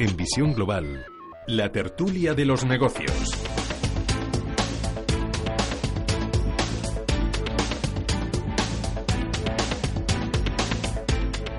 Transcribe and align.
En 0.00 0.16
Visión 0.16 0.54
Global, 0.54 1.04
la 1.48 1.72
tertulia 1.72 2.32
de 2.32 2.44
los 2.44 2.64
negocios. 2.64 3.10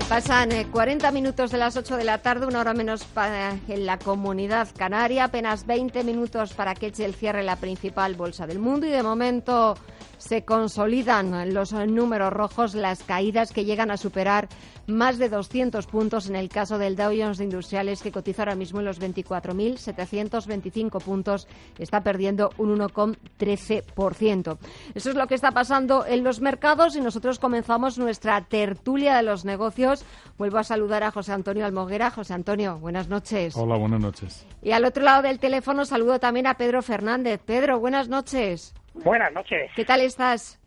Pasan 0.08 0.48
40 0.72 1.06
eh, 1.06 1.12
minutos 1.12 1.50
de 1.50 1.58
las 1.58 1.76
8 1.76 1.98
de 1.98 2.04
la 2.04 2.22
tarde, 2.22 2.46
una 2.46 2.60
hora 2.60 2.72
menos 2.72 3.04
para, 3.04 3.58
en 3.68 3.84
la 3.84 3.98
comunidad 3.98 4.68
canaria, 4.74 5.24
apenas 5.24 5.66
20 5.66 6.02
minutos 6.04 6.54
para 6.54 6.74
que 6.74 6.86
eche 6.86 7.04
el 7.04 7.14
cierre 7.14 7.42
la 7.42 7.56
principal 7.56 8.14
bolsa 8.14 8.46
del 8.46 8.58
mundo 8.58 8.86
y 8.86 8.90
de 8.90 9.02
momento 9.02 9.76
se 10.20 10.44
consolidan 10.44 11.52
los 11.52 11.72
números 11.72 12.32
rojos, 12.32 12.74
las 12.74 13.02
caídas 13.02 13.52
que 13.52 13.64
llegan 13.64 13.90
a 13.90 13.96
superar 13.96 14.48
más 14.86 15.18
de 15.18 15.28
200 15.28 15.86
puntos 15.86 16.28
en 16.28 16.36
el 16.36 16.48
caso 16.48 16.78
del 16.78 16.96
Dow 16.96 17.12
Jones 17.16 17.38
de 17.38 17.44
Industriales, 17.44 18.02
que 18.02 18.12
cotiza 18.12 18.42
ahora 18.42 18.54
mismo 18.54 18.80
en 18.80 18.86
los 18.86 19.00
24.725 19.00 21.02
puntos, 21.02 21.48
está 21.78 22.02
perdiendo 22.02 22.50
un 22.58 22.78
1,13%. 22.78 24.58
Eso 24.94 25.10
es 25.10 25.16
lo 25.16 25.26
que 25.26 25.34
está 25.34 25.52
pasando 25.52 26.04
en 26.06 26.22
los 26.22 26.40
mercados 26.40 26.96
y 26.96 27.00
nosotros 27.00 27.38
comenzamos 27.38 27.98
nuestra 27.98 28.44
tertulia 28.44 29.16
de 29.16 29.22
los 29.22 29.44
negocios. 29.44 30.04
Vuelvo 30.36 30.58
a 30.58 30.64
saludar 30.64 31.02
a 31.02 31.12
José 31.12 31.32
Antonio 31.32 31.64
Almoguera. 31.64 32.10
José 32.10 32.34
Antonio, 32.34 32.78
buenas 32.78 33.08
noches. 33.08 33.56
Hola, 33.56 33.76
buenas 33.76 34.00
noches. 34.00 34.46
Y 34.62 34.72
al 34.72 34.84
otro 34.84 35.02
lado 35.02 35.22
del 35.22 35.38
teléfono 35.38 35.86
saludo 35.86 36.20
también 36.20 36.46
a 36.46 36.54
Pedro 36.54 36.82
Fernández. 36.82 37.40
Pedro, 37.44 37.80
buenas 37.80 38.08
noches. 38.08 38.74
Buenas 38.94 39.32
noches. 39.32 39.70
¿Qué 39.74 39.84
tal 39.84 40.00
estás? 40.00 40.58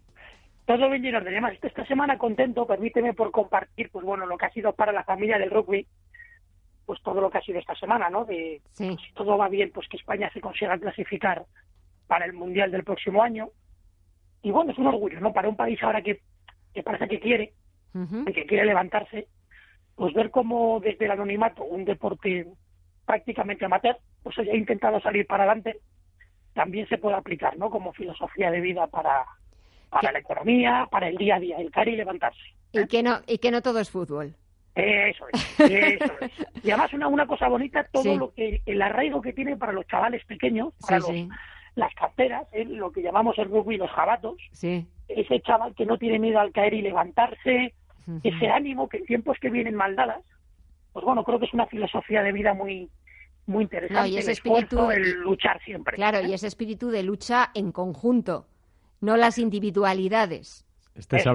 Todo 0.66 0.90
bien 0.90 1.04
lleno 1.04 1.22
de 1.22 1.32
demás. 1.32 1.54
Esta 1.62 1.86
semana 1.86 2.18
contento, 2.18 2.66
permíteme 2.66 3.14
por 3.14 3.32
compartir, 3.32 3.90
pues 3.92 4.06
bueno, 4.06 4.26
lo 4.26 4.38
que 4.38 4.46
ha 4.46 4.52
sido 4.52 4.74
para 4.74 4.94
la 4.94 5.04
familia 5.04 5.38
del 5.38 5.52
rugby, 5.52 5.86
pues 6.86 7.02
todo 7.02 7.20
lo 7.20 7.30
que 7.30 7.40
ha 7.40 7.42
sido 7.42 7.60
esta 7.60 7.76
semana, 7.76 8.10
¿no? 8.10 8.24
De 8.24 8.62
si 8.72 8.98
todo 9.14 9.38
va 9.38 9.50
bien, 9.50 9.72
pues 9.74 9.88
que 9.90 9.98
España 9.98 10.32
se 10.34 10.42
consiga 10.42 10.78
clasificar 10.78 11.46
para 12.08 12.26
el 12.26 12.34
Mundial 12.34 12.72
del 12.72 12.84
próximo 12.84 13.22
año. 13.22 13.50
Y 14.42 14.52
bueno, 14.52 14.72
es 14.72 14.78
un 14.78 14.88
orgullo, 14.88 15.20
¿no? 15.20 15.34
Para 15.34 15.50
un 15.50 15.58
país 15.58 15.82
ahora 15.84 16.02
que, 16.02 16.22
que 16.74 16.84
parece 16.84 17.08
que 17.08 17.20
quiere, 17.20 17.54
que 18.26 18.46
quiere 18.46 18.66
levantarse, 18.66 19.28
pues 19.96 20.14
ver 20.14 20.32
cómo 20.32 20.80
desde 20.80 21.06
el 21.06 21.12
anonimato, 21.12 21.64
un 21.64 21.84
deporte 21.84 22.48
prácticamente 23.06 23.66
amateur, 23.66 23.98
pues 24.22 24.38
haya 24.40 24.56
intentado 24.56 25.00
salir 25.02 25.28
para 25.28 25.44
adelante 25.44 25.82
también 26.54 26.88
se 26.88 26.98
puede 26.98 27.16
aplicar, 27.16 27.58
¿no? 27.58 27.70
Como 27.70 27.94
filosofía 27.94 28.52
de 28.52 28.62
vida 28.62 28.88
para, 28.88 29.26
para 29.90 30.12
la 30.12 30.20
economía, 30.20 30.88
para 30.92 31.08
el 31.08 31.18
día 31.18 31.36
a 31.36 31.40
día, 31.40 31.58
el 31.58 31.72
caer 31.72 31.90
y 31.90 31.96
levantarse. 31.96 32.42
Y 32.72 32.88
que 32.88 33.04
no, 33.04 33.20
y 33.28 33.38
que 33.38 33.52
no 33.52 33.62
todo 33.62 33.80
es 33.80 33.90
fútbol. 33.90 34.36
Eso 34.76 35.26
es, 35.32 35.60
eso 35.60 36.14
es. 36.22 36.32
Y 36.64 36.72
además 36.72 36.94
una, 36.94 37.08
una 37.08 37.28
cosa 37.28 37.48
bonita, 37.48 37.88
todo 37.92 38.16
lo 38.18 38.34
que 38.34 38.62
el 38.66 38.82
arraigo 38.82 39.22
que 39.22 39.34
tiene 39.34 39.56
para 39.56 39.72
los 39.72 39.86
chavales 39.88 40.26
pequeños, 40.26 40.74
para 40.80 41.06
las 41.76 41.94
carteras, 41.94 42.48
¿eh? 42.52 42.66
lo 42.66 42.92
que 42.92 43.02
llamamos 43.02 43.38
el 43.38 43.50
rugby 43.50 43.78
los 43.78 43.92
jabatos, 43.92 44.38
ese 45.08 45.42
chaval 45.42 45.76
que 45.76 45.86
no 45.86 45.98
tiene 45.98 46.20
miedo 46.20 46.40
al 46.40 46.52
caer 46.52 46.74
y 46.74 46.82
levantarse, 46.82 47.74
ese 48.24 48.48
ánimo 48.50 48.90
que 48.90 48.98
en 48.98 49.06
tiempos 49.06 49.38
que 49.40 49.50
vienen 49.50 49.76
mal 49.76 49.96
dadas, 49.96 50.24
pues 50.92 51.06
bueno, 51.06 51.24
creo 51.24 51.40
que 51.40 51.46
es 51.46 51.54
una 51.54 51.68
filosofía 51.68 52.22
de 52.24 52.32
vida 52.32 52.54
muy 52.54 52.90
muy 53.46 53.64
interesante 53.64 54.10
y 54.10 54.18
ese 54.18 54.32
el 54.32 54.38
espíritu, 54.38 54.92
el 54.92 55.20
luchar 55.22 55.62
siempre. 55.64 55.96
Claro, 55.96 56.22
y 56.22 56.34
ese 56.34 56.48
espíritu 56.48 56.90
de 56.90 57.04
lucha 57.04 57.52
en 57.54 57.72
conjunto, 57.72 58.48
no 59.02 59.18
las 59.18 59.38
individualidades. 59.38 60.66
Estáis, 60.96 61.26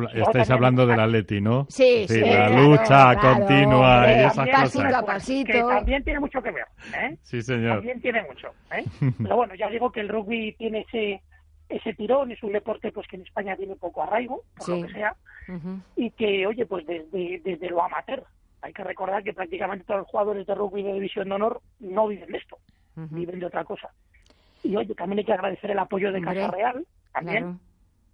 hablando 0.51 0.86
del 0.86 1.01
Atleti, 1.01 1.41
¿no? 1.41 1.67
Sí, 1.69 2.06
sí. 2.06 2.20
la 2.20 2.48
lucha 2.48 3.17
continua 3.17 4.06
y 4.06 4.25
esas 4.25 4.48
pasito 4.48 5.05
pasito. 5.05 5.53
Que 5.53 5.61
también 5.61 6.05
tiene 6.05 6.20
mucho 6.20 6.41
que 6.41 6.53
ver. 6.53 6.67
¿eh? 6.97 7.17
Sí, 7.23 7.42
señor. 7.42 7.79
También 7.79 8.01
tiene 8.01 8.23
mucho. 8.23 8.55
¿eh? 8.70 8.84
Pero 9.23 9.36
bueno, 9.36 9.56
ya 9.56 9.69
digo 9.69 9.91
que 9.91 10.01
el 10.01 10.09
rugby 10.09 10.53
tiene 10.53 10.86
ese 10.89 11.23
ese 11.69 11.92
tirón, 11.92 12.33
es 12.33 12.42
un 12.42 12.52
deporte 12.52 12.90
pues 12.92 13.07
que 13.08 13.17
en 13.17 13.23
España 13.23 13.55
tiene 13.57 13.77
poco 13.77 14.02
arraigo, 14.02 14.42
por 14.57 14.69
lo 14.70 14.86
que 14.86 14.92
sea, 14.95 15.14
y 15.96 16.11
que, 16.13 16.46
oye, 16.46 16.64
pues 16.64 16.86
desde, 16.86 17.42
desde 17.45 17.69
lo 17.69 17.83
amateur 17.83 18.25
hay 18.63 18.73
que 18.73 18.85
recordar 18.85 19.23
que 19.23 19.33
prácticamente 19.33 19.85
todos 19.85 20.01
los 20.01 20.08
jugadores 20.08 20.46
de 20.46 20.55
rugby 20.55 20.83
de 20.83 20.95
División 20.95 21.29
de 21.29 21.35
Honor 21.35 21.61
no 21.80 22.08
viven 22.08 22.30
de 22.30 22.39
esto, 22.39 22.58
viven 22.95 23.39
de 23.39 23.46
otra 23.46 23.64
cosa. 23.64 23.91
Y 24.63 24.77
oye, 24.77 24.95
también 24.95 25.20
hay 25.20 25.24
que 25.24 25.33
agradecer 25.33 25.70
el 25.70 25.79
apoyo 25.79 26.13
de 26.13 26.20
Casa 26.20 26.48
Real, 26.48 26.86
también. 27.13 27.61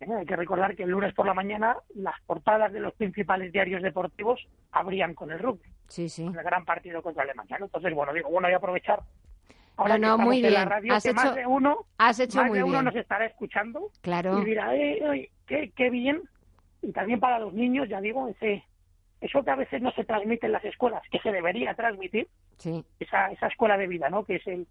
¿Eh? 0.00 0.06
Hay 0.18 0.26
que 0.26 0.36
recordar 0.36 0.76
que 0.76 0.82
el 0.82 0.90
lunes 0.90 1.14
por 1.14 1.24
la 1.24 1.32
mañana 1.32 1.76
las 1.94 2.20
portadas 2.22 2.72
de 2.72 2.80
los 2.80 2.92
principales 2.94 3.52
diarios 3.52 3.82
deportivos 3.82 4.46
abrían 4.70 5.14
con 5.14 5.30
el 5.30 5.38
rugby. 5.38 5.66
Sí, 5.88 6.08
sí. 6.08 6.26
el 6.26 6.32
gran 6.32 6.64
partido 6.64 7.02
contra 7.02 7.22
Alemania. 7.22 7.56
Entonces, 7.60 7.94
bueno, 7.94 8.12
digo, 8.12 8.28
bueno, 8.28 8.48
voy 8.48 8.54
a 8.54 8.58
aprovechar. 8.58 9.00
Ahora 9.76 9.98
no, 9.98 10.18
muy 10.18 10.40
bien. 10.40 10.52
La 10.52 10.64
radio, 10.64 10.94
has 10.94 11.02
que 11.02 11.10
hecho, 11.10 11.24
más 11.24 11.34
de 11.34 11.46
uno, 11.46 11.86
has 11.98 12.20
hecho 12.20 12.38
más 12.38 12.48
muy 12.48 12.58
de 12.58 12.64
uno 12.64 12.72
bien. 12.72 12.84
nos 12.84 12.96
estará 12.96 13.26
escuchando 13.26 13.90
claro. 14.02 14.40
y 14.40 14.44
dirá, 14.44 14.74
eh, 14.76 15.30
qué, 15.46 15.72
qué 15.74 15.90
bien. 15.90 16.22
Y 16.82 16.92
también 16.92 17.18
para 17.18 17.38
los 17.38 17.52
niños, 17.54 17.88
ya 17.88 18.00
digo, 18.00 18.28
ese 18.28 18.64
eso 19.24 19.42
que 19.42 19.50
a 19.50 19.56
veces 19.56 19.80
no 19.80 19.90
se 19.92 20.04
transmite 20.04 20.46
en 20.46 20.52
las 20.52 20.64
escuelas, 20.64 21.02
que 21.10 21.18
se 21.18 21.32
debería 21.32 21.74
transmitir, 21.74 22.28
sí. 22.58 22.84
esa, 23.00 23.30
esa 23.30 23.46
escuela 23.46 23.76
de 23.78 23.86
vida, 23.86 24.10
¿no? 24.10 24.24
Que 24.24 24.36
es 24.36 24.46
el, 24.46 24.66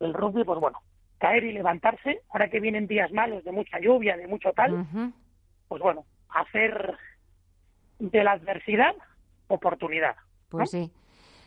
el 0.00 0.14
rugby, 0.14 0.44
pues 0.44 0.58
bueno, 0.58 0.80
caer 1.18 1.44
y 1.44 1.52
levantarse, 1.52 2.20
ahora 2.30 2.50
que 2.50 2.60
vienen 2.60 2.88
días 2.88 3.12
malos, 3.12 3.44
de 3.44 3.52
mucha 3.52 3.78
lluvia, 3.78 4.16
de 4.16 4.26
mucho 4.26 4.52
tal, 4.52 4.86
pues 5.68 5.80
bueno, 5.80 6.04
hacer 6.28 6.96
de 8.00 8.24
la 8.24 8.32
adversidad 8.32 8.94
oportunidad. 9.48 10.16
Pues 10.48 10.70
sí. 10.70 10.90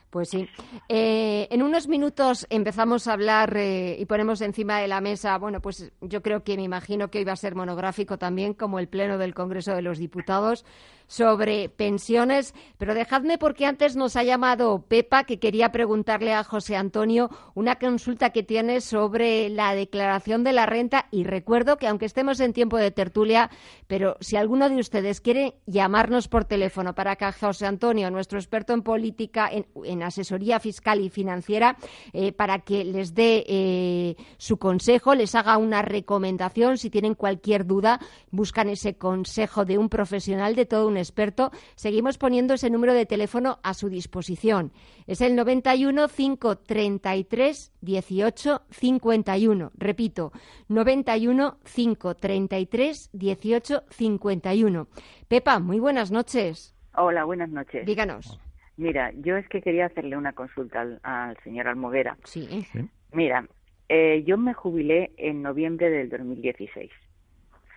Pues 0.10 0.30
sí. 0.30 0.48
Eh, 0.88 1.50
en 1.52 1.62
unos 1.62 1.90
minutos 1.90 2.48
empezamos 2.50 3.08
a 3.08 3.14
hablar 3.14 3.58
eh, 3.58 3.98
y 4.00 4.06
ponemos 4.06 4.40
encima 4.42 4.80
de 4.80 4.88
la 4.88 5.02
mesa, 5.02 5.38
bueno, 5.38 5.60
pues 5.60 5.92
yo 6.00 6.22
creo 6.22 6.44
que 6.46 6.56
me 6.56 6.64
imagino 6.64 7.10
que 7.10 7.20
hoy 7.20 7.26
va 7.26 7.34
a 7.34 7.36
ser 7.36 7.56
monográfico 7.56 8.18
también, 8.18 8.54
como 8.54 8.80
el 8.80 8.88
Pleno 8.88 9.18
del 9.18 9.34
Congreso 9.34 9.76
de 9.76 9.82
los 9.82 9.98
Diputados, 9.98 10.66
sobre 11.08 11.70
pensiones, 11.70 12.54
pero 12.78 12.94
dejadme 12.94 13.38
porque 13.38 13.66
antes 13.66 13.96
nos 13.96 14.16
ha 14.16 14.24
llamado 14.24 14.84
Pepa 14.88 15.24
que 15.24 15.40
quería 15.40 15.72
preguntarle 15.72 16.34
a 16.34 16.44
José 16.44 16.76
Antonio 16.76 17.30
una 17.56 17.78
consulta 17.78 18.32
que 18.32 18.44
tiene 18.44 18.82
sobre 18.82 19.50
la 19.50 19.74
declaración 19.74 20.44
de 20.44 20.54
la 20.54 20.66
renta. 20.66 21.08
Y 21.12 21.24
recuerdo 21.24 21.78
que 21.78 21.88
aunque 21.88 22.06
estemos 22.06 22.40
en 22.40 22.54
tiempo 22.54 22.78
de 22.78 22.92
tertulia, 22.92 23.50
pero 23.88 24.18
si 24.20 24.36
alguno 24.36 24.70
de 24.70 24.76
ustedes 24.76 25.22
quiere 25.22 25.56
llamarnos 25.66 26.28
por 26.28 26.46
teléfono 26.46 26.94
para 26.94 27.16
que 27.16 27.32
José 27.32 27.66
Antonio, 27.66 28.12
nuestro 28.12 28.38
experto 28.38 28.74
en 28.74 28.82
política, 28.82 29.50
en, 29.52 30.04
asesoría 30.04 30.60
fiscal 30.60 31.02
y 31.02 31.10
financiera, 31.10 31.78
eh, 32.14 32.32
para 32.32 32.60
que 32.60 32.84
les 32.84 33.14
dé 33.14 33.44
eh, 33.48 34.16
su 34.38 34.58
consejo, 34.58 35.16
les 35.16 35.36
haga 35.36 35.58
una 35.58 35.82
recomendación, 35.82 36.78
si 36.78 36.90
tienen 36.90 37.16
cualquier 37.16 37.66
duda, 37.66 38.00
buscan 38.32 38.70
ese 38.70 38.98
consejo 38.98 39.66
de 39.66 39.78
un 39.78 39.90
profesional 39.90 40.56
de 40.56 40.66
todo 40.66 40.88
un 40.98 41.00
experto, 41.00 41.52
seguimos 41.76 42.18
poniendo 42.18 42.56
ese 42.56 42.70
número 42.70 42.94
de 42.94 43.06
teléfono 43.06 43.60
a 43.64 43.74
su 43.74 43.90
disposición. 43.90 44.72
Es 45.06 45.22
el 45.22 45.36
91 45.36 46.08
533 46.08 47.74
18 47.82 48.62
51. 48.70 49.72
Repito, 49.78 50.32
91 50.68 51.58
533 51.64 53.10
18 53.14 53.84
51. 53.90 54.88
Pepa, 55.28 55.60
muy 55.60 55.80
buenas 55.80 56.12
noches. 56.12 56.76
Hola, 56.96 57.26
buenas 57.26 57.50
noches. 57.50 57.86
Díganos. 57.86 58.40
Mira, 58.78 59.12
yo 59.18 59.38
es 59.38 59.48
que 59.50 59.62
quería 59.62 59.86
hacerle 59.86 60.18
una 60.18 60.34
consulta 60.34 60.86
al, 61.04 61.38
señor 61.44 61.68
Almoguera. 61.68 62.18
Sí. 62.24 62.66
sí. 62.72 62.90
Mira, 63.12 63.48
eh, 63.90 64.24
yo 64.26 64.38
me 64.38 64.54
jubilé 64.54 65.12
en 65.18 65.42
noviembre 65.44 65.90
del 65.90 66.10
2016. 66.10 66.92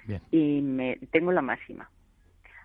Bien. 0.07 0.23
Y 0.31 0.61
me, 0.63 0.99
tengo 1.11 1.33
la 1.33 1.43
máxima. 1.43 1.91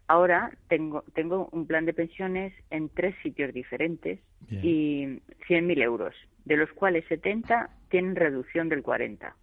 Ahora 0.07 0.51
tengo, 0.67 1.03
tengo 1.13 1.49
un 1.51 1.65
plan 1.65 1.85
de 1.85 1.93
pensiones 1.93 2.53
en 2.69 2.89
tres 2.89 3.15
sitios 3.23 3.53
diferentes 3.53 4.19
Bien. 4.49 4.61
y 4.63 5.05
100.000 5.47 5.81
euros, 5.81 6.13
de 6.45 6.57
los 6.57 6.71
cuales 6.73 7.05
70 7.09 7.69
tienen 7.89 8.15
reducción 8.15 8.69
del 8.69 8.83
40. 8.83 9.35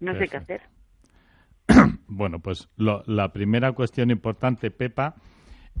No 0.00 0.16
sé 0.18 0.28
qué 0.28 0.36
hacer. 0.36 0.60
Bueno, 2.06 2.38
pues 2.38 2.68
lo, 2.76 3.02
la 3.06 3.32
primera 3.32 3.72
cuestión 3.72 4.10
importante, 4.10 4.70
Pepa, 4.70 5.16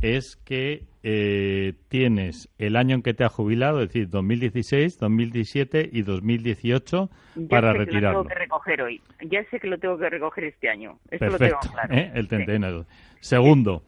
es 0.00 0.36
que 0.44 0.84
eh, 1.02 1.74
tienes 1.88 2.48
el 2.58 2.76
año 2.76 2.96
en 2.96 3.02
que 3.02 3.14
te 3.14 3.24
has 3.24 3.32
jubilado, 3.32 3.80
es 3.80 3.88
decir, 3.88 4.08
2016, 4.08 4.98
2017 4.98 5.90
y 5.92 6.02
2018 6.02 7.10
Ya 7.36 7.48
para 7.48 7.72
sé 7.72 7.78
retirarlo. 7.78 8.08
Que 8.08 8.14
lo 8.14 8.22
tengo 8.22 8.28
que 8.28 8.34
recoger 8.34 8.82
hoy. 8.82 9.00
Ya 9.30 9.44
sé 9.50 9.60
que 9.60 9.68
lo 9.68 9.78
tengo 9.78 9.98
que 9.98 10.10
recoger 10.10 10.44
este 10.44 10.68
año. 10.68 10.98
Esto 11.10 11.26
lo 11.26 11.38
Perfecto, 11.38 11.58
tengo 11.60 11.74
claro. 11.74 11.94
¿eh? 11.94 12.10
el 12.14 12.22
Sí. 12.22 12.28
31. 12.28 12.86
Segundo, 13.20 13.82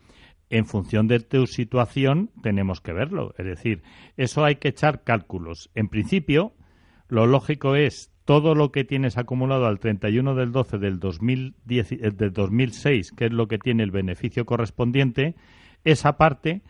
en 0.51 0.67
función 0.67 1.09
de 1.09 1.21
tu 1.21 1.47
situación 1.47 2.31
tenemos 2.43 2.81
que 2.81 2.93
verlo. 2.93 3.35
Es 3.39 3.47
decir, 3.47 3.83
eso 4.17 4.45
hay 4.45 4.57
que 4.57 4.69
echar 4.69 5.03
cálculos. 5.03 5.71
En 5.75 5.89
principio, 5.89 6.55
lo 7.09 7.27
lógico 7.27 7.75
es 7.75 8.13
todo 8.25 8.55
lo 8.55 8.73
que 8.73 8.85
tienes 8.85 9.19
acumulado 9.19 9.67
al 9.67 9.79
31 9.79 10.35
del 10.35 10.53
12 10.53 10.79
del, 10.79 10.99
2010, 10.99 11.93
eh, 11.93 12.11
del 12.11 12.33
2006, 12.33 13.13
que 13.13 13.27
es 13.27 13.33
lo 13.33 13.47
que 13.49 13.59
tiene 13.59 13.85
el 13.85 13.93
beneficio 13.93 14.45
correspondiente, 14.45 15.37
esa 15.85 16.17
parte 16.17 16.63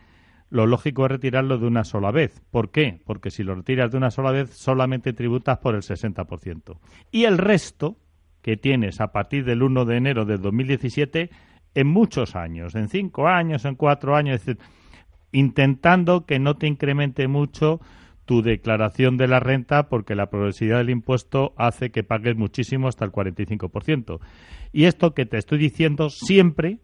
lo 0.49 0.65
lógico 0.65 1.05
es 1.05 1.11
retirarlo 1.11 1.57
de 1.57 1.67
una 1.67 1.83
sola 1.83 2.11
vez. 2.11 2.41
¿Por 2.51 2.71
qué? 2.71 3.01
Porque 3.05 3.31
si 3.31 3.43
lo 3.43 3.55
retiras 3.55 3.91
de 3.91 3.97
una 3.97 4.11
sola 4.11 4.31
vez, 4.31 4.51
solamente 4.51 5.13
tributas 5.13 5.57
por 5.57 5.75
el 5.75 5.81
60%. 5.81 6.79
Y 7.11 7.25
el 7.25 7.37
resto 7.37 7.97
que 8.41 8.55
tienes 8.55 9.01
a 9.01 9.11
partir 9.11 9.43
del 9.43 9.63
1 9.63 9.85
de 9.85 9.97
enero 9.97 10.25
de 10.25 10.37
2017 10.37 11.29
en 11.77 11.85
muchos 11.85 12.35
años, 12.35 12.73
en 12.73 12.89
cinco 12.89 13.27
años, 13.27 13.63
en 13.63 13.75
cuatro 13.75 14.15
años, 14.15 14.41
intentando 15.31 16.25
que 16.25 16.39
no 16.39 16.55
te 16.55 16.65
incremente 16.65 17.27
mucho 17.27 17.79
tu 18.25 18.41
declaración 18.41 19.15
de 19.15 19.27
la 19.27 19.39
renta 19.39 19.87
porque 19.87 20.15
la 20.15 20.31
progresividad 20.31 20.79
del 20.79 20.89
impuesto 20.89 21.53
hace 21.55 21.91
que 21.91 22.01
pagues 22.03 22.35
muchísimo 22.35 22.87
hasta 22.87 23.05
el 23.05 23.11
45%. 23.11 24.19
Y 24.73 24.85
esto 24.85 25.13
que 25.13 25.27
te 25.27 25.37
estoy 25.37 25.59
diciendo 25.59 26.09
siempre 26.09 26.79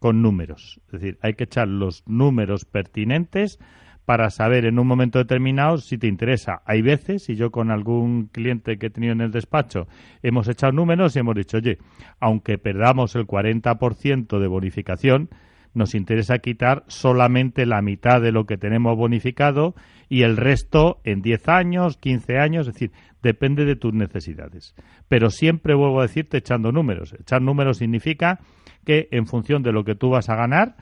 con 0.00 0.20
números. 0.20 0.80
Es 0.86 1.00
decir, 1.00 1.18
hay 1.22 1.34
que 1.34 1.44
echar 1.44 1.68
los 1.68 2.02
números 2.08 2.64
pertinentes 2.64 3.60
para 4.08 4.30
saber 4.30 4.64
en 4.64 4.78
un 4.78 4.86
momento 4.86 5.18
determinado 5.18 5.76
si 5.76 5.98
te 5.98 6.06
interesa. 6.06 6.62
Hay 6.64 6.80
veces, 6.80 7.28
y 7.28 7.36
yo 7.36 7.50
con 7.50 7.70
algún 7.70 8.28
cliente 8.28 8.78
que 8.78 8.86
he 8.86 8.90
tenido 8.90 9.12
en 9.12 9.20
el 9.20 9.30
despacho, 9.30 9.86
hemos 10.22 10.48
echado 10.48 10.72
números 10.72 11.14
y 11.14 11.18
hemos 11.18 11.34
dicho, 11.34 11.58
oye, 11.58 11.76
aunque 12.18 12.56
perdamos 12.56 13.14
el 13.16 13.26
40% 13.26 14.38
de 14.38 14.46
bonificación, 14.46 15.28
nos 15.74 15.94
interesa 15.94 16.38
quitar 16.38 16.84
solamente 16.86 17.66
la 17.66 17.82
mitad 17.82 18.22
de 18.22 18.32
lo 18.32 18.46
que 18.46 18.56
tenemos 18.56 18.96
bonificado 18.96 19.74
y 20.08 20.22
el 20.22 20.38
resto 20.38 21.02
en 21.04 21.20
10 21.20 21.46
años, 21.50 21.98
15 21.98 22.38
años, 22.38 22.66
es 22.66 22.72
decir, 22.72 22.92
depende 23.22 23.66
de 23.66 23.76
tus 23.76 23.92
necesidades. 23.92 24.74
Pero 25.08 25.28
siempre 25.28 25.74
vuelvo 25.74 26.00
a 26.00 26.04
decirte 26.04 26.38
echando 26.38 26.72
números. 26.72 27.12
Echar 27.12 27.42
números 27.42 27.76
significa 27.76 28.40
que 28.86 29.08
en 29.10 29.26
función 29.26 29.62
de 29.62 29.72
lo 29.72 29.84
que 29.84 29.96
tú 29.96 30.08
vas 30.08 30.30
a 30.30 30.34
ganar, 30.34 30.76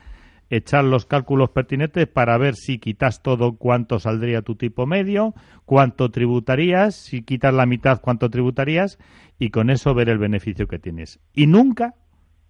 echar 0.50 0.84
los 0.84 1.06
cálculos 1.06 1.50
pertinentes 1.50 2.06
para 2.06 2.38
ver 2.38 2.54
si 2.54 2.78
quitas 2.78 3.22
todo 3.22 3.56
cuánto 3.56 3.98
saldría 3.98 4.43
tu 4.43 4.56
tipo 4.56 4.87
medio, 4.87 5.34
cuánto 5.64 6.10
tributarías, 6.10 6.94
si 6.94 7.22
quitas 7.22 7.52
la 7.52 7.66
mitad 7.66 8.00
cuánto 8.00 8.31
tributarías 8.31 8.98
y 9.38 9.50
con 9.50 9.70
eso 9.70 9.94
ver 9.94 10.08
el 10.08 10.19
beneficio 10.19 10.69
que 10.69 10.78
tienes. 10.78 11.20
Y 11.32 11.46
nunca, 11.46 11.94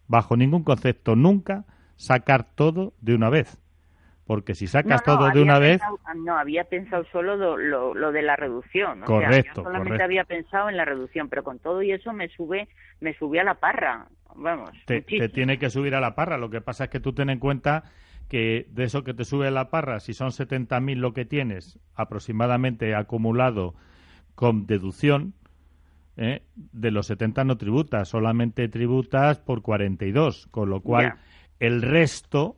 bajo 0.07 0.37
ningún 0.37 0.63
concepto, 0.63 1.17
nunca 1.17 1.65
sacar 1.97 2.55
todo 2.55 2.95
de 3.01 3.15
una 3.15 3.31
vez. 3.31 3.59
Porque 4.27 4.57
si 4.57 4.67
sacas 4.67 5.05
todo 5.05 5.31
de 5.31 5.41
una 5.41 5.59
vez... 5.61 5.81
No, 6.17 6.37
había 6.37 6.65
pensado 6.65 7.05
solo 7.13 7.37
lo, 7.37 7.57
lo, 7.95 8.13
de 8.13 8.23
la 8.23 8.35
reducción. 8.35 9.03
Correcto, 9.03 9.63
solamente 9.63 10.03
había 10.03 10.25
pensado 10.25 10.69
en 10.69 10.77
la 10.77 10.85
reducción, 10.85 11.29
pero 11.29 11.45
con 11.45 11.61
todo 11.61 11.81
y 11.83 11.93
eso 11.93 12.13
me 12.13 12.29
sube, 12.29 12.69
me 13.01 13.15
sube 13.15 13.39
a 13.39 13.45
la 13.45 13.55
parra. 13.55 14.09
Vamos. 14.35 14.71
Te, 14.85 15.03
te, 15.03 15.29
tiene 15.29 15.59
que 15.59 15.71
subir 15.71 15.95
a 15.95 16.01
la 16.01 16.15
parra. 16.17 16.39
Lo 16.39 16.51
que 16.51 16.61
pasa 16.61 16.85
es 16.85 16.91
que 16.91 16.99
tú 16.99 17.13
ten 17.13 17.31
en 17.31 17.39
cuenta 17.39 17.85
que 18.29 18.67
de 18.71 18.85
eso 18.85 19.05
que 19.05 19.15
te 19.15 19.25
sube 19.25 19.47
a 19.47 19.53
la 19.53 19.71
parra, 19.71 20.01
si 20.01 20.13
son 20.13 20.31
70.000 20.31 20.97
lo 20.97 21.13
que 21.13 21.25
tienes 21.25 21.79
aproximadamente 21.95 22.95
acumulado 22.95 23.75
con 24.35 24.67
deducción, 24.67 25.35
¿eh? 26.17 26.43
de 26.55 26.91
los 26.91 27.07
70 27.07 27.45
no 27.45 27.57
tributas, 27.57 28.09
solamente 28.09 28.69
tributas 28.69 29.39
por 29.39 29.63
42, 29.63 30.49
con 30.49 30.71
lo 30.71 30.81
cual 30.81 31.15
el 31.61 31.83
resto 31.83 32.57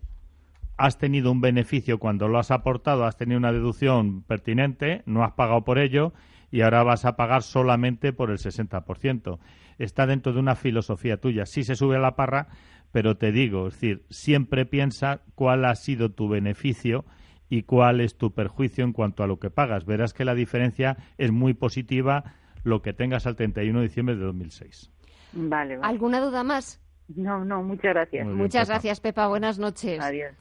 has 0.79 0.97
tenido 0.97 1.33
un 1.33 1.41
beneficio 1.41 1.99
cuando 1.99 2.29
lo 2.29 2.39
has 2.39 2.51
aportado, 2.51 3.05
has 3.05 3.17
tenido 3.17 3.39
una 3.39 3.53
deducción 3.53 4.23
pertinente, 4.23 5.03
no 5.07 5.25
has 5.25 5.33
pagado 5.33 5.65
por 5.65 5.79
ello 5.79 6.15
y 6.51 6.63
ahora 6.63 6.85
vas 6.85 7.05
a 7.05 7.17
pagar 7.17 7.43
solamente 7.43 8.13
por 8.13 8.31
el 8.31 8.39
60%. 8.39 9.39
Está 9.79 10.07
dentro 10.07 10.33
de 10.33 10.39
una 10.39 10.55
filosofía 10.55 11.19
tuya. 11.19 11.47
Sí 11.47 11.65
se 11.65 11.75
sube 11.75 11.97
a 11.97 12.01
la 12.01 12.17
parra, 12.17 12.49
pero 12.93 13.17
te 13.17 13.33
digo, 13.33 13.67
es 13.67 13.75
decir, 13.75 14.05
siempre 14.09 14.65
piensa 14.67 15.23
cuál 15.35 15.65
ha 15.65 15.75
sido 15.75 16.11
tu 16.11 16.29
beneficio 16.29 17.05
y 17.51 17.63
cuál 17.63 18.01
es 18.01 18.17
tu 18.17 18.33
perjuicio 18.33 18.85
en 18.85 18.93
cuanto 18.93 19.23
a 19.23 19.27
lo 19.27 19.39
que 19.39 19.51
pagas. 19.51 19.85
Verás 19.85 20.15
que 20.15 20.25
la 20.25 20.35
diferencia 20.35 20.97
es 21.19 21.33
muy 21.33 21.55
positiva 21.55 22.35
lo 22.63 22.83
que 22.83 22.93
tengas 22.93 23.27
al 23.27 23.37
31 23.37 23.81
de 23.81 23.89
diciembre 23.89 24.17
de 24.17 24.25
2006. 24.25 24.93
Vale, 25.33 25.77
vale. 25.77 25.89
¿Alguna 25.89 26.21
duda 26.21 26.45
más? 26.45 26.81
No, 27.17 27.45
no, 27.45 27.63
muchas 27.63 27.95
gracias. 27.95 28.27
Muchas 28.27 28.69
gracias, 28.69 29.01
Pepa. 29.01 29.29
Buenas 29.29 29.59
noches. 29.59 30.01
Adiós. 30.01 30.35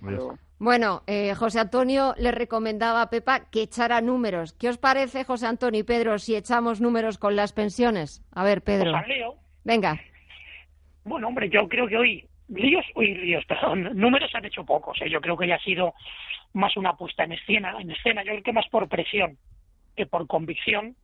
Bueno, 0.60 1.04
eh, 1.08 1.34
José 1.36 1.60
Antonio 1.60 2.14
le 2.18 2.31
recomendaba 2.31 3.02
a 3.02 3.10
Pepa 3.10 3.50
que 3.52 3.62
echara 3.62 4.02
números. 4.02 4.54
¿Qué 4.54 4.69
os 4.69 4.78
parece, 4.78 5.24
José 5.24 5.46
Antonio 5.46 5.80
y 5.80 5.84
Pedro, 5.84 6.18
si 6.18 6.36
echamos 6.36 6.81
números 6.81 7.18
con 7.18 7.36
las 7.36 7.54
pensiones? 7.54 8.24
A 8.31 8.44
ver, 8.44 8.64
Pedro. 8.64 8.92
Pues 8.92 9.06
Venga. 9.64 10.00
Bueno, 11.04 11.28
hombre, 11.28 11.50
yo 11.50 11.68
creo 11.69 11.88
que 11.88 11.98
hoy 11.98 12.28
líos, 12.50 12.86
uy, 12.96 13.14
líos, 13.14 13.46
perdón, 13.48 13.90
números 13.94 14.34
han 14.34 14.46
hecho 14.46 14.66
pocos. 14.66 15.00
¿eh? 15.02 15.10
Yo 15.10 15.22
creo 15.22 15.38
que 15.38 15.48
ya 15.48 15.56
ha 15.56 15.64
sido 15.64 15.94
más 16.54 16.75
una 16.75 16.94
puesta 16.94 17.24
en 17.24 17.34
escena, 17.34 17.75
en 17.80 17.92
escena. 17.92 18.24
Yo 18.24 18.31
creo 18.31 18.44
que 18.44 18.54
más 18.54 18.68
por 18.69 18.90
presión 18.90 19.38
que 19.96 20.06
por 20.06 20.28
convicción, 20.28 20.96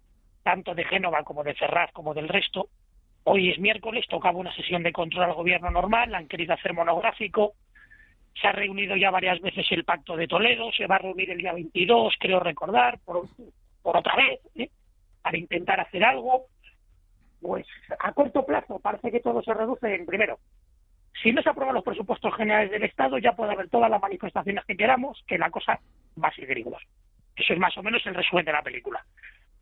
tanto 0.44 0.75
de 0.75 0.83
Génova 0.83 1.24
como 1.24 1.44
de 1.44 1.54
Ferraz 1.54 1.92
como 1.94 2.13
del 2.13 2.27
resto 2.27 2.69
Hoy 3.25 3.51
es 3.51 3.59
miércoles, 3.59 4.05
tocaba 4.09 4.37
una 4.37 4.53
sesión 4.53 4.83
de 4.83 4.91
control 4.91 5.23
al 5.23 5.33
gobierno 5.33 5.71
normal, 5.71 6.13
han 6.13 6.27
querido 6.27 6.53
hacer 6.53 6.73
monográfico. 6.73 7.53
Se 8.39 8.47
ha 8.47 8.51
reunido 8.51 8.95
ya 8.95 9.11
varias 9.11 9.39
veces 9.39 9.65
el 9.71 9.85
Pacto 9.85 10.17
de 10.17 10.27
Toledo, 10.27 10.71
se 10.73 10.87
va 10.87 10.95
a 10.95 10.99
reunir 10.99 11.29
el 11.29 11.37
día 11.37 11.53
22, 11.53 12.15
creo 12.19 12.39
recordar, 12.39 12.99
por, 13.05 13.27
otra 13.83 14.15
vez, 14.15 14.39
¿eh? 14.55 14.69
para 15.21 15.37
intentar 15.37 15.79
hacer 15.79 16.03
algo. 16.03 16.47
Pues 17.41 17.65
a 17.99 18.11
corto 18.13 18.45
plazo 18.45 18.79
parece 18.79 19.11
que 19.11 19.19
todo 19.19 19.41
se 19.41 19.53
reduce 19.53 19.93
en, 19.93 20.05
primero, 20.05 20.39
si 21.21 21.31
no 21.31 21.41
se 21.41 21.49
aprueban 21.49 21.75
los 21.75 21.83
presupuestos 21.83 22.35
generales 22.35 22.71
del 22.71 22.83
Estado, 22.83 23.17
ya 23.17 23.33
puede 23.33 23.53
haber 23.53 23.69
todas 23.69 23.89
las 23.89 24.01
manifestaciones 24.01 24.65
que 24.65 24.75
queramos, 24.75 25.23
que 25.27 25.37
la 25.37 25.49
cosa 25.51 25.79
va 26.21 26.27
a 26.29 26.33
seguir 26.33 26.57
igual. 26.57 26.81
Eso 27.35 27.53
es 27.53 27.59
más 27.59 27.77
o 27.77 27.83
menos 27.83 28.05
el 28.05 28.15
resumen 28.15 28.45
de 28.45 28.51
la 28.51 28.61
película. 28.61 29.03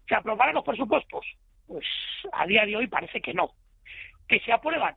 ¿Se 0.08 0.16
aprobarán 0.16 0.56
los 0.56 0.64
presupuestos? 0.64 1.26
Pues 1.72 1.86
a 2.34 2.46
día 2.46 2.66
de 2.66 2.76
hoy 2.76 2.88
parece 2.88 3.22
que 3.22 3.34
no. 3.34 3.52
Que 4.28 4.42
se 4.42 4.52
aprueban 4.52 4.94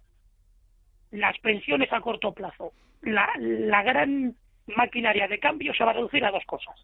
las 1.12 1.38
pensiones 1.38 1.92
a 1.92 2.00
corto 2.00 2.34
plazo. 2.34 2.72
La, 3.02 3.30
la 3.38 3.84
gran 3.84 4.34
maquinaria 4.66 5.28
de 5.28 5.38
cambio 5.38 5.72
se 5.72 5.84
va 5.84 5.92
a 5.92 5.94
reducir 5.94 6.24
a 6.24 6.32
dos 6.32 6.44
cosas. 6.46 6.74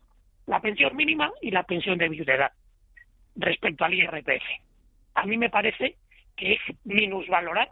La 0.47 0.61
pensión 0.61 0.95
mínima 0.95 1.33
y 1.43 1.51
la 1.51 1.65
pensión 1.65 1.99
de 1.99 2.09
viudedad 2.09 2.53
respecto 3.35 3.85
al 3.85 3.95
IRPF. 3.95 4.45
A 5.15 5.27
mí 5.27 5.37
me 5.37 5.51
parece 5.51 5.97
que 6.37 6.53
es 6.53 6.61
minusvalorar 6.85 7.71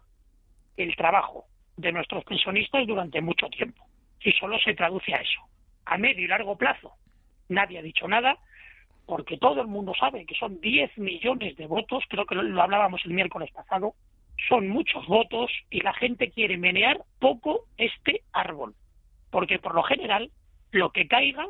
el 0.76 0.96
trabajo 0.96 1.44
de 1.76 1.92
nuestros 1.92 2.24
pensionistas 2.24 2.84
durante 2.88 3.20
mucho 3.20 3.48
tiempo. 3.48 3.86
Y 4.20 4.32
solo 4.32 4.58
se 4.58 4.74
traduce 4.74 5.14
a 5.14 5.18
eso. 5.18 5.40
A 5.84 5.96
medio 5.96 6.24
y 6.24 6.26
largo 6.26 6.58
plazo, 6.58 6.94
nadie 7.48 7.78
ha 7.78 7.82
dicho 7.82 8.08
nada, 8.08 8.38
porque 9.08 9.38
todo 9.38 9.62
el 9.62 9.68
mundo 9.68 9.94
sabe 9.98 10.26
que 10.26 10.34
son 10.34 10.60
10 10.60 10.98
millones 10.98 11.56
de 11.56 11.66
votos, 11.66 12.04
creo 12.10 12.26
que 12.26 12.34
lo, 12.34 12.62
hablábamos 12.62 13.00
el 13.06 13.14
miércoles 13.14 13.50
pasado, 13.50 13.94
son 14.50 14.68
muchos 14.68 15.06
votos 15.06 15.50
y 15.70 15.80
la 15.80 15.94
gente 15.94 16.30
quiere 16.30 16.58
menear 16.58 17.00
poco 17.18 17.64
este 17.78 18.20
árbol, 18.34 18.74
porque 19.30 19.58
por 19.60 19.74
lo 19.74 19.82
general 19.82 20.30
lo 20.72 20.90
que 20.90 21.08
caiga 21.08 21.48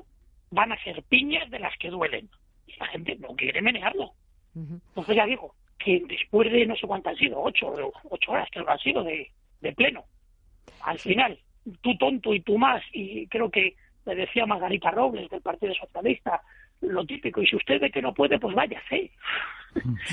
van 0.53 0.71
a 0.71 0.83
ser 0.85 1.03
piñas 1.03 1.51
de 1.51 1.59
las 1.59 1.77
que 1.79 1.91
duelen 1.91 2.31
y 2.69 2.77
la 2.79 2.87
gente 2.87 3.17
no 3.17 3.35
quiere 3.35 3.61
menearlo. 3.61 4.13
Entonces 4.55 5.17
ya 5.17 5.27
digo 5.27 5.57
que 5.81 6.01
después 6.09 6.53
de 6.53 6.65
no 6.65 6.77
sé 6.77 6.87
cuántas 6.87 7.15
han 7.15 7.19
sido, 7.19 7.43
ocho, 7.43 7.75
ocho 8.09 8.31
horas 8.31 8.49
que 8.53 8.61
han 8.65 8.79
sido 8.79 9.03
de, 9.03 9.33
de 9.61 9.73
pleno, 9.73 10.05
al 10.83 11.01
final 11.01 11.37
tú 11.81 11.99
tonto 11.99 12.33
y 12.33 12.41
tú 12.41 12.57
más, 12.57 12.85
y 12.93 13.27
creo 13.27 13.51
que 13.51 13.75
le 14.07 14.15
decía 14.15 14.47
Margarita 14.47 14.93
Robles 14.93 15.29
del 15.29 15.43
Partido 15.43 15.75
Socialista, 15.75 16.41
lo 16.81 17.05
típico. 17.05 17.43
Y 17.43 17.47
si 17.47 17.57
usted 17.57 17.81
ve 17.81 17.91
que 17.91 18.03
no 18.03 18.15
puede, 18.15 18.39
pues 18.39 18.55
váyase. 18.55 19.11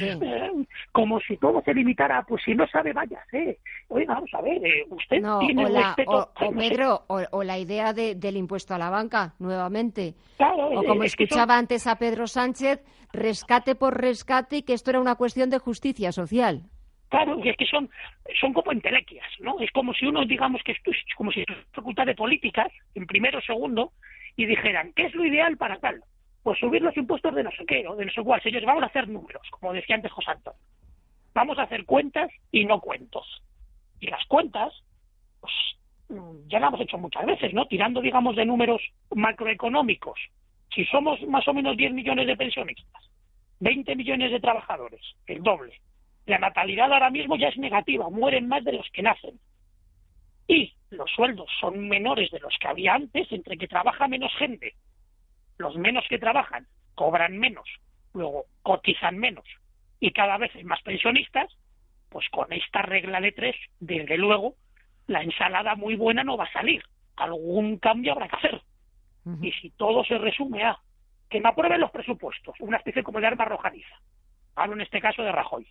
Eh, 0.01 0.51
como 0.91 1.19
si 1.21 1.37
todo 1.37 1.61
se 1.63 1.73
limitara, 1.73 2.21
pues 2.23 2.43
si 2.43 2.53
no 2.53 2.67
sabe, 2.67 2.91
váyase. 2.91 3.57
Oiga, 3.87 4.15
vamos 4.15 4.29
a 4.33 4.41
ver, 4.41 4.63
eh, 4.63 4.85
usted 4.89 5.23
tiene 5.39 5.65
o 5.65 5.69
respeto. 5.69 6.31
O, 6.41 6.51
Pedro, 6.51 7.05
o, 7.07 7.43
la 7.43 7.57
idea 7.57 7.93
del 7.93 8.35
impuesto 8.35 8.75
a 8.75 8.77
la 8.77 8.89
banca, 8.89 9.33
nuevamente. 9.39 10.13
Claro, 10.37 10.67
o 10.67 10.83
como 10.83 11.03
escuchaba 11.03 11.57
antes 11.57 11.87
a 11.87 11.95
Pedro 11.95 12.27
Sánchez, 12.27 12.83
rescate 13.13 13.75
por 13.75 13.99
rescate 13.99 14.57
y 14.57 14.63
que 14.63 14.73
esto 14.73 14.91
era 14.91 14.99
una 14.99 15.15
cuestión 15.15 15.49
de 15.49 15.57
justicia 15.57 16.11
social. 16.11 16.63
Claro, 17.09 17.39
y 17.43 17.49
es 17.49 17.57
que 17.57 17.65
son, 17.65 17.89
son 18.39 18.53
como 18.53 18.71
entelequias, 18.71 19.25
¿no? 19.39 19.59
Es 19.59 19.71
como 19.71 19.93
si 19.93 20.05
uno, 20.05 20.25
digamos 20.25 20.61
que 20.63 20.73
esto 20.73 20.91
es 20.91 20.97
como 21.15 21.31
si 21.31 21.39
estuviera 21.39 21.65
facultad 21.71 22.05
de 22.05 22.15
políticas, 22.15 22.71
en 22.93 23.07
primero 23.07 23.39
o 23.39 23.41
segundo, 23.41 23.93
y 24.35 24.45
dijeran, 24.45 24.91
¿qué 24.93 25.05
es 25.05 25.15
lo 25.15 25.25
ideal 25.25 25.55
para 25.57 25.79
tal? 25.79 26.03
Pues 26.45 26.59
subir 26.59 26.79
los 26.83 26.95
impuestos 26.95 27.33
de 27.33 27.43
no 27.43 27.49
sé 27.49 27.65
qué 27.65 27.87
o 27.87 27.95
de 27.95 28.05
no 28.05 28.11
sé 28.11 28.21
cuál. 28.21 28.39
Señores, 28.39 28.67
vamos 28.67 28.83
a 28.83 28.85
hacer 28.85 29.07
números, 29.07 29.41
como 29.49 29.73
decía 29.73 29.95
antes 29.95 30.11
José 30.11 30.29
Antonio. 30.29 30.59
Vamos 31.33 31.57
a 31.57 31.63
hacer 31.63 31.85
cuentas 31.85 32.29
y 32.51 32.65
no 32.65 32.79
cuentos. 32.81 33.25
Y 33.99 34.05
las 34.11 34.23
cuentas, 34.27 34.71
pues 35.41 35.51
ya 36.45 36.59
lo 36.59 36.67
hemos 36.67 36.81
hecho 36.81 36.99
muchas 36.99 37.25
veces, 37.25 37.51
¿no? 37.51 37.65
Tirando, 37.65 37.99
digamos, 37.99 38.35
de 38.35 38.45
números 38.45 38.79
macroeconómicos. 39.15 40.19
Si 40.69 40.85
somos 40.85 41.19
más 41.23 41.47
o 41.47 41.53
menos 41.55 41.75
10 41.77 41.93
millones 41.93 42.27
de 42.27 42.37
pensionistas, 42.37 43.09
20 43.61 43.95
millones 43.95 44.31
de 44.31 44.39
trabajadores, 44.39 45.01
el 45.25 45.41
doble. 45.41 45.73
La 46.27 46.37
natalidad 46.37 46.93
ahora 46.93 47.09
mismo 47.09 47.37
ya 47.37 47.47
es 47.47 47.57
negativa, 47.57 48.07
mueren 48.11 48.47
más 48.47 48.63
de 48.63 48.73
los 48.73 48.87
que 48.91 49.01
nacen. 49.01 49.39
Y 50.47 50.75
los 50.91 51.09
sueldos 51.09 51.49
son 51.59 51.87
menores 51.87 52.29
de 52.29 52.39
los 52.39 52.55
que 52.59 52.67
había 52.67 52.93
antes, 52.93 53.31
entre 53.31 53.57
que 53.57 53.67
trabaja 53.67 54.07
menos 54.07 54.31
gente, 54.35 54.75
los 55.57 55.75
menos 55.75 56.05
que 56.09 56.19
trabajan 56.19 56.67
cobran 56.95 57.37
menos, 57.37 57.67
luego 58.13 58.45
cotizan 58.63 59.17
menos 59.17 59.45
y 59.99 60.11
cada 60.11 60.37
vez 60.37 60.53
hay 60.55 60.63
más 60.63 60.81
pensionistas, 60.81 61.51
pues 62.09 62.27
con 62.29 62.51
esta 62.53 62.81
regla 62.81 63.19
de 63.21 63.31
tres, 63.31 63.55
desde 63.79 64.17
luego, 64.17 64.55
la 65.07 65.21
ensalada 65.21 65.75
muy 65.75 65.95
buena 65.95 66.23
no 66.23 66.37
va 66.37 66.45
a 66.45 66.53
salir. 66.53 66.83
Algún 67.15 67.77
cambio 67.79 68.13
habrá 68.13 68.27
que 68.27 68.35
hacer. 68.35 68.61
Y 69.41 69.51
si 69.53 69.71
todo 69.71 70.03
se 70.03 70.19
resume 70.19 70.63
a 70.63 70.77
que 71.29 71.41
me 71.41 71.49
aprueben 71.49 71.81
los 71.81 71.89
presupuestos, 71.89 72.55
una 72.59 72.77
especie 72.77 73.01
como 73.01 73.19
de 73.19 73.25
arma 73.25 73.45
arrojadiza, 73.45 73.95
hablo 74.55 74.75
en 74.75 74.81
este 74.81 75.01
caso 75.01 75.23
de 75.23 75.31
Rajoy, 75.31 75.65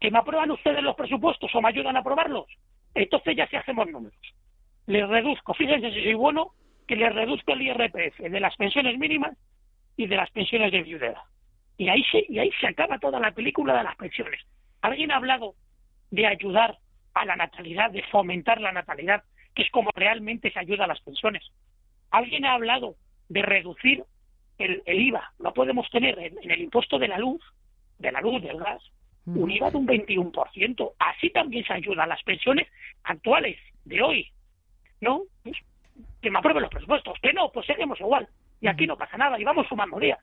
que 0.00 0.10
me 0.10 0.18
aprueban 0.18 0.50
ustedes 0.50 0.82
los 0.82 0.96
presupuestos 0.96 1.54
o 1.54 1.60
me 1.60 1.68
ayudan 1.68 1.96
a 1.96 2.00
aprobarlos, 2.00 2.46
entonces 2.94 3.36
ya 3.36 3.46
sí 3.48 3.56
hacemos 3.56 3.86
números. 3.88 4.18
Les 4.86 5.06
reduzco, 5.06 5.52
fíjense 5.52 5.92
si 5.92 6.02
soy 6.02 6.14
bueno, 6.14 6.52
que 6.88 6.96
les 6.96 7.14
reduzco 7.14 7.52
el 7.52 7.62
IRPF 7.62 8.18
de 8.18 8.40
las 8.40 8.56
pensiones 8.56 8.98
mínimas 8.98 9.36
y 9.96 10.06
de 10.06 10.16
las 10.16 10.30
pensiones 10.30 10.72
de 10.72 10.82
viudedad. 10.82 11.22
Y 11.76 11.88
ahí 11.90 12.02
se, 12.10 12.24
y 12.28 12.38
ahí 12.38 12.50
se 12.60 12.66
acaba 12.66 12.98
toda 12.98 13.20
la 13.20 13.32
película 13.32 13.76
de 13.76 13.84
las 13.84 13.94
pensiones. 13.96 14.40
¿Alguien 14.80 15.12
ha 15.12 15.16
hablado 15.16 15.54
de 16.10 16.26
ayudar 16.26 16.78
a 17.14 17.24
la 17.26 17.36
natalidad, 17.36 17.90
de 17.90 18.02
fomentar 18.04 18.60
la 18.60 18.72
natalidad, 18.72 19.22
que 19.54 19.62
es 19.62 19.70
como 19.70 19.90
realmente 19.94 20.50
se 20.50 20.58
ayuda 20.58 20.84
a 20.84 20.88
las 20.88 21.00
pensiones? 21.02 21.44
¿Alguien 22.10 22.46
ha 22.46 22.54
hablado 22.54 22.96
de 23.28 23.42
reducir 23.42 24.04
el, 24.56 24.82
IVA? 24.86 25.32
No 25.38 25.52
podemos 25.52 25.88
tener 25.90 26.18
en, 26.18 26.50
el 26.50 26.60
impuesto 26.62 26.98
de 26.98 27.08
la 27.08 27.18
luz, 27.18 27.42
de 27.98 28.10
la 28.10 28.20
luz, 28.20 28.42
del 28.42 28.58
gas, 28.58 28.82
un 29.26 29.50
IVA 29.50 29.70
de 29.70 29.76
un 29.76 29.86
21%. 29.86 30.92
Así 30.98 31.28
también 31.30 31.64
se 31.66 31.74
ayuda 31.74 32.04
a 32.04 32.06
las 32.06 32.22
pensiones 32.22 32.66
actuales 33.04 33.58
de 33.84 34.00
hoy. 34.00 34.32
¿No? 35.00 35.22
Pues, 35.42 35.56
que 36.20 36.30
me 36.30 36.38
aprueben 36.38 36.62
los 36.62 36.70
presupuestos. 36.70 37.14
Que 37.22 37.32
no, 37.32 37.50
pues 37.52 37.66
seguimos 37.66 38.00
igual. 38.00 38.28
Y 38.60 38.68
aquí 38.68 38.86
no 38.86 38.96
pasa 38.96 39.16
nada 39.16 39.38
y 39.38 39.44
vamos 39.44 39.66
sumando 39.68 39.98
días. 39.98 40.18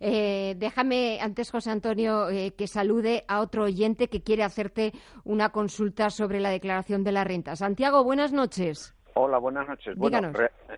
Eh, 0.00 0.54
déjame 0.58 1.18
antes, 1.20 1.50
José 1.50 1.70
Antonio, 1.70 2.28
eh, 2.28 2.52
que 2.56 2.66
salude 2.66 3.24
a 3.28 3.40
otro 3.40 3.64
oyente 3.64 4.08
que 4.08 4.22
quiere 4.22 4.42
hacerte 4.42 4.92
una 5.24 5.50
consulta 5.50 6.10
sobre 6.10 6.40
la 6.40 6.50
declaración 6.50 7.02
de 7.02 7.12
la 7.12 7.24
renta. 7.24 7.56
Santiago, 7.56 8.04
buenas 8.04 8.32
noches. 8.32 8.94
Hola, 9.14 9.38
buenas 9.38 9.68
noches. 9.68 9.96
Bueno, 9.96 10.32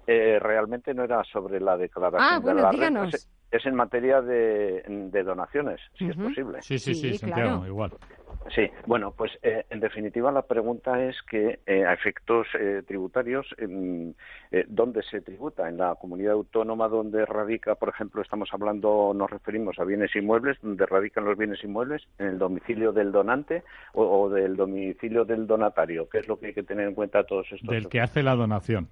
eh, 0.07 0.39
realmente 0.41 0.93
no 0.95 1.05
era 1.05 1.23
sobre 1.25 1.61
la 1.61 1.77
declaración 1.77 2.23
ah, 2.23 2.41
de 2.41 2.55
la 2.55 2.71
díganos. 2.71 3.13
renta. 3.13 3.19
Es, 3.51 3.67
en 3.67 3.75
materia 3.77 4.21
de, 4.21 4.83
donaciones, 5.25 5.81
si 5.97 6.09
es 6.09 6.17
posible. 6.17 6.61
Sí, 6.61 6.77
sí, 6.77 6.93
sí, 6.93 7.15
Santiago, 7.15 7.65
igual. 7.65 7.93
Sí, 8.55 8.71
bueno, 8.87 9.13
pues 9.17 9.33
eh, 9.43 9.65
en 9.71 9.81
definitiva 9.81 10.31
la 10.31 10.43
pregunta 10.43 11.03
es 11.03 11.17
que 11.23 11.61
eh, 11.67 11.85
a 11.85 11.95
efectos 11.95 12.47
eh, 12.59 12.83
tributarios, 12.87 13.47
¿dónde 14.69 15.03
se 15.03 15.21
tributa? 15.23 15.69
¿En 15.69 15.79
la 15.79 15.95
comunidad 15.95 16.35
autónoma 16.35 16.89
donde 16.89 17.25
radica, 17.25 17.75
por 17.75 17.89
ejemplo, 17.89 18.23
estamos 18.23 18.51
hablando, 18.53 19.13
nos 19.15 19.31
referimos 19.31 19.79
a 19.79 19.85
bienes 19.85 20.15
inmuebles, 20.15 20.59
donde 20.63 20.87
radican 20.87 21.25
los 21.25 21.39
bienes 21.39 21.63
inmuebles, 21.65 22.03
en 22.19 22.27
el 22.27 22.39
domicilio 22.39 22.93
del 22.93 23.13
donante 23.13 23.63
o, 23.93 24.29
del 24.29 24.57
domicilio 24.57 25.25
del 25.25 25.47
donatario? 25.47 26.09
¿Qué 26.09 26.19
es 26.19 26.29
lo 26.29 26.39
que 26.39 26.47
hay 26.47 26.55
que 26.55 26.63
tener 26.63 26.89
en 26.89 26.95
cuenta 26.95 27.25
todos 27.25 27.47
estos? 27.51 27.69
Del 27.69 27.89
que 27.89 28.01
hace 28.01 28.23
la 28.23 28.35
donación 28.35 28.89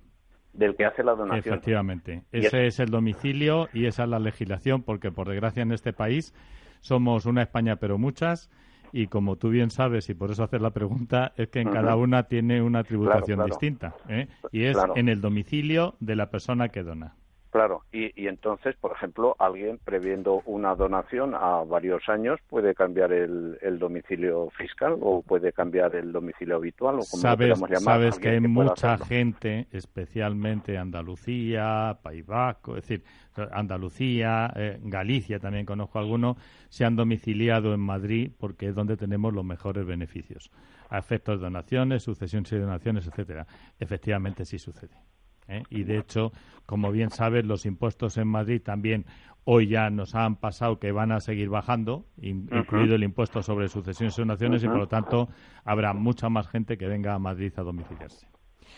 del 0.52 0.76
que 0.76 0.84
hace 0.84 1.02
la 1.02 1.14
donación. 1.14 1.54
Efectivamente. 1.54 2.24
Ese 2.30 2.66
es 2.66 2.78
el 2.78 2.90
domicilio 2.90 3.70
y 3.72 3.86
esa 3.86 4.02
es 4.04 4.08
la 4.10 4.18
legislación, 4.18 4.82
porque 4.82 5.10
por 5.10 5.26
desgracia 5.26 5.62
en 5.62 5.72
este 5.72 5.94
país 5.94 6.34
somos 6.80 7.24
una 7.24 7.40
España, 7.42 7.76
pero 7.76 7.96
muchas, 7.96 8.50
y 8.92 9.06
como 9.06 9.36
tú 9.36 9.48
bien 9.48 9.70
sabes, 9.70 10.08
y 10.10 10.14
por 10.14 10.30
eso 10.30 10.44
haces 10.44 10.60
la 10.60 10.70
pregunta, 10.70 11.32
es 11.36 11.48
que 11.48 11.60
en 11.60 11.70
cada 11.70 11.96
una 11.96 12.24
tiene 12.24 12.60
una 12.60 12.84
tributación 12.84 13.44
distinta. 13.46 13.94
¿eh? 14.08 14.28
Y 14.52 14.64
es 14.64 14.76
en 14.94 15.08
el 15.08 15.20
domicilio 15.20 15.96
de 16.00 16.16
la 16.16 16.30
persona 16.30 16.68
que 16.68 16.82
dona. 16.82 17.16
Claro, 17.52 17.82
y, 17.92 18.26
entonces, 18.28 18.74
por 18.80 18.92
ejemplo, 18.92 19.36
alguien 19.38 19.78
previendo 19.84 20.40
una 20.46 20.74
donación 20.74 21.34
a 21.34 21.62
varios 21.64 22.08
años 22.08 22.40
puede 22.48 22.74
cambiar 22.74 23.12
el, 23.12 23.78
domicilio 23.78 24.48
fiscal 24.56 24.96
o 25.02 25.20
puede 25.20 25.52
cambiar 25.52 25.94
el 25.94 26.12
domicilio 26.12 26.56
habitual 26.56 26.94
o 26.94 27.04
como 27.04 27.20
sabes, 27.20 27.60
llamar. 27.60 27.78
Sabes 27.78 28.18
que 28.18 28.30
hay 28.30 28.40
mucha 28.40 28.96
gente, 28.96 29.66
especialmente 29.70 30.78
Andalucía, 30.78 31.98
País 32.02 32.24
Vasco, 32.24 32.78
es 32.78 32.88
decir, 32.88 33.04
Andalucía, 33.52 34.50
eh, 34.56 34.80
Galicia 34.84 35.38
también 35.38 35.66
conozco 35.66 35.98
algunos, 35.98 36.38
se 36.70 36.86
han 36.86 36.96
domiciliado 36.96 37.74
en 37.74 37.80
Madrid 37.80 38.32
porque 38.38 38.68
es 38.68 38.74
donde 38.74 38.96
tenemos 38.96 39.34
los 39.34 39.44
mejores 39.44 39.84
beneficios. 39.84 40.50
A 40.88 40.96
efectos 40.96 41.38
de 41.38 41.44
donaciones, 41.44 42.02
sucesiones 42.02 42.50
y 42.50 42.56
donaciones, 42.56 43.06
etcétera. 43.06 43.46
Efectivamente 43.78 44.46
sí 44.46 44.58
sucede. 44.58 45.11
¿Eh? 45.48 45.62
Y 45.70 45.84
de 45.84 45.98
hecho, 45.98 46.32
como 46.66 46.92
bien 46.92 47.10
sabes, 47.10 47.44
los 47.44 47.66
impuestos 47.66 48.16
en 48.16 48.28
Madrid 48.28 48.62
también 48.62 49.06
hoy 49.44 49.68
ya 49.68 49.90
nos 49.90 50.14
han 50.14 50.36
pasado 50.36 50.78
que 50.78 50.92
van 50.92 51.12
a 51.12 51.20
seguir 51.20 51.48
bajando, 51.48 52.04
incluido 52.20 52.94
el 52.94 53.02
impuesto 53.02 53.42
sobre 53.42 53.68
sucesiones 53.68 54.16
y 54.16 54.22
donaciones, 54.22 54.62
y 54.62 54.68
por 54.68 54.78
lo 54.78 54.88
tanto 54.88 55.28
habrá 55.64 55.92
mucha 55.92 56.28
más 56.28 56.48
gente 56.48 56.76
que 56.76 56.86
venga 56.86 57.14
a 57.14 57.18
Madrid 57.18 57.52
a 57.56 57.62
domiciliarse. 57.62 58.26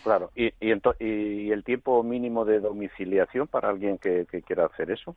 Claro, 0.03 0.31
¿y, 0.35 0.53
y, 0.61 1.51
el 1.51 1.65
tiempo 1.65 2.03
mínimo 2.03 2.45
de 2.45 2.61
domiciliación 2.61 3.47
para 3.47 3.71
alguien 3.71 3.99
que, 3.99 4.27
quiera 4.47 4.67
hacer 4.67 4.91
eso? 4.91 5.17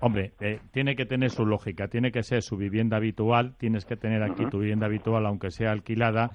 Hombre, 0.00 0.32
eh, 0.40 0.60
tiene 0.72 0.94
que 0.94 1.06
tener 1.06 1.30
su 1.30 1.46
lógica, 1.46 1.88
tiene 1.88 2.12
que 2.12 2.22
ser 2.22 2.42
su 2.42 2.56
vivienda 2.56 2.98
habitual, 2.98 3.54
tienes 3.56 3.84
que 3.84 3.96
tener 3.96 4.22
aquí 4.22 4.46
tu 4.46 4.58
vivienda 4.58 4.86
habitual, 4.86 5.24
aunque 5.26 5.50
sea 5.50 5.72
alquilada, 5.72 6.32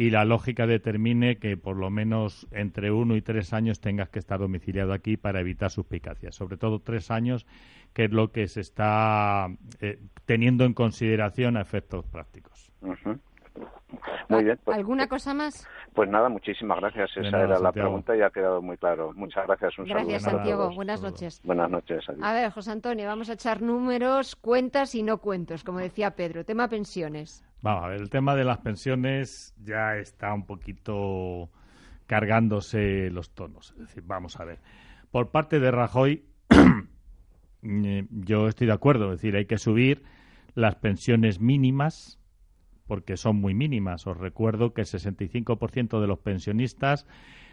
y 0.00 0.08
la 0.08 0.24
lógica 0.24 0.66
determine 0.66 1.36
que 1.36 1.58
por 1.58 1.76
lo 1.76 1.90
menos 1.90 2.48
entre 2.52 2.90
uno 2.90 3.16
y 3.16 3.20
tres 3.20 3.52
años 3.52 3.82
tengas 3.82 4.08
que 4.08 4.18
estar 4.18 4.38
domiciliado 4.38 4.94
aquí 4.94 5.18
para 5.18 5.40
evitar 5.40 5.70
suspicacias. 5.70 6.34
Sobre 6.34 6.56
todo 6.56 6.78
tres 6.78 7.10
años, 7.10 7.46
que 7.92 8.04
es 8.04 8.10
lo 8.10 8.32
que 8.32 8.48
se 8.48 8.62
está 8.62 9.48
eh, 9.82 9.98
teniendo 10.24 10.64
en 10.64 10.72
consideración 10.72 11.58
a 11.58 11.60
efectos 11.60 12.06
prácticos. 12.06 12.72
Muy 14.30 14.44
bien. 14.44 14.58
Pues, 14.64 14.78
¿Alguna 14.78 15.06
cosa 15.06 15.34
más? 15.34 15.68
Pues 15.92 16.08
nada, 16.08 16.30
muchísimas 16.30 16.80
gracias. 16.80 17.10
Esa 17.18 17.42
era 17.42 17.58
la 17.58 17.70
pregunta 17.70 18.16
y 18.16 18.22
ha 18.22 18.30
quedado 18.30 18.62
muy 18.62 18.78
claro. 18.78 19.12
Muchas 19.12 19.46
gracias. 19.46 19.78
Un 19.78 19.84
gracias, 19.84 20.22
Santiago. 20.22 20.74
Buenas 20.74 21.02
noches. 21.02 21.42
Buenas 21.44 21.70
noches. 21.70 22.06
A 22.22 22.32
ver, 22.32 22.50
José 22.52 22.70
Antonio, 22.70 23.06
vamos 23.06 23.28
a 23.28 23.34
echar 23.34 23.60
números, 23.60 24.34
cuentas 24.34 24.94
y 24.94 25.02
no 25.02 25.18
cuentos, 25.18 25.62
como 25.62 25.78
decía 25.78 26.12
Pedro. 26.12 26.46
Tema 26.46 26.68
pensiones. 26.68 27.44
Vamos 27.62 27.84
a 27.84 27.88
ver, 27.88 28.00
el 28.00 28.10
tema 28.10 28.34
de 28.34 28.44
las 28.44 28.58
pensiones 28.58 29.54
ya 29.62 29.96
está 29.96 30.32
un 30.32 30.46
poquito 30.46 31.50
cargándose 32.06 33.10
los 33.10 33.34
tonos. 33.34 33.72
Es 33.72 33.88
decir, 33.88 34.02
vamos 34.06 34.40
a 34.40 34.44
ver. 34.44 34.60
Por 35.10 35.30
parte 35.30 35.60
de 35.60 35.70
Rajoy, 35.70 36.24
eh, 37.62 38.06
yo 38.10 38.48
estoy 38.48 38.66
de 38.66 38.72
acuerdo. 38.72 39.12
Es 39.12 39.20
decir, 39.20 39.36
hay 39.36 39.44
que 39.44 39.58
subir 39.58 40.02
las 40.54 40.76
pensiones 40.76 41.40
mínimas 41.40 42.18
porque 42.86 43.16
son 43.16 43.36
muy 43.36 43.54
mínimas. 43.54 44.06
Os 44.06 44.16
recuerdo 44.16 44.72
que 44.72 44.80
el 44.80 44.86
65% 44.86 46.00
de 46.00 46.06
los 46.06 46.18
pensionistas 46.18 47.06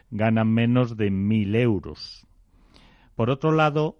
ganan 0.09 0.51
menos 0.51 0.97
de 0.97 1.11
1.000 1.11 1.55
euros. 1.57 2.25
Por 3.13 3.29
otro 3.29 3.51
lado, 3.51 3.99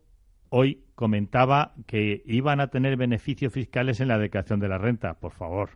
hoy 0.50 0.86
comentaba 0.96 1.74
que 1.86 2.24
iban 2.26 2.60
a 2.62 2.70
tener 2.70 2.98
beneficios 2.98 3.54
fiscales 3.54 4.00
en 4.00 4.08
la 4.08 4.18
declaración 4.18 4.60
de 4.60 4.70
la 4.70 4.78
renta. 4.78 5.20
Por 5.20 5.34
favor, 5.34 5.72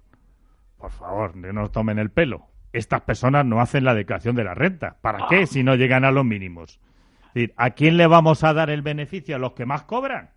por 0.82 0.92
favor, 0.92 1.36
no 1.36 1.54
nos 1.54 1.72
tomen 1.72 2.00
el 2.00 2.10
pelo. 2.10 2.48
Estas 2.74 3.02
personas 3.02 3.46
no 3.46 3.62
hacen 3.62 3.84
la 3.84 3.94
declaración 3.94 4.36
de 4.36 4.44
la 4.44 4.56
renta. 4.56 4.98
¿Para 5.02 5.28
qué 5.30 5.46
si 5.46 5.64
no 5.64 5.76
llegan 5.76 6.04
a 6.04 6.12
los 6.12 6.26
mínimos? 6.26 6.80
Es 7.28 7.34
decir, 7.34 7.54
¿a 7.56 7.70
quién 7.72 7.98
le 7.98 8.08
vamos 8.08 8.44
a 8.44 8.54
dar 8.54 8.70
el 8.72 8.82
beneficio? 8.82 9.36
¿A 9.36 9.40
los 9.40 9.54
que 9.54 9.66
más 9.66 9.84
cobran? 9.84 10.32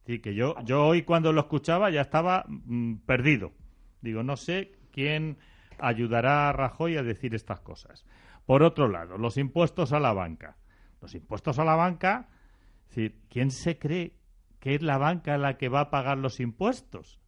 Es 0.00 0.06
decir, 0.06 0.22
que 0.22 0.34
yo, 0.34 0.54
yo 0.64 0.86
hoy 0.86 1.02
cuando 1.02 1.32
lo 1.32 1.42
escuchaba 1.42 1.90
ya 1.90 2.00
estaba 2.00 2.44
mm, 2.46 2.94
perdido. 3.04 3.52
Digo, 4.00 4.22
no 4.22 4.36
sé 4.36 4.72
quién 4.90 5.36
ayudará 5.78 6.48
a 6.48 6.52
Rajoy 6.52 6.96
a 6.96 7.02
decir 7.02 7.34
estas 7.34 7.60
cosas. 7.60 8.06
Por 8.46 8.62
otro 8.62 8.88
lado, 8.88 9.18
los 9.18 9.36
impuestos 9.36 9.92
a 9.92 10.00
la 10.00 10.12
banca. 10.12 10.56
Los 11.00 11.14
impuestos 11.14 11.58
a 11.58 11.64
la 11.64 11.74
banca, 11.74 12.28
es 12.88 12.96
decir, 12.96 13.20
¿quién 13.28 13.50
se 13.50 13.78
cree 13.78 14.16
que 14.60 14.74
es 14.74 14.82
la 14.82 14.96
banca 14.96 15.36
la 15.36 15.58
que 15.58 15.68
va 15.68 15.80
a 15.80 15.90
pagar 15.90 16.18
los 16.18 16.40
impuestos? 16.40 17.21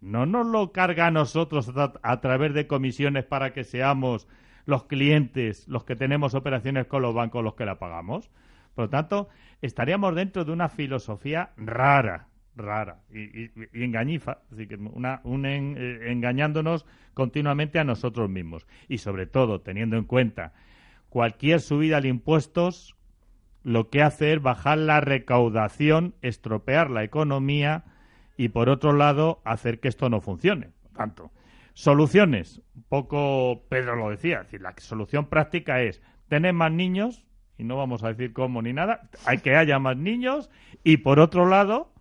No 0.00 0.26
nos 0.26 0.46
lo 0.46 0.72
carga 0.72 1.06
a 1.06 1.10
nosotros 1.10 1.72
a, 2.02 2.20
través 2.20 2.54
de 2.54 2.66
comisiones 2.66 3.24
para 3.24 3.52
que 3.52 3.64
seamos 3.64 4.28
los 4.64 4.84
clientes, 4.84 5.66
los 5.68 5.84
que 5.84 5.96
tenemos 5.96 6.34
operaciones 6.34 6.86
con 6.86 7.02
los 7.02 7.14
bancos, 7.14 7.42
los 7.42 7.54
que 7.54 7.64
la 7.64 7.78
pagamos. 7.78 8.30
Por 8.74 8.84
lo 8.84 8.90
tanto, 8.90 9.28
estaríamos 9.62 10.14
dentro 10.14 10.44
de 10.44 10.52
una 10.52 10.68
filosofía 10.68 11.50
rara, 11.56 12.28
rara 12.56 13.02
y, 13.10 13.50
engañifa, 13.72 14.38
así 14.52 14.66
que 14.66 14.76
una, 14.76 15.20
un 15.24 15.46
eh, 15.46 16.10
engañándonos 16.10 16.84
continuamente 17.14 17.78
a 17.78 17.84
nosotros 17.84 18.28
mismos. 18.28 18.66
Y 18.88 18.98
sobre 18.98 19.26
todo, 19.26 19.60
teniendo 19.60 19.96
en 19.96 20.04
cuenta 20.04 20.52
cualquier 21.08 21.60
subida 21.60 22.00
de 22.00 22.08
impuestos, 22.08 22.96
lo 23.62 23.88
que 23.88 24.02
hace 24.02 24.32
es 24.32 24.42
bajar 24.42 24.78
la 24.78 25.00
recaudación, 25.00 26.14
estropear 26.22 26.90
la 26.90 27.02
economía 27.02 27.84
y 28.36 28.48
por 28.48 28.68
otro 28.68 28.92
lado 28.92 29.40
hacer 29.44 29.80
que 29.80 29.88
esto 29.88 30.08
no 30.08 30.20
funcione. 30.20 30.70
tanto, 30.94 31.30
Soluciones. 31.74 32.62
Un 32.74 32.84
poco 32.84 33.64
Pedro 33.68 33.96
lo 33.96 34.10
decía. 34.10 34.46
la 34.60 34.74
solución 34.78 35.26
práctica 35.26 35.82
es 35.82 36.00
tener 36.28 36.54
más 36.54 36.72
niños, 36.72 37.26
y 37.58 37.64
no 37.64 37.76
vamos 37.76 38.02
a 38.02 38.08
decir 38.08 38.32
cómo 38.32 38.62
ni 38.62 38.72
nada, 38.72 39.08
hay 39.26 39.38
que 39.38 39.56
haya 39.56 39.78
más 39.78 39.96
niños, 39.96 40.50
y 40.84 40.98
por 40.98 41.20
otro 41.20 41.46
lado, 41.46 41.92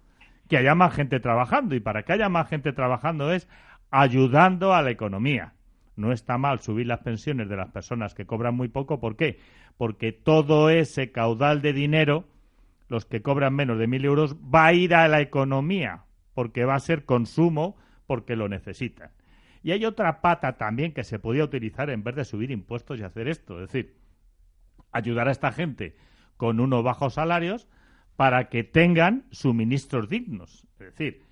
que 0.50 0.58
haya 0.58 0.76
más 0.76 0.94
gente 0.94 1.20
trabajando. 1.20 1.76
Y 1.76 1.80
para 1.80 2.04
que 2.04 2.14
haya 2.14 2.30
más 2.30 2.48
gente 2.48 2.74
trabajando 2.74 3.32
es 3.32 3.48
ayudando 3.92 4.74
a 4.74 4.82
la 4.82 4.92
economía. 4.92 5.54
No 5.96 6.12
está 6.12 6.38
mal 6.38 6.60
subir 6.60 6.88
las 6.88 7.00
pensiones 7.00 7.48
de 7.50 7.56
las 7.56 7.72
personas 7.72 8.14
que 8.14 8.26
cobran 8.26 8.56
muy 8.56 8.68
poco. 8.68 9.00
¿Por 9.00 9.16
qué? 9.16 9.40
Porque 9.78 10.12
todo 10.12 10.70
ese 10.70 11.12
caudal 11.12 11.62
de 11.62 11.74
dinero, 11.74 12.26
los 12.88 13.06
que 13.06 13.22
cobran 13.22 13.56
menos 13.56 13.80
de 13.80 13.88
mil 13.88 14.04
euros, 14.04 14.36
va 14.36 14.68
a 14.68 14.74
ir 14.74 14.94
a 14.94 15.08
la 15.08 15.22
economía, 15.22 16.05
porque 16.36 16.66
va 16.66 16.76
a 16.76 16.80
ser 16.80 17.06
consumo, 17.06 17.76
porque 18.06 18.36
lo 18.36 18.48
necesitan. 18.48 19.10
Y 19.64 19.72
hay 19.72 19.84
otra 19.86 20.22
pata 20.22 20.58
también 20.58 20.94
que 20.94 21.04
se 21.04 21.18
podía 21.18 21.44
utilizar 21.44 21.90
en 21.90 22.04
vez 22.04 22.14
de 22.16 22.26
subir 22.26 22.52
impuestos 22.52 23.00
y 23.00 23.04
hacer 23.04 23.28
esto. 23.28 23.56
Es 23.64 23.72
decir, 23.72 23.96
ayudar 24.92 25.28
a 25.28 25.32
esta 25.32 25.52
gente 25.52 25.96
con 26.38 26.60
unos 26.60 26.84
bajos 26.84 27.16
salarios 27.16 27.68
para 28.16 28.50
que 28.50 28.64
tengan 28.64 29.26
suministros 29.32 30.08
dignos. 30.08 30.68
Es 30.74 30.92
decir, 30.92 31.24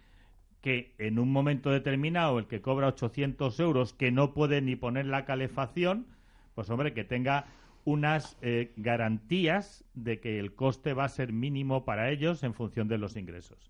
que 0.61 0.95
en 0.97 1.19
un 1.19 1.31
momento 1.31 1.69
determinado 1.69 2.39
el 2.39 2.47
que 2.47 2.61
cobra 2.61 2.87
800 2.87 3.59
euros, 3.59 3.93
que 3.93 4.11
no 4.11 4.33
puede 4.33 4.61
ni 4.61 4.75
poner 4.75 5.05
la 5.05 5.25
calefacción, 5.25 6.07
pues 6.55 6.69
hombre, 6.69 6.93
que 6.93 7.03
tenga 7.03 7.45
unas 7.85 8.37
eh, 8.41 8.71
garantías 8.77 9.83
de 9.93 10.19
que 10.19 10.39
el 10.39 10.55
coste 10.55 10.93
va 10.93 11.03
a 11.03 11.09
ser 11.09 11.33
mínimo 11.33 11.83
para 11.83 12.09
ellos 12.09 12.43
en 12.43 12.53
función 12.53 12.87
de 12.87 12.97
los 12.97 13.17
ingresos. 13.17 13.69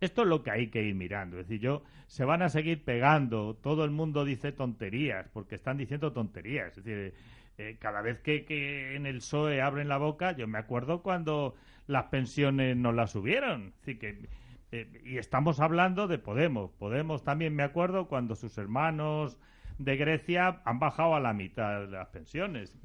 Esto 0.00 0.22
es 0.22 0.28
lo 0.28 0.42
que 0.42 0.50
hay 0.50 0.68
que 0.68 0.82
ir 0.82 0.94
mirando. 0.94 1.38
Es 1.38 1.48
decir, 1.48 1.60
yo, 1.60 1.82
se 2.06 2.24
van 2.24 2.42
a 2.42 2.48
seguir 2.48 2.84
pegando. 2.84 3.54
Todo 3.54 3.84
el 3.84 3.90
mundo 3.90 4.24
dice 4.24 4.52
tonterías, 4.52 5.28
porque 5.32 5.56
están 5.56 5.76
diciendo 5.76 6.12
tonterías. 6.12 6.76
Es 6.76 6.84
decir, 6.84 7.14
eh, 7.58 7.76
cada 7.80 8.00
vez 8.02 8.20
que, 8.20 8.44
que, 8.44 8.94
en 8.94 9.06
el 9.06 9.16
PSOE 9.16 9.60
abren 9.60 9.88
la 9.88 9.98
boca, 9.98 10.32
yo 10.32 10.46
me 10.46 10.58
acuerdo 10.58 11.02
cuando 11.02 11.56
las 11.86 12.04
pensiones 12.06 12.76
no 12.76 12.92
las 12.92 13.10
subieron. 13.12 13.72
Es 13.84 13.98
que 13.98 14.28
eh, 14.70 15.00
y 15.04 15.16
estamos 15.16 15.60
hablando 15.60 16.08
de 16.08 16.18
Podemos. 16.18 16.70
Podemos 16.72 17.24
también 17.24 17.54
me 17.54 17.62
acuerdo 17.62 18.06
cuando 18.06 18.34
sus 18.34 18.58
hermanos 18.58 19.38
de 19.78 19.96
Grecia 19.96 20.60
han 20.64 20.78
bajado 20.78 21.14
a 21.14 21.20
la 21.20 21.32
mitad 21.32 21.80
de 21.80 21.86
las 21.88 22.08
pensiones. 22.08 22.76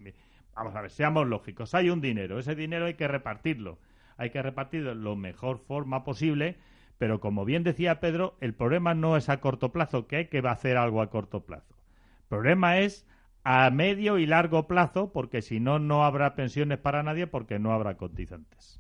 Vamos 0.55 0.75
a 0.75 0.82
ver, 0.82 0.91
seamos 0.91 1.27
lógicos. 1.27 1.74
Hay 1.74 1.89
un 1.89 2.00
dinero, 2.00 2.39
ese 2.39 2.55
dinero 2.55 2.86
hay 2.86 2.93
que 2.93 3.08
repartirlo. 3.08 3.79
Hay 4.17 4.29
que 4.29 4.41
repartirlo 4.41 4.93
la 4.93 5.15
mejor 5.15 5.58
forma 5.58 6.03
posible, 6.03 6.55
pero 7.03 7.19
como 7.19 7.43
bien 7.43 7.63
decía 7.63 8.00
Pedro, 8.00 8.38
el 8.39 8.53
problema 8.53 8.93
no 8.93 9.17
es 9.17 9.27
a 9.27 9.41
corto 9.41 9.74
plazo, 9.74 10.07
que 10.07 10.15
hay 10.15 10.27
que 10.27 10.38
hacer 10.38 10.77
algo 10.77 11.01
a 11.01 11.10
corto 11.10 11.41
plazo. 11.41 11.75
El 12.22 12.27
problema 12.29 12.77
es 12.79 13.05
a 13.43 13.69
medio 13.71 14.17
y 14.17 14.25
largo 14.25 14.67
plazo, 14.67 15.12
porque 15.12 15.41
si 15.41 15.59
no, 15.59 15.79
no 15.79 16.03
habrá 16.05 16.35
pensiones 16.35 16.79
para 16.79 17.03
nadie 17.03 17.27
porque 17.27 17.59
no 17.59 17.73
habrá 17.73 17.97
cotizantes. 17.97 18.79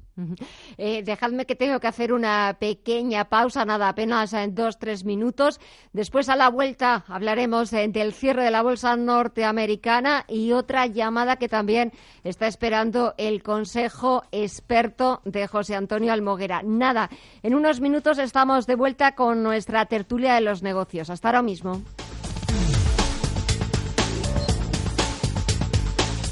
Eh, 0.77 1.01
dejadme 1.03 1.45
que 1.45 1.55
tengo 1.55 1.79
que 1.79 1.87
hacer 1.87 2.13
una 2.13 2.57
pequeña 2.59 3.25
pausa, 3.25 3.65
nada, 3.65 3.89
apenas 3.89 4.33
en 4.33 4.53
dos, 4.53 4.77
tres 4.77 5.05
minutos. 5.05 5.59
Después, 5.91 6.29
a 6.29 6.35
la 6.35 6.49
vuelta, 6.49 7.03
hablaremos 7.07 7.73
eh, 7.73 7.87
del 7.87 8.13
cierre 8.13 8.43
de 8.43 8.51
la 8.51 8.61
bolsa 8.61 8.95
norteamericana 8.95 10.25
y 10.27 10.51
otra 10.51 10.85
llamada 10.85 11.37
que 11.37 11.49
también 11.49 11.93
está 12.23 12.47
esperando 12.47 13.15
el 13.17 13.41
Consejo 13.41 14.23
Experto 14.31 15.21
de 15.25 15.47
José 15.47 15.75
Antonio 15.75 16.13
Almoguera. 16.13 16.61
Nada, 16.63 17.09
en 17.41 17.55
unos 17.55 17.81
minutos 17.81 18.19
estamos 18.19 18.67
de 18.67 18.75
vuelta 18.75 19.15
con 19.15 19.41
nuestra 19.41 19.85
tertulia 19.87 20.35
de 20.35 20.41
los 20.41 20.61
negocios. 20.61 21.09
Hasta 21.09 21.29
ahora 21.29 21.41
mismo. 21.41 21.81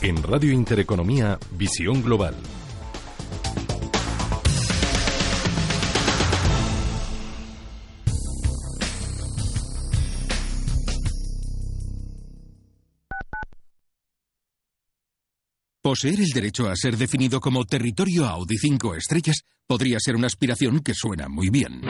En 0.04 0.24
Radio 0.24 0.52
Intereconomía, 0.52 1.38
Visión 1.52 2.02
Global. 2.02 2.36
Poseer 15.84 16.20
el 16.20 16.30
derecho 16.30 16.68
a 16.68 16.76
ser 16.76 16.98
definido 16.98 17.40
como 17.40 17.66
territorio 17.66 18.26
Audi 18.26 18.58
5 18.58 18.96
estrellas 18.96 19.44
podría 19.68 20.00
ser 20.00 20.16
una 20.16 20.26
aspiración 20.26 20.80
que 20.80 20.96
suena 20.96 21.30
muy 21.30 21.50
bien. 21.52 21.82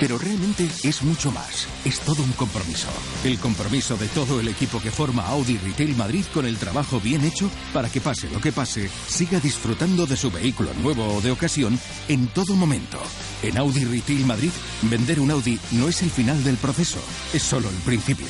Pero 0.00 0.18
realmente 0.18 0.68
es 0.82 1.02
mucho 1.02 1.30
más. 1.30 1.66
Es 1.84 2.00
todo 2.00 2.22
un 2.22 2.32
compromiso. 2.32 2.88
El 3.24 3.38
compromiso 3.38 3.96
de 3.96 4.08
todo 4.08 4.40
el 4.40 4.48
equipo 4.48 4.80
que 4.80 4.90
forma 4.90 5.26
Audi 5.26 5.56
Retail 5.58 5.96
Madrid 5.96 6.24
con 6.32 6.46
el 6.46 6.56
trabajo 6.56 7.00
bien 7.00 7.24
hecho 7.24 7.50
para 7.72 7.88
que 7.88 8.00
pase 8.00 8.28
lo 8.30 8.40
que 8.40 8.52
pase, 8.52 8.90
siga 9.06 9.40
disfrutando 9.40 10.06
de 10.06 10.16
su 10.16 10.30
vehículo 10.30 10.72
nuevo 10.74 11.14
o 11.14 11.20
de 11.20 11.30
ocasión 11.30 11.78
en 12.08 12.26
todo 12.28 12.54
momento. 12.54 12.98
En 13.42 13.58
Audi 13.58 13.84
Retail 13.84 14.26
Madrid, 14.26 14.50
vender 14.82 15.20
un 15.20 15.30
Audi 15.30 15.58
no 15.72 15.88
es 15.88 16.02
el 16.02 16.10
final 16.10 16.42
del 16.44 16.56
proceso, 16.56 16.98
es 17.32 17.42
solo 17.42 17.68
el 17.68 17.76
principio. 17.76 18.26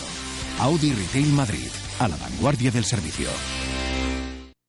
Audi 0.60 0.92
Retail 0.92 1.32
Madrid, 1.32 1.68
a 1.98 2.08
la 2.08 2.16
vanguardia 2.16 2.70
del 2.70 2.84
servicio. 2.84 3.28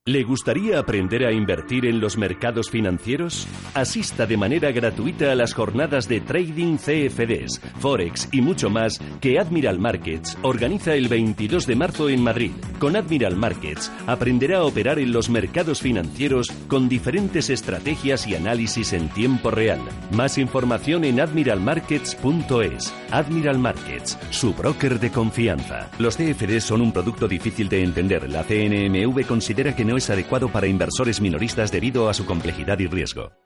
¿Le 0.08 0.22
gustaría 0.22 0.78
aprender 0.78 1.26
a 1.26 1.32
invertir 1.32 1.84
en 1.84 1.98
los 1.98 2.16
mercados 2.16 2.70
financieros? 2.70 3.48
Asista 3.74 4.24
de 4.24 4.36
manera 4.36 4.70
gratuita 4.70 5.32
a 5.32 5.34
las 5.34 5.52
jornadas 5.52 6.06
de 6.06 6.20
trading 6.20 6.76
CFDs, 6.76 7.60
Forex 7.80 8.28
y 8.30 8.40
mucho 8.40 8.70
más 8.70 9.00
que 9.20 9.40
Admiral 9.40 9.80
Markets 9.80 10.38
organiza 10.42 10.94
el 10.94 11.08
22 11.08 11.66
de 11.66 11.74
marzo 11.74 12.08
en 12.08 12.22
Madrid. 12.22 12.52
Con 12.78 12.94
Admiral 12.94 13.34
Markets 13.34 13.90
aprenderá 14.06 14.58
a 14.58 14.64
operar 14.64 15.00
en 15.00 15.10
los 15.10 15.28
mercados 15.28 15.82
financieros 15.82 16.52
con 16.68 16.88
diferentes 16.88 17.50
estrategias 17.50 18.28
y 18.28 18.36
análisis 18.36 18.92
en 18.92 19.08
tiempo 19.08 19.50
real. 19.50 19.80
Más 20.12 20.38
información 20.38 21.04
en 21.04 21.18
admiralmarkets.es. 21.18 22.94
Admiral 23.10 23.58
Markets, 23.58 24.16
su 24.30 24.54
broker 24.54 25.00
de 25.00 25.10
confianza. 25.10 25.90
Los 25.98 26.16
CFDs 26.16 26.62
son 26.62 26.80
un 26.80 26.92
producto 26.92 27.26
difícil 27.26 27.68
de 27.68 27.82
entender. 27.82 28.30
La 28.30 28.44
CNMV 28.44 29.26
considera 29.26 29.74
que 29.74 29.84
no 29.84 29.95
es 29.96 30.10
adecuado 30.10 30.50
para 30.50 30.66
inversores 30.66 31.20
minoristas 31.20 31.70
debido 31.70 32.08
a 32.08 32.14
su 32.14 32.26
complejidad 32.26 32.78
y 32.78 32.86
riesgo. 32.86 33.45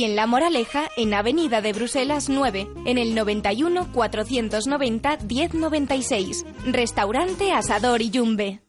en 0.03 0.15
La 0.15 0.27
Moraleja, 0.27 0.89
en 0.97 1.13
Avenida 1.13 1.61
de 1.61 1.73
Bruselas 1.73 2.29
9, 2.29 2.67
en 2.85 2.97
el 2.97 3.15
91 3.15 3.91
490 3.91 5.17
1096. 5.27 6.45
Restaurante 6.65 7.51
Asador 7.51 8.01
y 8.01 8.09
Yumbe. 8.09 8.61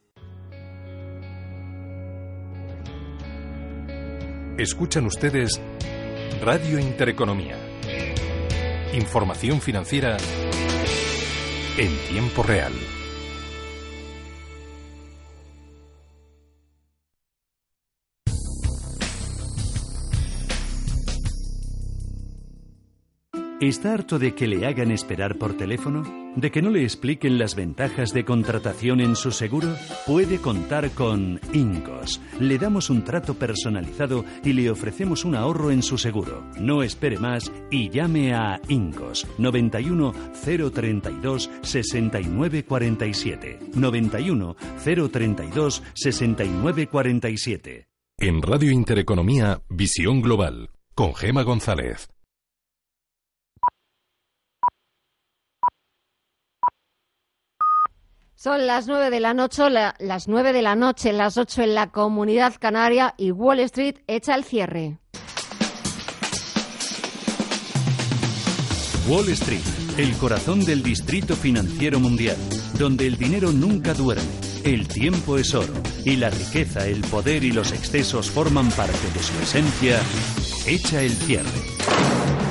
Escuchan 4.58 5.06
ustedes 5.06 5.60
Radio 6.42 6.78
Intereconomía. 6.78 7.56
Información 8.92 9.60
financiera 9.60 10.16
en 11.78 11.96
tiempo 12.08 12.42
real. 12.42 12.72
¿Está 23.62 23.94
harto 23.94 24.18
de 24.18 24.34
que 24.34 24.48
le 24.48 24.66
hagan 24.66 24.90
esperar 24.90 25.38
por 25.38 25.56
teléfono? 25.56 26.02
¿De 26.34 26.50
que 26.50 26.60
no 26.60 26.70
le 26.70 26.82
expliquen 26.82 27.38
las 27.38 27.54
ventajas 27.54 28.12
de 28.12 28.24
contratación 28.24 29.00
en 29.00 29.14
su 29.14 29.30
seguro? 29.30 29.76
Puede 30.04 30.38
contar 30.38 30.90
con 30.90 31.38
Incos. 31.52 32.20
Le 32.40 32.58
damos 32.58 32.90
un 32.90 33.04
trato 33.04 33.34
personalizado 33.34 34.24
y 34.42 34.52
le 34.52 34.68
ofrecemos 34.68 35.24
un 35.24 35.36
ahorro 35.36 35.70
en 35.70 35.84
su 35.84 35.96
seguro. 35.96 36.44
No 36.58 36.82
espere 36.82 37.20
más 37.20 37.52
y 37.70 37.88
llame 37.88 38.34
a 38.34 38.60
Incos 38.66 39.28
91 39.38 40.12
032 40.44 41.48
6947. 41.62 43.60
91 43.74 44.56
032 44.84 45.82
6947. 45.94 47.86
En 48.18 48.42
Radio 48.42 48.72
Intereconomía, 48.72 49.62
Visión 49.68 50.20
Global, 50.20 50.70
con 50.96 51.14
Gema 51.14 51.44
González. 51.44 52.11
Son 58.42 58.66
las 58.66 58.88
nueve 58.88 59.10
de 59.10 59.20
la 59.20 59.34
noche, 59.34 59.62
las 59.70 60.26
nueve 60.26 60.52
de 60.52 60.62
la 60.62 60.74
noche, 60.74 61.12
las 61.12 61.36
ocho 61.36 61.62
en 61.62 61.76
la 61.76 61.92
Comunidad 61.92 62.54
Canaria 62.58 63.14
y 63.16 63.30
Wall 63.30 63.60
Street 63.60 63.98
echa 64.08 64.34
el 64.34 64.42
cierre. 64.42 64.98
Wall 69.08 69.28
Street, 69.28 69.62
el 69.96 70.16
corazón 70.16 70.64
del 70.64 70.82
distrito 70.82 71.36
financiero 71.36 72.00
mundial, 72.00 72.36
donde 72.80 73.06
el 73.06 73.16
dinero 73.16 73.52
nunca 73.52 73.94
duerme, 73.94 74.24
el 74.64 74.88
tiempo 74.88 75.38
es 75.38 75.54
oro 75.54 75.74
y 76.04 76.16
la 76.16 76.30
riqueza, 76.30 76.84
el 76.88 77.02
poder 77.02 77.44
y 77.44 77.52
los 77.52 77.70
excesos 77.70 78.28
forman 78.28 78.70
parte 78.70 79.06
de 79.14 79.22
su 79.22 79.40
esencia, 79.40 80.00
echa 80.66 81.00
el 81.00 81.12
cierre. 81.12 82.41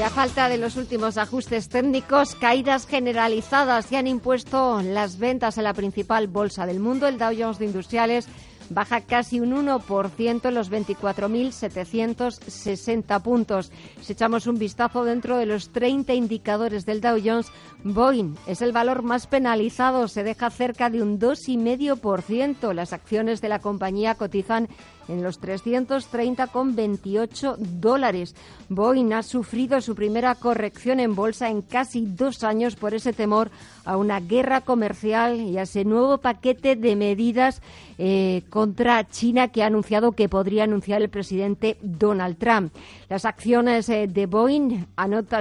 Y 0.00 0.02
a 0.02 0.08
falta 0.08 0.48
de 0.48 0.56
los 0.56 0.76
últimos 0.76 1.18
ajustes 1.18 1.68
técnicos, 1.68 2.34
caídas 2.34 2.86
generalizadas 2.86 3.84
se 3.84 3.98
han 3.98 4.06
impuesto 4.06 4.80
las 4.80 5.18
ventas 5.18 5.58
en 5.58 5.64
la 5.64 5.74
principal 5.74 6.26
bolsa 6.26 6.64
del 6.64 6.80
mundo, 6.80 7.06
el 7.06 7.18
Dow 7.18 7.34
Jones 7.38 7.58
de 7.58 7.66
Industriales 7.66 8.26
baja 8.70 9.02
casi 9.02 9.40
un 9.40 9.52
1% 9.52 10.48
en 10.48 10.54
los 10.54 10.70
24.760 10.70 13.20
puntos. 13.20 13.70
Si 14.00 14.14
echamos 14.14 14.46
un 14.46 14.58
vistazo 14.58 15.04
dentro 15.04 15.36
de 15.36 15.44
los 15.44 15.68
30 15.70 16.14
indicadores 16.14 16.86
del 16.86 17.02
Dow 17.02 17.20
Jones, 17.22 17.48
Boeing 17.84 18.36
es 18.46 18.62
el 18.62 18.72
valor 18.72 19.02
más 19.02 19.26
penalizado, 19.26 20.08
se 20.08 20.24
deja 20.24 20.48
cerca 20.48 20.88
de 20.88 21.02
un 21.02 21.18
2,5%. 21.18 22.72
Las 22.72 22.94
acciones 22.94 23.42
de 23.42 23.48
la 23.48 23.58
compañía 23.58 24.14
cotizan 24.14 24.68
en 25.10 25.22
los 25.22 25.40
330,28 25.40 27.56
dólares. 27.56 28.34
Boeing 28.68 29.12
ha 29.12 29.22
sufrido 29.22 29.80
su 29.80 29.94
primera 29.94 30.34
corrección 30.36 31.00
en 31.00 31.14
bolsa 31.14 31.48
en 31.48 31.62
casi 31.62 32.06
dos 32.06 32.44
años 32.44 32.76
por 32.76 32.94
ese 32.94 33.12
temor 33.12 33.50
a 33.84 33.96
una 33.96 34.20
guerra 34.20 34.60
comercial 34.60 35.40
y 35.40 35.58
a 35.58 35.62
ese 35.62 35.84
nuevo 35.84 36.18
paquete 36.18 36.76
de 36.76 36.94
medidas 36.94 37.60
eh, 37.98 38.42
contra 38.48 39.06
China 39.08 39.48
que 39.48 39.62
ha 39.62 39.66
anunciado 39.66 40.12
que 40.12 40.28
podría 40.28 40.64
anunciar 40.64 41.02
el 41.02 41.08
presidente 41.08 41.76
Donald 41.82 42.38
Trump. 42.38 42.72
Las 43.08 43.24
acciones 43.24 43.88
eh, 43.88 44.06
de 44.06 44.26
Boeing 44.26 44.86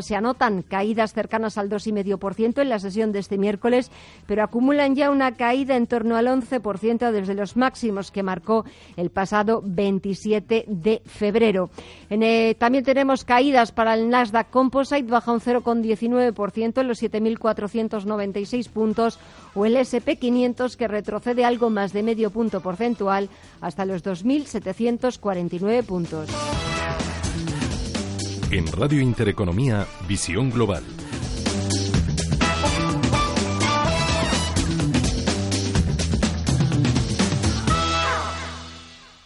se 0.01 0.15
anotan 0.15 0.63
caídas 0.63 1.13
cercanas 1.13 1.58
al 1.58 1.69
2,5% 1.69 2.62
en 2.62 2.69
la 2.69 2.79
sesión 2.79 3.12
de 3.12 3.19
este 3.19 3.38
miércoles, 3.38 3.91
pero 4.25 4.43
acumulan 4.43 4.95
ya 4.95 5.12
una 5.12 5.36
caída 5.36 5.75
en 5.75 5.88
torno 5.88 6.15
al 6.15 6.27
11% 6.27 7.12
desde 7.12 7.36
los 7.36 7.55
máximos 7.55 8.12
que 8.12 8.23
marcó 8.23 8.65
el 8.97 9.10
pasado 9.10 9.59
27 9.63 10.65
de 10.67 11.02
febrero. 11.06 11.69
Eh, 12.10 12.56
también 12.58 12.84
tenemos 12.84 13.24
caídas 13.24 13.72
para 13.72 13.93
el 13.93 14.10
Nasdaq 14.10 14.50
Composite, 14.50 15.04
baja 15.04 15.32
un 15.32 15.41
0,19% 15.41 16.82
en 16.82 16.88
los 16.88 17.02
7.496 17.02 18.69
puntos, 18.69 19.19
o 19.56 19.65
el 19.65 19.76
SP500 19.76 20.76
que 20.76 20.88
retrocede 20.88 21.45
algo 21.45 21.69
más 21.69 21.93
de 21.93 22.04
medio 22.04 22.32
punto 22.32 22.62
porcentual 22.62 23.30
hasta 23.62 23.86
los 23.86 24.04
2.749 24.04 25.84
puntos. 25.84 26.30
En 28.52 28.65
Radio 28.67 29.00
Intereconomía, 29.00 29.86
Visión 30.08 30.50
Global. 30.50 30.84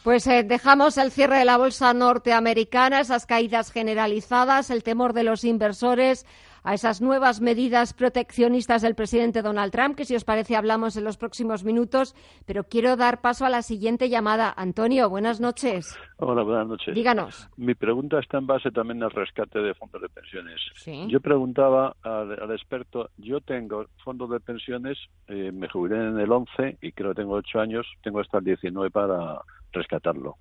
Pues 0.03 0.27
eh, 0.27 0.43
dejamos 0.43 0.97
el 0.97 1.11
cierre 1.11 1.39
de 1.39 1.45
la 1.45 1.57
bolsa 1.57 1.93
norteamericana, 1.93 2.99
esas 2.99 3.25
caídas 3.25 3.71
generalizadas, 3.71 4.69
el 4.69 4.83
temor 4.83 5.13
de 5.13 5.23
los 5.23 5.45
inversores 5.45 6.25
a 6.63 6.73
esas 6.73 7.01
nuevas 7.01 7.41
medidas 7.41 7.93
proteccionistas 7.93 8.81
del 8.81 8.95
presidente 8.95 9.41
Donald 9.41 9.71
Trump, 9.71 9.95
que 9.95 10.05
si 10.05 10.15
os 10.15 10.23
parece 10.23 10.55
hablamos 10.55 10.95
en 10.95 11.03
los 11.03 11.17
próximos 11.17 11.63
minutos, 11.63 12.15
pero 12.45 12.63
quiero 12.63 12.95
dar 12.95 13.21
paso 13.21 13.45
a 13.45 13.49
la 13.49 13.61
siguiente 13.61 14.09
llamada. 14.09 14.53
Antonio, 14.55 15.09
buenas 15.09 15.41
noches. 15.41 15.97
Hola, 16.17 16.43
buenas 16.43 16.67
noches. 16.67 16.95
Díganos. 16.95 17.49
Mi 17.57 17.75
pregunta 17.75 18.19
está 18.19 18.37
en 18.37 18.47
base 18.47 18.71
también 18.71 19.03
al 19.03 19.11
rescate 19.11 19.59
de 19.59 19.73
fondos 19.73 20.01
de 20.01 20.09
pensiones. 20.09 20.61
Yo 21.09 21.19
preguntaba 21.19 21.95
al, 22.01 22.51
experto, 22.51 23.09
yo 23.17 23.41
tengo 23.41 23.85
fondos 24.03 24.29
de 24.29 24.39
pensiones, 24.39 24.97
eh, 25.27 25.51
me 25.53 25.67
jubilé 25.67 25.97
en 25.97 26.19
el 26.19 26.31
11 26.31 26.77
y 26.81 26.91
creo 26.93 27.09
que 27.09 27.21
tengo 27.21 27.33
8 27.33 27.59
años, 27.59 27.85
tengo 28.01 28.19
hasta 28.19 28.37
el 28.37 28.45
19 28.45 28.89
para 28.89 29.41
rescatarlo. 29.73 30.37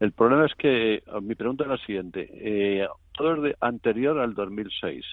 El 0.00 0.12
problema 0.12 0.46
es 0.46 0.54
que 0.54 1.02
mi 1.22 1.34
pregunta 1.34 1.64
es 1.64 1.70
la 1.70 1.78
siguiente. 1.78 2.28
Eh, 2.32 2.88
todo 3.12 3.34
es 3.34 3.42
de 3.42 3.56
anterior 3.60 4.18
al 4.18 4.34
2006 4.34 5.04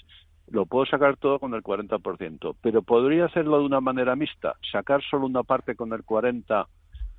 lo 0.47 0.65
puedo 0.65 0.85
sacar 0.85 1.17
todo 1.17 1.39
con 1.39 1.53
el 1.53 1.61
40%, 1.61 2.55
pero 2.61 2.81
podría 2.81 3.25
hacerlo 3.25 3.59
de 3.59 3.65
una 3.65 3.81
manera 3.81 4.15
mixta, 4.15 4.55
sacar 4.71 5.01
solo 5.03 5.25
una 5.25 5.43
parte 5.43 5.75
con 5.75 5.93
el 5.93 6.03
40 6.03 6.67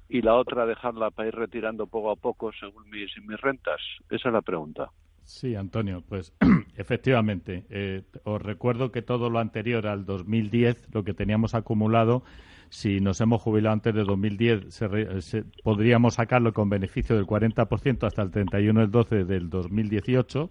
y 0.08 0.22
la 0.22 0.34
otra 0.34 0.64
dejarla 0.64 1.10
para 1.10 1.28
ir 1.28 1.34
retirando 1.34 1.86
poco 1.86 2.10
a 2.10 2.16
poco 2.16 2.50
según 2.58 2.88
mis, 2.88 3.10
mis 3.26 3.40
rentas. 3.40 3.80
Esa 4.10 4.28
es 4.28 4.32
la 4.32 4.42
pregunta. 4.42 4.90
Sí, 5.22 5.54
Antonio, 5.54 6.02
pues 6.08 6.32
efectivamente. 6.76 7.66
Eh, 7.68 8.02
os 8.24 8.40
recuerdo 8.40 8.90
que 8.90 9.02
todo 9.02 9.28
lo 9.28 9.38
anterior 9.38 9.86
al 9.86 10.06
2010, 10.06 10.88
lo 10.94 11.04
que 11.04 11.12
teníamos 11.12 11.54
acumulado, 11.54 12.24
si 12.70 13.00
nos 13.00 13.20
hemos 13.20 13.42
jubilado 13.42 13.74
antes 13.74 13.94
de 13.94 14.04
2010, 14.04 14.74
se, 14.74 15.44
podríamos 15.62 16.14
sacarlo 16.14 16.54
con 16.54 16.70
beneficio 16.70 17.14
del 17.14 17.26
40% 17.26 18.06
hasta 18.06 18.22
el 18.22 18.30
31 18.30 18.80
del 18.80 18.90
12 18.90 19.24
del 19.24 19.50
2018 19.50 20.50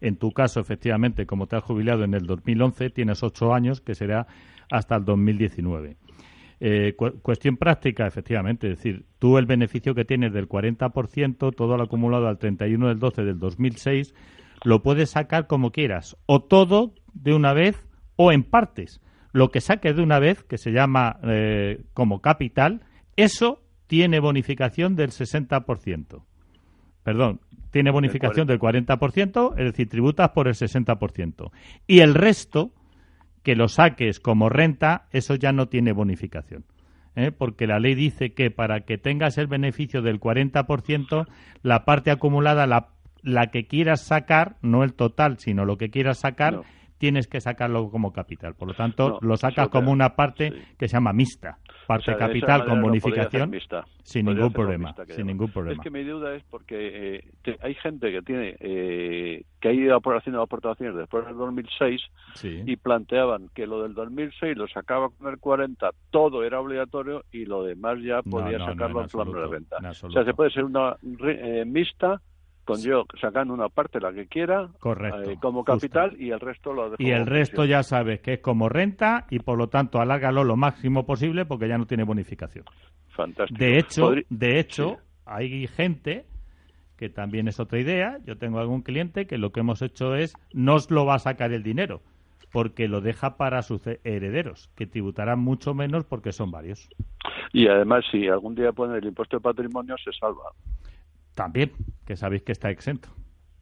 en 0.00 0.16
tu 0.16 0.32
caso, 0.32 0.60
efectivamente, 0.60 1.26
como 1.26 1.46
te 1.46 1.56
has 1.56 1.62
jubilado 1.62 2.04
en 2.04 2.14
el 2.14 2.26
2011, 2.26 2.90
tienes 2.90 3.22
ocho 3.22 3.52
años, 3.54 3.80
que 3.80 3.94
será 3.94 4.26
hasta 4.70 4.96
el 4.96 5.04
2019. 5.04 5.96
Eh, 6.58 6.94
cuestión 7.22 7.58
práctica, 7.58 8.06
efectivamente, 8.06 8.70
es 8.70 8.78
decir, 8.78 9.04
tú 9.18 9.36
el 9.36 9.46
beneficio 9.46 9.94
que 9.94 10.06
tienes 10.06 10.32
del 10.32 10.48
40%, 10.48 11.54
todo 11.54 11.76
lo 11.76 11.82
acumulado 11.82 12.28
al 12.28 12.38
31 12.38 12.88
del 12.88 12.98
12 12.98 13.24
del 13.24 13.38
2006, 13.38 14.14
lo 14.64 14.82
puedes 14.82 15.10
sacar 15.10 15.46
como 15.46 15.70
quieras, 15.70 16.16
o 16.24 16.42
todo 16.42 16.94
de 17.12 17.34
una 17.34 17.52
vez 17.52 17.84
o 18.16 18.32
en 18.32 18.42
partes. 18.42 19.02
Lo 19.32 19.50
que 19.50 19.60
saques 19.60 19.96
de 19.96 20.02
una 20.02 20.18
vez, 20.18 20.44
que 20.44 20.56
se 20.56 20.72
llama 20.72 21.20
eh, 21.24 21.84
como 21.92 22.22
capital, 22.22 22.80
eso 23.16 23.62
tiene 23.86 24.18
bonificación 24.18 24.96
del 24.96 25.10
60%. 25.10 26.24
Perdón, 27.02 27.40
tiene 27.76 27.90
bonificación 27.90 28.46
del 28.46 28.58
40%, 28.58 29.52
es 29.58 29.64
decir, 29.66 29.90
tributas 29.90 30.30
por 30.30 30.48
el 30.48 30.54
60%. 30.54 31.50
Y 31.86 31.98
el 31.98 32.14
resto, 32.14 32.72
que 33.42 33.54
lo 33.54 33.68
saques 33.68 34.18
como 34.18 34.48
renta, 34.48 35.08
eso 35.10 35.34
ya 35.34 35.52
no 35.52 35.68
tiene 35.68 35.92
bonificación. 35.92 36.64
¿eh? 37.16 37.32
Porque 37.32 37.66
la 37.66 37.78
ley 37.78 37.94
dice 37.94 38.32
que 38.32 38.50
para 38.50 38.86
que 38.86 38.96
tengas 38.96 39.36
el 39.36 39.46
beneficio 39.46 40.00
del 40.00 40.18
40%, 40.18 41.26
la 41.60 41.84
parte 41.84 42.10
acumulada, 42.10 42.66
la, 42.66 42.94
la 43.20 43.48
que 43.48 43.66
quieras 43.66 44.00
sacar, 44.00 44.56
no 44.62 44.82
el 44.82 44.94
total, 44.94 45.36
sino 45.38 45.66
lo 45.66 45.76
que 45.76 45.90
quieras 45.90 46.16
sacar, 46.20 46.62
tienes 46.98 47.26
que 47.26 47.40
sacarlo 47.40 47.90
como 47.90 48.12
capital. 48.12 48.54
Por 48.54 48.68
lo 48.68 48.74
tanto, 48.74 49.18
lo 49.20 49.36
sacas 49.36 49.68
como 49.68 49.92
una 49.92 50.16
parte 50.16 50.52
que 50.78 50.88
se 50.88 50.96
llama 50.96 51.12
mixta 51.12 51.58
parte 51.86 52.16
capital 52.16 52.66
con 52.66 52.82
bonificación 52.82 53.52
sin 54.02 54.26
ningún 54.26 54.52
problema 54.52 54.94
sin 55.08 55.26
ningún 55.26 55.50
problema. 55.50 55.76
Es 55.76 55.80
que 55.80 55.90
mi 55.90 56.04
duda 56.04 56.34
es 56.34 56.42
porque 56.50 57.20
eh, 57.44 57.56
hay 57.60 57.74
gente 57.74 58.10
que 58.10 58.22
tiene 58.22 58.56
eh, 58.60 59.44
que 59.60 59.68
ha 59.68 59.72
ido 59.72 59.96
haciendo 59.96 60.42
aportaciones 60.42 60.96
después 60.96 61.24
del 61.26 61.36
2006 61.36 62.02
y 62.42 62.76
planteaban 62.76 63.48
que 63.54 63.66
lo 63.66 63.82
del 63.82 63.94
2006 63.94 64.56
lo 64.56 64.68
sacaba 64.68 65.08
con 65.10 65.28
el 65.28 65.38
40 65.38 65.90
todo 66.10 66.44
era 66.44 66.60
obligatorio 66.60 67.24
y 67.32 67.44
lo 67.44 67.62
demás 67.62 67.98
ya 68.02 68.22
podía 68.22 68.58
sacarlo 68.58 69.02
en, 69.02 69.08
plano 69.08 69.32
de 69.32 69.46
renta. 69.46 69.76
o 70.02 70.10
sea 70.10 70.24
se 70.24 70.34
puede 70.34 70.50
ser 70.50 70.64
una 70.64 70.96
eh, 71.24 71.64
mixta 71.66 72.20
con 72.66 72.82
yo 72.82 73.06
sacando 73.20 73.54
una 73.54 73.68
parte 73.68 74.00
la 74.00 74.12
que 74.12 74.26
quiera 74.26 74.68
eh, 75.24 75.36
como 75.40 75.64
capital 75.64 76.20
y 76.20 76.30
el 76.30 76.40
resto 76.40 76.74
lo 76.74 76.90
dejo 76.90 77.02
y 77.02 77.10
el 77.10 77.24
resto 77.24 77.64
ya 77.64 77.82
sabes 77.82 78.20
que 78.20 78.34
es 78.34 78.40
como 78.40 78.68
renta 78.68 79.26
y 79.30 79.38
por 79.38 79.56
lo 79.56 79.68
tanto 79.68 80.00
alárgalo 80.00 80.44
lo 80.44 80.56
máximo 80.56 81.06
posible 81.06 81.46
porque 81.46 81.68
ya 81.68 81.78
no 81.78 81.86
tiene 81.86 82.04
bonificación. 82.04 82.64
Fantástico. 83.10 83.58
De 83.58 83.78
hecho 83.78 84.10
de 84.28 84.58
hecho 84.58 84.98
hay 85.24 85.66
gente 85.68 86.26
que 86.96 87.08
también 87.08 87.46
es 87.46 87.60
otra 87.60 87.78
idea. 87.78 88.18
Yo 88.24 88.36
tengo 88.36 88.58
algún 88.58 88.82
cliente 88.82 89.26
que 89.26 89.38
lo 89.38 89.52
que 89.52 89.60
hemos 89.60 89.80
hecho 89.82 90.14
es 90.14 90.34
no 90.52 90.74
os 90.74 90.90
lo 90.90 91.06
va 91.06 91.14
a 91.14 91.18
sacar 91.18 91.52
el 91.52 91.62
dinero 91.62 92.02
porque 92.52 92.88
lo 92.88 93.00
deja 93.00 93.36
para 93.36 93.60
sus 93.62 93.86
herederos, 94.04 94.70
que 94.76 94.86
tributarán 94.86 95.38
mucho 95.40 95.74
menos 95.74 96.04
porque 96.04 96.32
son 96.32 96.50
varios. 96.50 96.88
Y 97.52 97.68
además, 97.68 98.04
si 98.10 98.28
algún 98.28 98.54
día 98.54 98.72
ponen 98.72 98.96
el 98.96 99.04
impuesto 99.04 99.36
de 99.36 99.42
patrimonio, 99.42 99.96
se 100.02 100.10
salva. 100.12 100.52
También, 101.34 101.72
que 102.06 102.16
sabéis 102.16 102.42
que 102.42 102.52
está 102.52 102.70
exento. 102.70 103.08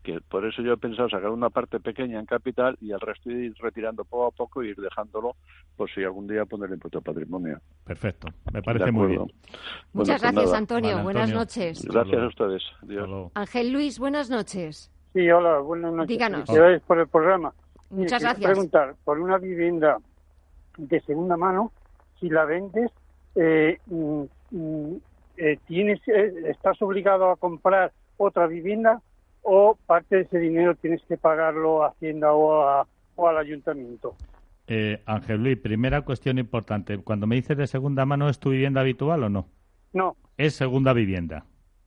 Que 0.03 0.21
por 0.21 0.45
eso 0.45 0.61
yo 0.61 0.75
he 0.75 0.77
pensado 0.77 1.09
sacar 1.09 1.31
una 1.31 1.49
parte 1.49 1.81
pequeña 1.81 2.21
en 2.21 2.27
capital 2.27 2.77
y 2.79 2.93
el 2.93 3.01
resto 3.01 3.31
ir 3.31 3.55
retirando 3.59 4.05
poco 4.05 4.27
a 4.27 4.31
poco 4.33 4.63
y 4.63 4.69
ir 4.69 4.77
dejándolo 4.77 5.35
por 5.77 5.91
si 5.91 6.05
algún 6.05 6.27
día 6.27 6.45
poner 6.45 6.69
el 6.69 6.75
impuesto 6.75 6.99
de 6.99 7.05
patrimonio. 7.05 7.59
Perfecto, 7.85 8.29
me 8.53 8.63
parece 8.63 8.93
muy 8.93 9.09
bien. 9.09 9.23
Muchas 9.95 10.21
pues 10.21 10.33
gracias, 10.33 10.53
Antonio. 10.53 11.03
Buenas 11.03 11.33
noches. 11.33 11.83
Gracias 11.87 12.21
a 12.21 12.27
ustedes. 12.27 12.63
Ángel 13.33 13.73
Luis, 13.73 13.99
buenas 13.99 14.29
noches. 14.29 14.93
Sí, 15.15 15.31
hola, 15.31 15.61
buenas 15.61 15.95
noches. 15.95 16.09
Díganos. 16.09 16.51
Gracias 16.51 16.83
por 16.83 16.99
el 16.99 17.09
programa. 17.09 17.55
Muchas 17.89 18.21
gracias. 18.21 18.41
gracias. 18.41 18.51
preguntar, 18.51 18.97
por 19.05 19.19
una 19.21 19.39
vivienda 19.39 19.99
de 20.77 21.01
segunda 21.01 21.39
mano, 21.39 21.73
si 22.21 22.29
la 22.29 22.45
vendes, 22.45 22.91
eh, 23.37 23.79
mm, 23.87 24.25
mm, 24.51 24.97
eh, 25.39 25.59
tienes, 25.67 26.01
estás 26.07 26.83
obligado 26.83 27.31
a 27.31 27.37
comprar 27.37 27.93
otra 28.17 28.47
vivienda 28.47 29.03
o 29.43 29.79
parte 29.87 30.17
de 30.17 30.23
ese 30.23 30.39
dinero 30.39 30.75
tienes 30.75 31.03
que 31.07 31.17
pagarlo 31.17 31.85
a 31.85 31.89
Hacienda 31.89 32.33
o, 32.33 32.87
o 33.17 33.29
al 33.29 33.39
ayuntamiento. 33.39 34.17
Ángel 35.05 35.43
Luis, 35.43 35.59
primera 35.59 36.03
cuestión 36.03 36.39
importante. 36.39 36.97
Cuando 36.99 37.27
me 37.27 37.37
dices 37.37 37.57
de 37.57 37.67
segunda 37.67 38.07
mano, 38.07 38.29
¿es 38.29 38.39
tu 38.39 38.51
vivienda 38.51 38.81
habitual 38.81 39.25
o 39.25 39.29
no? 39.29 39.47
No. 39.93 40.17
Es 40.39 40.55
segunda 40.55 40.93
vivienda. 40.95 41.45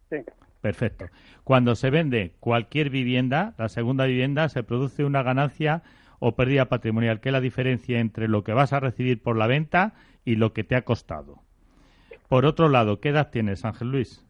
Sí. 0.09 0.17
Perfecto. 0.61 1.05
Cuando 1.43 1.75
se 1.75 1.89
vende 1.89 2.35
cualquier 2.39 2.89
vivienda, 2.89 3.55
la 3.57 3.69
segunda 3.69 4.05
vivienda, 4.05 4.49
se 4.49 4.63
produce 4.63 5.05
una 5.05 5.23
ganancia 5.23 5.81
o 6.19 6.35
pérdida 6.35 6.65
patrimonial, 6.65 7.19
que 7.19 7.29
es 7.29 7.33
la 7.33 7.41
diferencia 7.41 7.99
entre 7.99 8.27
lo 8.27 8.43
que 8.43 8.53
vas 8.53 8.73
a 8.73 8.79
recibir 8.79 9.21
por 9.21 9.37
la 9.37 9.47
venta 9.47 9.93
y 10.25 10.35
lo 10.35 10.53
que 10.53 10.63
te 10.63 10.75
ha 10.75 10.83
costado. 10.83 11.41
Por 12.27 12.45
otro 12.45 12.69
lado, 12.69 12.99
¿qué 12.99 13.09
edad 13.09 13.29
tienes, 13.31 13.65
Ángel 13.65 13.91
Luis? 13.91 14.26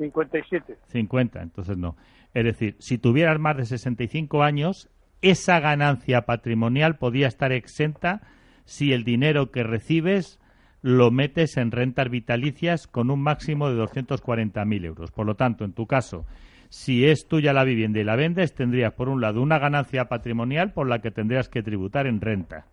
57. 0.00 0.78
50, 0.86 1.42
entonces 1.42 1.76
no. 1.76 1.96
Es 2.32 2.44
decir, 2.44 2.76
si 2.78 2.96
tuvieras 2.98 3.38
más 3.38 3.56
de 3.56 3.66
65 3.66 4.42
años, 4.42 4.88
esa 5.20 5.60
ganancia 5.60 6.22
patrimonial 6.22 6.96
podía 6.96 7.28
estar 7.28 7.52
exenta 7.52 8.22
si 8.64 8.92
el 8.92 9.04
dinero 9.04 9.50
que 9.50 9.62
recibes 9.62 10.40
lo 10.80 11.10
metes 11.10 11.58
en 11.58 11.70
rentas 11.70 12.08
vitalicias 12.08 12.86
con 12.86 13.10
un 13.10 13.20
máximo 13.20 13.68
de 13.68 13.82
240.000 13.82 14.84
euros. 14.86 15.10
Por 15.10 15.26
lo 15.26 15.34
tanto, 15.34 15.64
en 15.64 15.74
tu 15.74 15.86
caso, 15.86 16.24
si 16.70 17.04
es 17.04 17.28
tuya 17.28 17.52
la 17.52 17.64
vivienda 17.64 18.00
y 18.00 18.04
la 18.04 18.16
vendes, 18.16 18.54
tendrías, 18.54 18.94
por 18.94 19.10
un 19.10 19.20
lado, 19.20 19.42
una 19.42 19.58
ganancia 19.58 20.06
patrimonial 20.08 20.72
por 20.72 20.88
la 20.88 21.00
que 21.00 21.10
tendrías 21.10 21.50
que 21.50 21.62
tributar 21.62 22.06
en 22.06 22.22
renta. 22.22 22.66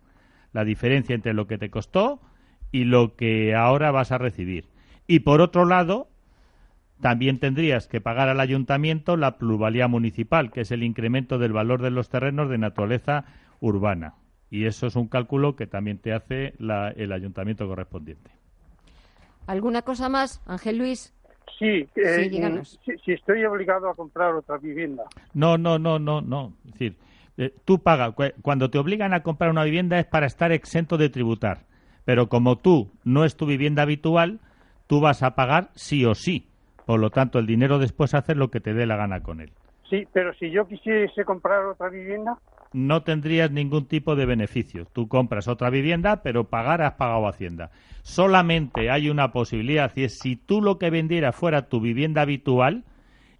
La 0.52 0.64
diferencia 0.64 1.14
entre 1.14 1.34
lo 1.34 1.46
que 1.46 1.58
te 1.58 1.68
costó 1.68 2.22
y 2.72 2.84
lo 2.84 3.16
que 3.16 3.54
ahora 3.54 3.90
vas 3.90 4.12
a 4.12 4.18
recibir. 4.18 4.68
Y 5.06 5.20
por 5.20 5.42
otro 5.42 5.66
lado, 5.66 6.08
también 7.00 7.38
tendrías 7.38 7.86
que 7.86 8.00
pagar 8.00 8.28
al 8.28 8.40
ayuntamiento 8.40 9.16
la 9.16 9.38
pluralidad 9.38 9.88
municipal, 9.88 10.50
que 10.50 10.62
es 10.62 10.70
el 10.70 10.82
incremento 10.82 11.38
del 11.38 11.52
valor 11.52 11.82
de 11.82 11.90
los 11.90 12.08
terrenos 12.08 12.50
de 12.50 12.58
naturaleza 12.58 13.24
urbana. 13.60 14.14
Y 14.50 14.64
eso 14.64 14.86
es 14.86 14.96
un 14.96 15.08
cálculo 15.08 15.56
que 15.56 15.66
también 15.66 15.98
te 15.98 16.12
hace 16.12 16.54
el 16.58 17.12
ayuntamiento 17.12 17.66
correspondiente. 17.66 18.30
¿Alguna 19.46 19.82
cosa 19.82 20.08
más, 20.08 20.42
Ángel 20.46 20.78
Luis? 20.78 21.14
Sí, 21.58 21.88
eh, 21.96 22.62
si, 23.04 23.12
estoy 23.12 23.44
obligado 23.44 23.88
a 23.88 23.94
comprar 23.94 24.34
otra 24.34 24.58
vivienda. 24.58 25.04
No, 25.34 25.56
no, 25.56 25.78
no, 25.78 25.98
no, 25.98 26.20
no. 26.20 26.52
Es 26.66 26.72
decir, 26.72 26.96
eh, 27.36 27.54
tú 27.64 27.82
pagas, 27.82 28.14
cuando 28.42 28.70
te 28.70 28.78
obligan 28.78 29.14
a 29.14 29.22
comprar 29.22 29.50
una 29.50 29.64
vivienda 29.64 29.98
es 29.98 30.06
para 30.06 30.26
estar 30.26 30.52
exento 30.52 30.98
de 30.98 31.08
tributar. 31.08 31.66
Pero 32.04 32.28
como 32.28 32.58
tú 32.58 32.90
no 33.04 33.24
es 33.24 33.36
tu 33.36 33.46
vivienda 33.46 33.82
habitual, 33.82 34.40
tú 34.86 35.00
vas 35.00 35.22
a 35.22 35.34
pagar 35.34 35.70
sí 35.74 36.04
o 36.04 36.14
sí. 36.14 36.47
Por 36.88 37.00
lo 37.00 37.10
tanto, 37.10 37.38
el 37.38 37.44
dinero 37.44 37.78
después 37.78 38.14
haces 38.14 38.34
lo 38.34 38.50
que 38.50 38.60
te 38.60 38.72
dé 38.72 38.86
la 38.86 38.96
gana 38.96 39.20
con 39.20 39.42
él. 39.42 39.50
Sí, 39.90 40.08
pero 40.10 40.32
si 40.32 40.50
yo 40.50 40.66
quisiese 40.66 41.22
comprar 41.22 41.66
otra 41.66 41.90
vivienda 41.90 42.38
no 42.72 43.02
tendrías 43.02 43.50
ningún 43.50 43.84
tipo 43.84 44.16
de 44.16 44.24
beneficio. 44.24 44.86
Tú 44.86 45.06
compras 45.06 45.48
otra 45.48 45.68
vivienda, 45.68 46.22
pero 46.22 46.44
pagar 46.44 46.80
has 46.80 46.94
pagado 46.94 47.28
Hacienda. 47.28 47.70
Solamente 48.00 48.90
hay 48.90 49.10
una 49.10 49.32
posibilidad, 49.32 49.92
y 49.96 50.04
es 50.04 50.18
si 50.18 50.36
tú 50.36 50.62
lo 50.62 50.78
que 50.78 50.88
vendieras 50.88 51.36
fuera 51.36 51.68
tu 51.68 51.78
vivienda 51.78 52.22
habitual 52.22 52.84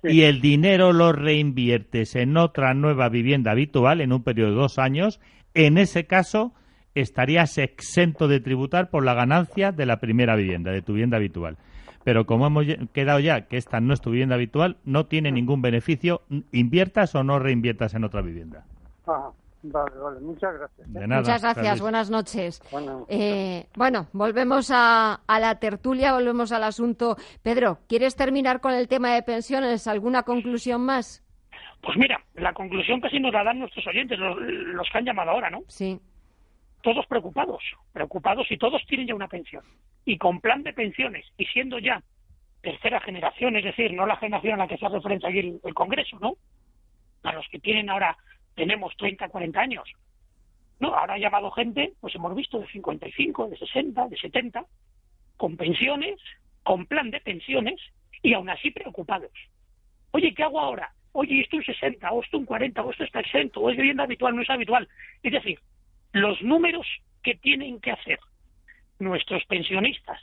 y 0.02 0.22
el 0.24 0.42
dinero 0.42 0.92
lo 0.92 1.12
reinviertes 1.12 2.16
en 2.16 2.36
otra 2.36 2.74
nueva 2.74 3.08
vivienda 3.08 3.52
habitual 3.52 4.02
en 4.02 4.12
un 4.12 4.24
periodo 4.24 4.50
de 4.50 4.56
dos 4.56 4.78
años, 4.78 5.20
en 5.54 5.78
ese 5.78 6.06
caso 6.06 6.52
estarías 7.00 7.58
exento 7.58 8.28
de 8.28 8.40
tributar 8.40 8.90
por 8.90 9.04
la 9.04 9.14
ganancia 9.14 9.72
de 9.72 9.86
la 9.86 9.98
primera 9.98 10.36
vivienda, 10.36 10.70
de 10.70 10.82
tu 10.82 10.92
vivienda 10.92 11.16
habitual. 11.16 11.56
Pero 12.04 12.26
como 12.26 12.46
hemos 12.46 12.66
quedado 12.92 13.20
ya 13.20 13.42
que 13.42 13.56
esta 13.56 13.80
no 13.80 13.92
es 13.92 14.00
tu 14.00 14.10
vivienda 14.10 14.36
habitual, 14.36 14.78
no 14.84 15.06
tiene 15.06 15.30
ningún 15.32 15.60
beneficio, 15.60 16.22
inviertas 16.52 17.14
o 17.14 17.22
no 17.22 17.38
reinviertas 17.38 17.94
en 17.94 18.04
otra 18.04 18.22
vivienda. 18.22 18.64
Vale, 19.62 19.98
vale, 19.98 20.20
muchas 20.20 20.54
gracias. 20.54 20.88
¿eh? 20.88 21.06
muchas 21.06 21.42
gracias, 21.42 21.80
buenas 21.80 22.10
noches. 22.10 22.62
Eh, 23.08 23.66
bueno, 23.76 24.06
volvemos 24.12 24.70
a, 24.72 25.20
la 25.28 25.58
tertulia, 25.58 26.12
volvemos 26.12 26.52
al 26.52 26.62
asunto. 26.62 27.16
Pedro, 27.42 27.78
¿quieres 27.88 28.14
terminar 28.14 28.60
con 28.60 28.72
el 28.72 28.86
tema 28.86 29.14
de 29.14 29.22
pensiones? 29.22 29.88
¿Alguna 29.88 30.22
conclusión 30.22 30.82
más? 30.82 31.24
Pues 31.82 31.96
mira, 31.96 32.20
la 32.34 32.52
conclusión 32.52 33.00
que 33.00 33.08
sí 33.08 33.20
nos 33.20 33.32
la 33.32 33.44
dan 33.44 33.58
nuestros 33.58 33.86
oyentes, 33.86 34.18
los, 34.18 34.36
los 34.38 34.88
que 34.90 34.98
han 34.98 35.04
llamado 35.04 35.30
ahora, 35.30 35.50
¿no? 35.50 35.62
Sí. 35.66 36.00
Todos 36.82 37.06
preocupados, 37.06 37.62
preocupados 37.92 38.50
y 38.50 38.56
todos 38.56 38.84
tienen 38.86 39.08
ya 39.08 39.14
una 39.14 39.28
pensión. 39.28 39.64
Y 40.04 40.16
con 40.16 40.40
plan 40.40 40.62
de 40.62 40.72
pensiones, 40.72 41.26
y 41.36 41.44
siendo 41.46 41.78
ya 41.78 42.02
tercera 42.62 43.00
generación, 43.00 43.56
es 43.56 43.64
decir, 43.64 43.92
no 43.92 44.06
la 44.06 44.16
generación 44.16 44.54
a 44.54 44.64
la 44.64 44.68
que 44.68 44.78
se 44.78 44.88
referencia 44.88 45.28
aquí 45.28 45.38
el, 45.40 45.60
el 45.64 45.74
Congreso, 45.74 46.18
¿no? 46.20 46.34
A 47.22 47.32
los 47.32 47.46
que 47.48 47.58
tienen 47.58 47.90
ahora 47.90 48.16
tenemos 48.54 48.96
30, 48.96 49.28
40 49.28 49.60
años. 49.60 49.88
No, 50.80 50.94
ahora 50.94 51.14
ha 51.14 51.18
llamado 51.18 51.50
gente, 51.50 51.92
pues 52.00 52.14
hemos 52.14 52.34
visto 52.34 52.58
de 52.58 52.66
55, 52.68 53.48
de 53.48 53.56
60, 53.56 54.08
de 54.08 54.16
70, 54.16 54.64
con 55.36 55.56
pensiones, 55.56 56.20
con 56.62 56.86
plan 56.86 57.10
de 57.10 57.20
pensiones 57.20 57.80
y 58.22 58.34
aún 58.34 58.50
así 58.50 58.70
preocupados. 58.70 59.32
Oye, 60.12 60.34
¿qué 60.34 60.42
hago 60.42 60.60
ahora? 60.60 60.92
Oye, 61.12 61.40
esto 61.40 61.56
un 61.56 61.64
60, 61.64 62.10
o 62.12 62.22
esto 62.22 62.38
un 62.38 62.44
40, 62.44 62.82
o 62.82 62.90
esto 62.90 63.04
está 63.04 63.20
exento, 63.20 63.60
o 63.60 63.70
es 63.70 63.76
vivienda 63.76 64.04
habitual, 64.04 64.36
no 64.36 64.42
es 64.42 64.50
habitual. 64.50 64.88
Es 65.22 65.32
decir, 65.32 65.58
los 66.12 66.40
números 66.42 66.86
que 67.22 67.34
tienen 67.34 67.80
que 67.80 67.92
hacer 67.92 68.18
nuestros 68.98 69.44
pensionistas 69.46 70.20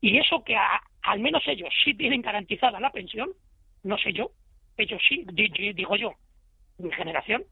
y 0.00 0.18
eso 0.18 0.44
que 0.44 0.56
al 1.02 1.20
menos 1.20 1.42
ellos 1.46 1.70
sí 1.84 1.94
tienen 1.94 2.22
garantizada 2.22 2.80
la 2.80 2.90
pensión, 2.90 3.30
no 3.82 3.98
sé 3.98 4.12
yo, 4.12 4.30
ellos 4.76 5.00
sí, 5.08 5.26
digo 5.74 5.96
yo, 5.96 6.12
mi 6.78 6.92
generación, 6.92 7.42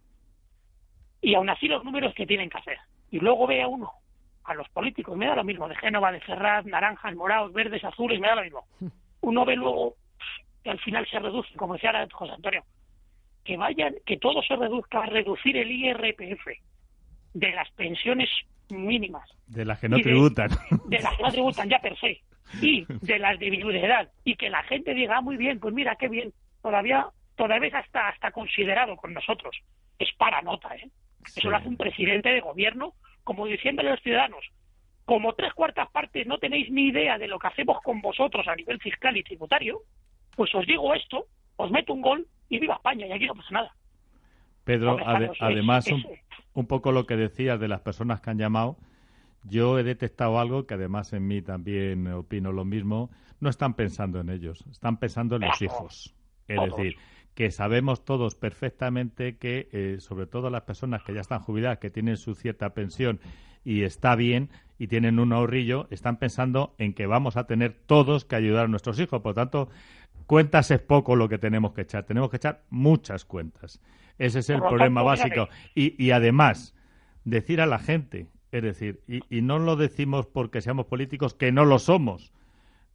y 1.20 1.34
aún 1.34 1.50
así 1.50 1.66
los 1.66 1.82
números 1.84 2.14
que 2.14 2.26
tienen 2.26 2.48
que 2.48 2.58
hacer. 2.58 2.78
Y 3.10 3.18
luego 3.18 3.46
ve 3.46 3.62
a 3.62 3.68
uno, 3.68 3.90
a 4.44 4.54
los 4.54 4.68
políticos, 4.68 5.16
me 5.16 5.26
da 5.26 5.34
lo 5.34 5.42
mismo, 5.42 5.68
de 5.68 5.74
Génova, 5.76 6.12
de 6.12 6.20
Ferraz, 6.20 6.64
naranjas, 6.66 7.14
morados, 7.16 7.52
verdes, 7.52 7.82
azules, 7.82 8.20
me 8.20 8.28
da 8.28 8.36
lo 8.36 8.42
mismo. 8.42 8.64
Uno 9.22 9.44
ve 9.44 9.56
luego 9.56 9.94
que 10.62 10.70
al 10.70 10.78
final 10.78 11.06
se 11.08 11.18
reduce, 11.18 11.52
como 11.56 11.74
decía 11.74 11.90
ahora 11.90 12.06
José 12.12 12.32
Antonio, 12.32 12.62
que 13.42 13.56
vayan, 13.56 13.94
que 14.04 14.18
todo 14.18 14.42
se 14.42 14.54
reduzca 14.54 15.00
a 15.00 15.06
reducir 15.06 15.56
el 15.56 15.70
IRPF 15.70 16.46
de 17.36 17.50
las 17.52 17.70
pensiones 17.72 18.28
mínimas. 18.70 19.28
De 19.46 19.64
las 19.64 19.78
que 19.78 19.88
no 19.88 19.98
tributan. 19.98 20.48
De 20.86 20.98
las 21.00 21.16
que 21.16 21.22
no 21.22 21.30
tributan 21.30 21.68
ya 21.68 21.78
per 21.78 21.98
se. 21.98 22.22
Y 22.62 22.86
de 22.88 23.18
las 23.18 23.38
de 23.38 23.48
edad. 23.48 24.10
Y 24.24 24.36
que 24.36 24.48
la 24.48 24.62
gente 24.62 24.94
diga, 24.94 25.18
ah, 25.18 25.20
muy 25.20 25.36
bien, 25.36 25.60
pues 25.60 25.74
mira, 25.74 25.96
qué 25.96 26.08
bien. 26.08 26.32
Todavía, 26.62 27.06
todavía 27.36 27.78
está 27.78 28.08
hasta 28.08 28.30
considerado 28.30 28.96
con 28.96 29.12
nosotros. 29.12 29.54
Es 29.98 30.08
para 30.16 30.40
nota, 30.40 30.74
¿eh? 30.76 30.88
Eso 31.36 31.50
lo 31.50 31.56
hace 31.56 31.68
un 31.68 31.76
presidente 31.76 32.30
de 32.30 32.40
gobierno, 32.40 32.94
como 33.22 33.46
diciéndole 33.46 33.88
a 33.90 33.92
los 33.92 34.02
ciudadanos, 34.02 34.44
como 35.04 35.34
tres 35.34 35.52
cuartas 35.52 35.90
partes 35.90 36.26
no 36.26 36.38
tenéis 36.38 36.70
ni 36.70 36.88
idea 36.88 37.18
de 37.18 37.26
lo 37.26 37.38
que 37.38 37.48
hacemos 37.48 37.78
con 37.82 38.00
vosotros 38.00 38.46
a 38.48 38.54
nivel 38.54 38.80
fiscal 38.80 39.16
y 39.16 39.24
tributario, 39.24 39.80
pues 40.36 40.54
os 40.54 40.66
digo 40.66 40.94
esto, 40.94 41.26
os 41.56 41.70
meto 41.70 41.92
un 41.92 42.02
gol 42.02 42.26
y 42.48 42.60
viva 42.60 42.76
España 42.76 43.06
y 43.06 43.12
aquí 43.12 43.26
no 43.26 43.34
pasa 43.34 43.50
nada. 43.50 43.74
Pedro, 44.66 44.98
además, 45.38 45.86
un, 46.52 46.66
poco 46.66 46.90
lo 46.90 47.06
que 47.06 47.16
decías 47.16 47.60
de 47.60 47.68
las 47.68 47.82
personas 47.82 48.20
que 48.20 48.30
han 48.30 48.38
llamado, 48.38 48.76
yo 49.44 49.78
he 49.78 49.84
detectado 49.84 50.40
algo 50.40 50.66
que 50.66 50.74
además 50.74 51.12
en 51.12 51.24
mí 51.24 51.40
también 51.40 52.08
opino 52.08 52.50
lo 52.50 52.64
mismo, 52.64 53.08
no 53.38 53.48
están 53.48 53.74
pensando 53.74 54.18
en 54.18 54.28
ellos, 54.28 54.64
están 54.68 54.96
pensando 54.96 55.36
en 55.36 55.42
los 55.42 55.62
hijos. 55.62 56.16
Es 56.48 56.60
decir, 56.60 56.96
que 57.34 57.52
sabemos 57.52 58.04
todos 58.04 58.34
perfectamente 58.34 59.36
que, 59.36 59.68
eh, 59.70 59.98
sobre 60.00 60.26
todo 60.26 60.50
las 60.50 60.62
personas 60.62 61.04
que 61.04 61.14
ya 61.14 61.20
están 61.20 61.42
jubiladas, 61.42 61.78
que 61.78 61.90
tienen 61.90 62.16
su 62.16 62.34
cierta 62.34 62.74
pensión 62.74 63.20
y 63.64 63.84
está 63.84 64.16
bien 64.16 64.50
y 64.80 64.88
tienen 64.88 65.20
un 65.20 65.32
ahorrillo, 65.32 65.86
están 65.92 66.16
pensando 66.16 66.74
en 66.78 66.92
que 66.92 67.06
vamos 67.06 67.36
a 67.36 67.46
tener 67.46 67.72
todos 67.86 68.24
que 68.24 68.34
ayudar 68.34 68.64
a 68.64 68.68
nuestros 68.68 68.98
hijos. 68.98 69.22
Por 69.22 69.30
lo 69.30 69.34
tanto, 69.34 69.68
cuentas 70.26 70.72
es 70.72 70.80
poco 70.80 71.14
lo 71.14 71.28
que 71.28 71.38
tenemos 71.38 71.72
que 71.72 71.82
echar. 71.82 72.02
Tenemos 72.02 72.30
que 72.30 72.38
echar 72.38 72.64
muchas 72.68 73.24
cuentas. 73.24 73.80
Ese 74.18 74.40
es 74.40 74.50
el 74.50 74.60
problema 74.60 75.02
básico. 75.02 75.48
Y, 75.74 76.02
y, 76.02 76.10
además, 76.10 76.74
decir 77.24 77.60
a 77.60 77.66
la 77.66 77.78
gente, 77.78 78.28
es 78.52 78.62
decir, 78.62 79.02
y, 79.06 79.20
y 79.28 79.42
no 79.42 79.58
lo 79.58 79.76
decimos 79.76 80.26
porque 80.26 80.60
seamos 80.60 80.86
políticos, 80.86 81.34
que 81.34 81.52
no 81.52 81.64
lo 81.64 81.78
somos. 81.78 82.32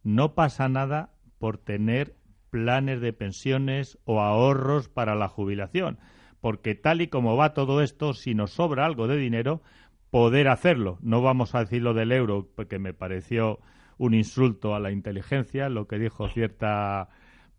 No 0.02 0.34
pasa 0.34 0.68
nada 0.68 1.12
por 1.38 1.58
tener 1.58 2.16
planes 2.50 3.00
de 3.00 3.12
pensiones 3.12 3.98
o 4.04 4.20
ahorros 4.20 4.88
para 4.88 5.14
la 5.14 5.28
jubilación, 5.28 5.98
porque 6.40 6.74
tal 6.74 7.00
y 7.00 7.08
como 7.08 7.36
va 7.36 7.54
todo 7.54 7.82
esto, 7.82 8.12
si 8.12 8.34
nos 8.34 8.52
sobra 8.52 8.84
algo 8.84 9.08
de 9.08 9.16
dinero, 9.16 9.62
poder 10.10 10.48
hacerlo. 10.48 10.98
No 11.00 11.22
vamos 11.22 11.54
a 11.54 11.60
decir 11.60 11.80
lo 11.80 11.94
del 11.94 12.12
euro, 12.12 12.46
porque 12.54 12.78
me 12.78 12.92
pareció 12.92 13.58
un 13.96 14.12
insulto 14.12 14.74
a 14.74 14.80
la 14.80 14.90
inteligencia, 14.90 15.70
lo 15.70 15.88
que 15.88 15.98
dijo 15.98 16.28
cierta 16.28 17.08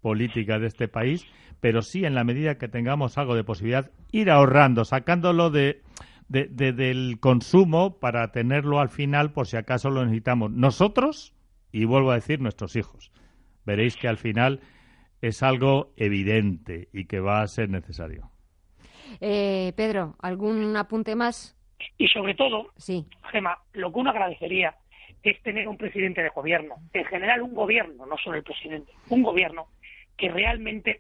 política 0.02 0.60
de 0.60 0.67
este 0.67 0.88
país, 0.88 1.26
pero 1.63 1.82
sí 1.82 2.04
en 2.04 2.13
la 2.13 2.26
medida 2.26 2.58
que 2.58 2.67
tengamos 2.67 3.17
algo 3.17 3.36
de 3.36 3.45
posibilidad, 3.45 3.89
ir 4.12 4.30
ahorrando, 4.30 4.84
sacándolo 4.84 5.49
de, 5.49 5.82
del 6.28 7.21
consumo 7.21 8.02
para 8.02 8.34
tenerlo 8.34 8.82
al 8.82 8.89
final 8.89 9.32
por 9.32 9.47
si 9.47 9.56
acaso 9.56 9.89
lo 9.89 10.04
necesitamos 10.04 10.52
nosotros 10.52 11.34
y 11.71 11.86
vuelvo 11.86 12.12
a 12.12 12.15
decir 12.15 12.41
nuestros 12.41 12.76
hijos. 12.76 13.13
Veréis 13.63 13.95
que 13.95 14.10
al 14.10 14.17
final 14.17 14.60
es 15.21 15.41
algo 15.41 15.93
evidente 15.95 16.89
y 16.91 17.06
que 17.06 17.21
va 17.21 17.41
a 17.41 17.47
ser 17.47 17.69
necesario. 17.69 18.30
Eh, 19.21 19.71
Pedro, 19.78 20.17
¿algún 20.19 20.76
apunte 20.76 21.15
más? 21.15 21.56
Y 21.97 22.10
sobre 22.10 22.36
todo, 22.36 22.73
sí. 22.76 23.06
Gema, 23.32 23.58
lo 23.71 23.93
que 23.93 23.99
uno 23.99 24.10
agradecería 24.10 24.76
es 25.23 25.41
tener 25.43 25.69
un 25.69 25.78
presidente 25.78 26.21
de 26.23 26.28
gobierno, 26.28 26.76
en 26.91 27.06
general 27.06 27.41
un 27.41 27.56
gobierno, 27.56 28.06
no 28.06 28.17
solo 28.17 28.36
el 28.36 28.43
presidente, 28.43 28.91
un 29.08 29.23
gobierno 29.23 29.67
que 30.17 30.28
realmente 30.28 30.99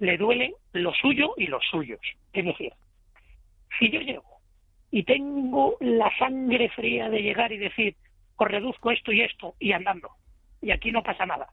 le 0.00 0.16
duele 0.16 0.54
lo 0.72 0.92
suyo 0.94 1.34
y 1.36 1.46
los 1.46 1.64
suyos. 1.70 2.00
Es 2.32 2.44
decir, 2.44 2.72
si 3.78 3.90
yo 3.90 4.00
llego 4.00 4.40
y 4.90 5.04
tengo 5.04 5.76
la 5.80 6.10
sangre 6.18 6.68
fría 6.70 7.08
de 7.08 7.22
llegar 7.22 7.52
y 7.52 7.58
decir, 7.58 7.94
os 8.36 8.48
reduzco 8.48 8.90
esto 8.90 9.12
y 9.12 9.20
esto, 9.20 9.54
y 9.60 9.72
andando, 9.72 10.10
y 10.60 10.70
aquí 10.72 10.90
no 10.90 11.02
pasa 11.02 11.26
nada. 11.26 11.48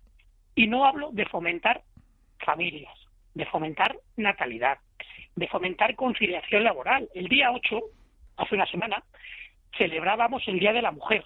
Y 0.56 0.68
no 0.68 0.86
hablo 0.86 1.10
de 1.12 1.26
fomentar 1.26 1.84
familias, 2.40 2.94
de 3.34 3.46
fomentar 3.46 3.98
natalidad, 4.16 4.80
de 5.36 5.48
fomentar 5.48 5.96
conciliación 5.96 6.64
laboral. 6.64 7.10
El 7.14 7.28
día 7.28 7.52
8, 7.52 7.80
hace 8.38 8.56
una 8.56 8.66
semana, 8.66 9.04
celebrábamos 9.78 10.48
el 10.48 10.60
Día 10.60 10.74
de 10.74 10.82
la 10.82 10.92
Mujer. 10.92 11.26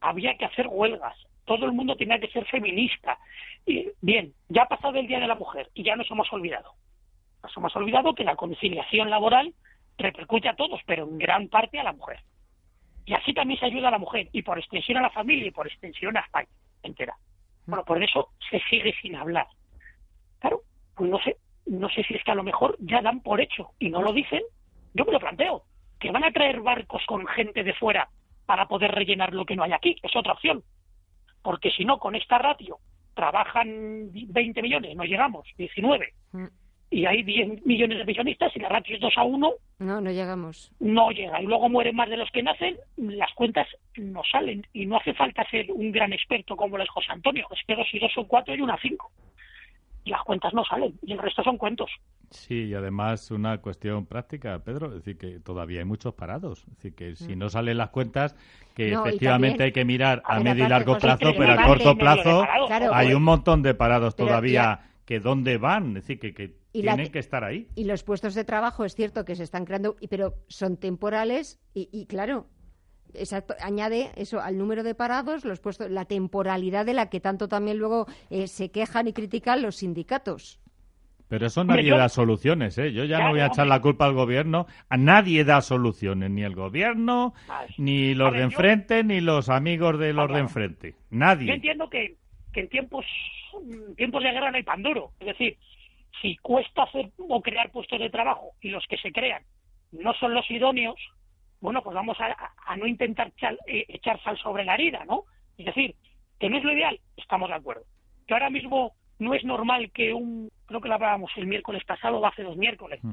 Había 0.00 0.36
que 0.36 0.44
hacer 0.44 0.66
huelgas. 0.68 1.16
Todo 1.46 1.64
el 1.64 1.72
mundo 1.72 1.96
tenía 1.96 2.18
que 2.18 2.28
ser 2.28 2.44
feminista. 2.46 3.18
Y, 3.64 3.88
bien, 4.02 4.34
ya 4.48 4.64
ha 4.64 4.68
pasado 4.68 4.98
el 4.98 5.06
Día 5.06 5.20
de 5.20 5.28
la 5.28 5.34
Mujer 5.34 5.70
y 5.72 5.82
ya 5.82 5.96
nos 5.96 6.10
hemos 6.10 6.30
olvidado. 6.32 6.72
Nos 7.42 7.56
hemos 7.56 7.74
olvidado 7.76 8.14
que 8.14 8.24
la 8.24 8.36
conciliación 8.36 9.08
laboral 9.08 9.54
repercute 9.96 10.48
a 10.48 10.56
todos, 10.56 10.80
pero 10.84 11.04
en 11.04 11.18
gran 11.18 11.48
parte 11.48 11.78
a 11.78 11.84
la 11.84 11.92
mujer. 11.92 12.20
Y 13.06 13.14
así 13.14 13.32
también 13.32 13.58
se 13.58 13.66
ayuda 13.66 13.88
a 13.88 13.92
la 13.92 13.98
mujer, 13.98 14.28
y 14.32 14.42
por 14.42 14.58
extensión 14.58 14.98
a 14.98 15.02
la 15.02 15.10
familia, 15.10 15.46
y 15.46 15.52
por 15.52 15.66
extensión 15.66 16.16
a 16.16 16.20
España 16.20 16.48
entera. 16.82 17.16
Bueno, 17.66 17.84
por 17.84 18.02
eso 18.02 18.30
se 18.50 18.60
sigue 18.68 18.94
sin 19.00 19.16
hablar. 19.16 19.46
Claro, 20.40 20.62
pues 20.94 21.10
no 21.10 21.18
sé, 21.20 21.36
no 21.66 21.88
sé 21.88 22.02
si 22.04 22.14
es 22.14 22.24
que 22.24 22.30
a 22.30 22.36
lo 22.36 22.42
mejor 22.42 22.76
ya 22.80 23.02
dan 23.02 23.20
por 23.20 23.40
hecho 23.40 23.70
y 23.78 23.90
no 23.90 24.02
lo 24.02 24.12
dicen. 24.12 24.42
Yo 24.94 25.04
me 25.04 25.12
lo 25.12 25.20
planteo, 25.20 25.62
que 25.98 26.10
van 26.10 26.24
a 26.24 26.32
traer 26.32 26.60
barcos 26.60 27.04
con 27.06 27.26
gente 27.26 27.64
de 27.64 27.74
fuera 27.74 28.08
para 28.46 28.66
poder 28.66 28.92
rellenar 28.92 29.34
lo 29.34 29.44
que 29.44 29.56
no 29.56 29.64
hay 29.64 29.72
aquí, 29.72 29.96
es 30.02 30.14
otra 30.16 30.32
opción. 30.32 30.62
Porque 31.46 31.70
si 31.70 31.84
no, 31.84 32.00
con 32.00 32.16
esta 32.16 32.38
ratio 32.38 32.78
trabajan 33.14 34.10
20 34.12 34.62
millones, 34.62 34.96
no 34.96 35.04
llegamos, 35.04 35.46
19 35.56 36.12
y 36.90 37.04
hay 37.04 37.22
10 37.22 37.64
millones 37.64 37.98
de 37.98 38.04
pensionistas 38.04 38.54
y 38.56 38.60
la 38.60 38.68
ratio 38.68 38.94
es 38.96 39.00
2 39.00 39.12
a 39.16 39.22
1. 39.22 39.52
No, 39.78 40.00
no 40.00 40.10
llegamos. 40.10 40.72
No 40.80 41.10
llega. 41.10 41.40
Y 41.42 41.46
luego 41.46 41.68
mueren 41.68 41.96
más 41.96 42.08
de 42.08 42.16
los 42.16 42.30
que 42.30 42.42
nacen, 42.42 42.76
las 42.96 43.32
cuentas 43.34 43.66
no 43.96 44.22
salen. 44.30 44.66
Y 44.72 44.86
no 44.86 44.96
hace 44.96 45.14
falta 45.14 45.48
ser 45.50 45.70
un 45.70 45.92
gran 45.92 46.12
experto 46.12 46.56
como 46.56 46.76
lo 46.76 46.84
es 46.84 46.90
José 46.90 47.08
Antonio. 47.10 47.46
Es 47.50 47.60
que 47.66 47.76
dos 47.76 47.86
y 47.92 47.98
dos 47.98 48.12
son 48.12 48.24
cuatro 48.24 48.54
y 48.54 48.60
una 48.60 48.78
cinco. 48.80 49.10
Y 50.06 50.10
las 50.10 50.22
cuentas 50.22 50.54
no 50.54 50.64
salen. 50.64 50.96
Y 51.02 51.12
el 51.12 51.18
resto 51.18 51.42
son 51.42 51.58
cuentos. 51.58 51.90
Sí, 52.30 52.66
y 52.66 52.74
además 52.74 53.32
una 53.32 53.58
cuestión 53.58 54.06
práctica, 54.06 54.60
Pedro. 54.60 54.86
Es 54.88 55.04
decir, 55.04 55.18
que 55.18 55.40
todavía 55.40 55.80
hay 55.80 55.84
muchos 55.84 56.14
parados. 56.14 56.60
Es 56.60 56.76
decir, 56.76 56.94
que 56.94 57.16
si 57.16 57.34
mm. 57.34 57.38
no 57.38 57.48
salen 57.48 57.76
las 57.76 57.90
cuentas, 57.90 58.36
que 58.74 58.92
efectivamente 58.92 59.64
hay 59.64 59.72
que 59.72 59.84
mirar 59.84 60.22
a, 60.24 60.38
medio 60.38 60.64
y 60.64 60.68
largo 60.68 60.96
plazo, 60.96 61.32
pero 61.36 61.52
a 61.52 61.66
corto 61.66 61.98
plazo 61.98 62.46
hay 62.92 63.14
un 63.14 63.24
montón 63.24 63.62
de 63.62 63.74
parados 63.74 64.14
todavía 64.14 64.80
que 65.04 65.18
dónde 65.18 65.58
van, 65.58 65.96
es 65.96 66.06
decir, 66.06 66.18
que, 66.18 66.54
tienen 66.72 67.10
que 67.10 67.18
estar 67.18 67.42
ahí. 67.42 67.68
Y 67.74 67.84
los 67.84 68.02
puestos 68.02 68.34
de 68.34 68.44
trabajo 68.44 68.84
es 68.84 68.94
cierto 68.94 69.24
que 69.24 69.34
se 69.34 69.42
están 69.42 69.64
creando, 69.64 69.96
pero 70.08 70.34
son 70.48 70.76
temporales 70.76 71.60
y, 71.74 72.06
claro, 72.06 72.46
exacto, 73.18 73.54
añade 73.60 74.10
eso 74.16 74.40
al 74.40 74.58
número 74.58 74.82
de 74.82 74.94
parados, 74.94 75.44
los 75.44 75.60
puestos, 75.60 75.90
la 75.90 76.04
temporalidad 76.04 76.86
de 76.86 76.94
la 76.94 77.10
que 77.10 77.20
tanto 77.20 77.48
también 77.48 77.78
luego 77.78 78.06
eh, 78.30 78.46
se 78.46 78.70
quejan 78.70 79.08
y 79.08 79.12
critican 79.12 79.62
los 79.62 79.76
sindicatos. 79.76 80.60
Pero 81.28 81.46
eso 81.46 81.64
nadie 81.64 81.90
da 81.90 82.08
soluciones, 82.08 82.78
¿eh? 82.78 82.92
Yo 82.92 83.04
ya 83.04 83.18
no 83.18 83.30
voy 83.30 83.40
a 83.40 83.46
echar 83.46 83.66
la 83.66 83.80
culpa 83.80 84.06
al 84.06 84.14
gobierno. 84.14 84.66
A 84.88 84.96
nadie 84.96 85.44
da 85.44 85.60
soluciones, 85.60 86.30
ni 86.30 86.44
el 86.44 86.54
gobierno, 86.54 87.34
ni 87.78 88.14
los 88.14 88.32
de 88.32 88.42
enfrente, 88.42 89.02
ni 89.02 89.20
los 89.20 89.48
amigos 89.48 89.98
de 89.98 90.12
los 90.12 90.32
de 90.32 90.38
enfrente. 90.38 90.94
Nadie. 91.10 91.48
Yo 91.48 91.54
entiendo 91.54 91.90
que, 91.90 92.14
que 92.52 92.60
en 92.60 92.68
tiempos 92.68 93.04
tiempos 93.96 94.22
de 94.22 94.30
guerra 94.30 94.50
no 94.50 94.56
hay 94.56 94.62
pan 94.62 94.82
duro. 94.82 95.10
Es 95.18 95.26
decir, 95.26 95.56
si 96.22 96.36
cuesta 96.36 96.84
hacer 96.84 97.10
o 97.28 97.42
crear 97.42 97.70
puestos 97.70 97.98
de 97.98 98.10
trabajo 98.10 98.52
y 98.60 98.68
los 98.68 98.84
que 98.86 98.96
se 98.98 99.10
crean 99.10 99.42
no 99.92 100.14
son 100.14 100.34
los 100.34 100.48
idóneos, 100.50 100.96
bueno, 101.60 101.82
pues 101.82 101.94
vamos 101.94 102.16
a, 102.20 102.76
no 102.76 102.86
intentar 102.86 103.32
eh, 103.66 103.84
echar, 103.88 104.22
sal 104.22 104.36
sobre 104.38 104.64
la 104.64 104.74
herida, 104.74 105.04
¿no? 105.04 105.24
Es 105.56 105.66
decir, 105.66 105.94
que 106.38 106.50
no 106.50 106.58
es 106.58 106.64
lo 106.64 106.72
ideal, 106.72 107.00
estamos 107.16 107.48
de 107.48 107.54
acuerdo. 107.54 107.84
Que 108.26 108.34
ahora 108.34 108.50
mismo 108.50 108.92
no 109.18 109.34
es 109.34 109.44
normal 109.44 109.90
que 109.92 110.12
un, 110.12 110.50
creo 110.66 110.80
que 110.80 110.88
lo 110.88 110.94
hablábamos 110.94 111.30
el 111.36 111.46
miércoles 111.46 111.84
pasado 111.84 112.18
o 112.18 112.26
hace 112.26 112.42
dos 112.42 112.56
miércoles, 112.56 113.02
mm. 113.02 113.12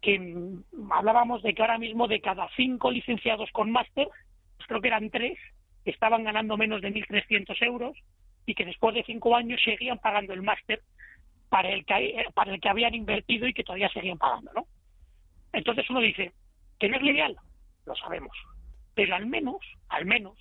que 0.00 0.18
mm, 0.18 0.92
hablábamos 0.92 1.42
de 1.42 1.54
que 1.54 1.62
ahora 1.62 1.78
mismo 1.78 2.08
de 2.08 2.20
cada 2.20 2.48
cinco 2.56 2.90
licenciados 2.90 3.50
con 3.52 3.70
máster, 3.70 4.08
pues 4.56 4.66
creo 4.66 4.80
que 4.80 4.88
eran 4.88 5.10
tres, 5.10 5.38
que 5.84 5.90
estaban 5.90 6.24
ganando 6.24 6.56
menos 6.56 6.80
de 6.80 6.92
1.300 6.92 7.56
euros 7.62 7.96
y 8.46 8.54
que 8.54 8.64
después 8.64 8.94
de 8.94 9.04
cinco 9.04 9.36
años 9.36 9.60
seguían 9.64 9.98
pagando 9.98 10.32
el 10.32 10.42
máster 10.42 10.80
para 11.48 11.70
el 11.70 11.84
que 11.84 12.20
eh, 12.20 12.26
para 12.34 12.54
el 12.54 12.60
que 12.60 12.68
habían 12.68 12.94
invertido 12.94 13.46
y 13.46 13.52
que 13.52 13.64
todavía 13.64 13.88
seguían 13.90 14.18
pagando, 14.18 14.52
¿no? 14.54 14.66
Entonces 15.52 15.88
uno 15.90 16.00
dice 16.00 16.32
que 16.80 16.88
no 16.88 16.96
es 16.96 17.36
lo 17.86 17.94
sabemos, 17.94 18.36
pero 18.94 19.14
al 19.14 19.26
menos, 19.26 19.58
al 19.88 20.04
menos, 20.04 20.36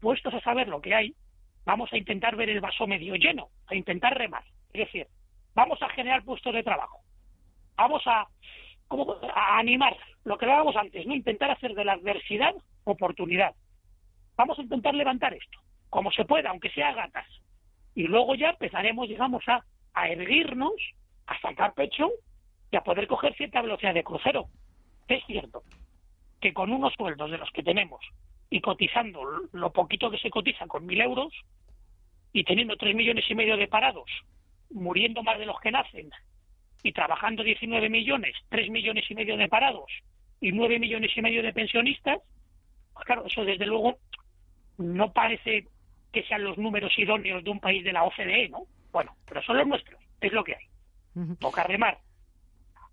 puestos 0.00 0.34
a 0.34 0.40
saber 0.40 0.66
lo 0.68 0.80
que 0.80 0.94
hay, 0.94 1.14
vamos 1.64 1.92
a 1.92 1.96
intentar 1.96 2.34
ver 2.34 2.48
el 2.48 2.60
vaso 2.60 2.86
medio 2.86 3.14
lleno, 3.14 3.50
a 3.68 3.76
intentar 3.76 4.16
remar, 4.18 4.44
es 4.72 4.86
decir, 4.86 5.06
vamos 5.54 5.80
a 5.82 5.88
generar 5.90 6.24
puestos 6.24 6.52
de 6.52 6.64
trabajo, 6.64 6.98
vamos 7.76 8.02
a, 8.06 8.26
a 9.34 9.58
animar 9.58 9.96
lo 10.24 10.36
que 10.36 10.46
hablábamos 10.46 10.74
antes, 10.74 11.06
no 11.06 11.14
intentar 11.14 11.50
hacer 11.50 11.74
de 11.74 11.84
la 11.84 11.92
adversidad 11.92 12.54
oportunidad. 12.84 13.54
Vamos 14.36 14.58
a 14.58 14.62
intentar 14.62 14.94
levantar 14.94 15.34
esto 15.34 15.58
como 15.90 16.10
se 16.12 16.24
pueda, 16.24 16.50
aunque 16.50 16.70
sea 16.70 16.92
gatas. 16.92 17.26
Y 17.94 18.04
luego 18.04 18.34
ya 18.34 18.50
empezaremos, 18.50 19.08
digamos, 19.08 19.42
a, 19.48 19.64
a 19.94 20.08
erguirnos, 20.08 20.74
a 21.26 21.38
sacar 21.40 21.74
pecho 21.74 22.10
y 22.70 22.76
a 22.76 22.82
poder 22.82 23.06
coger 23.06 23.34
cierta 23.34 23.62
velocidad 23.62 23.94
de 23.94 24.04
crucero. 24.04 24.48
Es 25.08 25.24
cierto 25.26 25.62
que 26.40 26.52
con 26.52 26.70
unos 26.70 26.92
sueldos 26.94 27.30
de 27.30 27.38
los 27.38 27.50
que 27.50 27.62
tenemos 27.62 28.00
y 28.50 28.60
cotizando 28.60 29.22
lo 29.52 29.72
poquito 29.72 30.10
que 30.10 30.18
se 30.18 30.30
cotiza 30.30 30.66
con 30.66 30.86
mil 30.86 31.00
euros 31.00 31.32
y 32.32 32.44
teniendo 32.44 32.76
tres 32.76 32.94
millones 32.94 33.24
y 33.28 33.34
medio 33.34 33.56
de 33.56 33.68
parados, 33.68 34.10
muriendo 34.70 35.22
más 35.22 35.38
de 35.38 35.46
los 35.46 35.58
que 35.60 35.70
nacen 35.70 36.10
y 36.82 36.92
trabajando 36.92 37.42
19 37.42 37.88
millones, 37.88 38.36
tres 38.48 38.70
millones 38.70 39.10
y 39.10 39.14
medio 39.14 39.36
de 39.36 39.48
parados 39.48 39.90
y 40.40 40.52
nueve 40.52 40.78
millones 40.78 41.10
y 41.16 41.22
medio 41.22 41.42
de 41.42 41.52
pensionistas, 41.52 42.20
pues 42.92 43.04
claro, 43.06 43.26
eso 43.26 43.44
desde 43.44 43.66
luego 43.66 43.98
no 44.76 45.12
parece 45.12 45.66
que 46.12 46.22
sean 46.24 46.44
los 46.44 46.56
números 46.56 46.96
idóneos 46.96 47.42
de 47.42 47.50
un 47.50 47.60
país 47.60 47.82
de 47.84 47.92
la 47.92 48.04
OCDE, 48.04 48.48
¿no? 48.48 48.64
Bueno, 48.92 49.16
pero 49.26 49.42
son 49.42 49.58
los 49.58 49.66
nuestros, 49.66 50.00
es 50.20 50.32
lo 50.32 50.44
que 50.44 50.54
hay. 50.54 50.66
Toca 51.40 51.64
remar. 51.64 51.98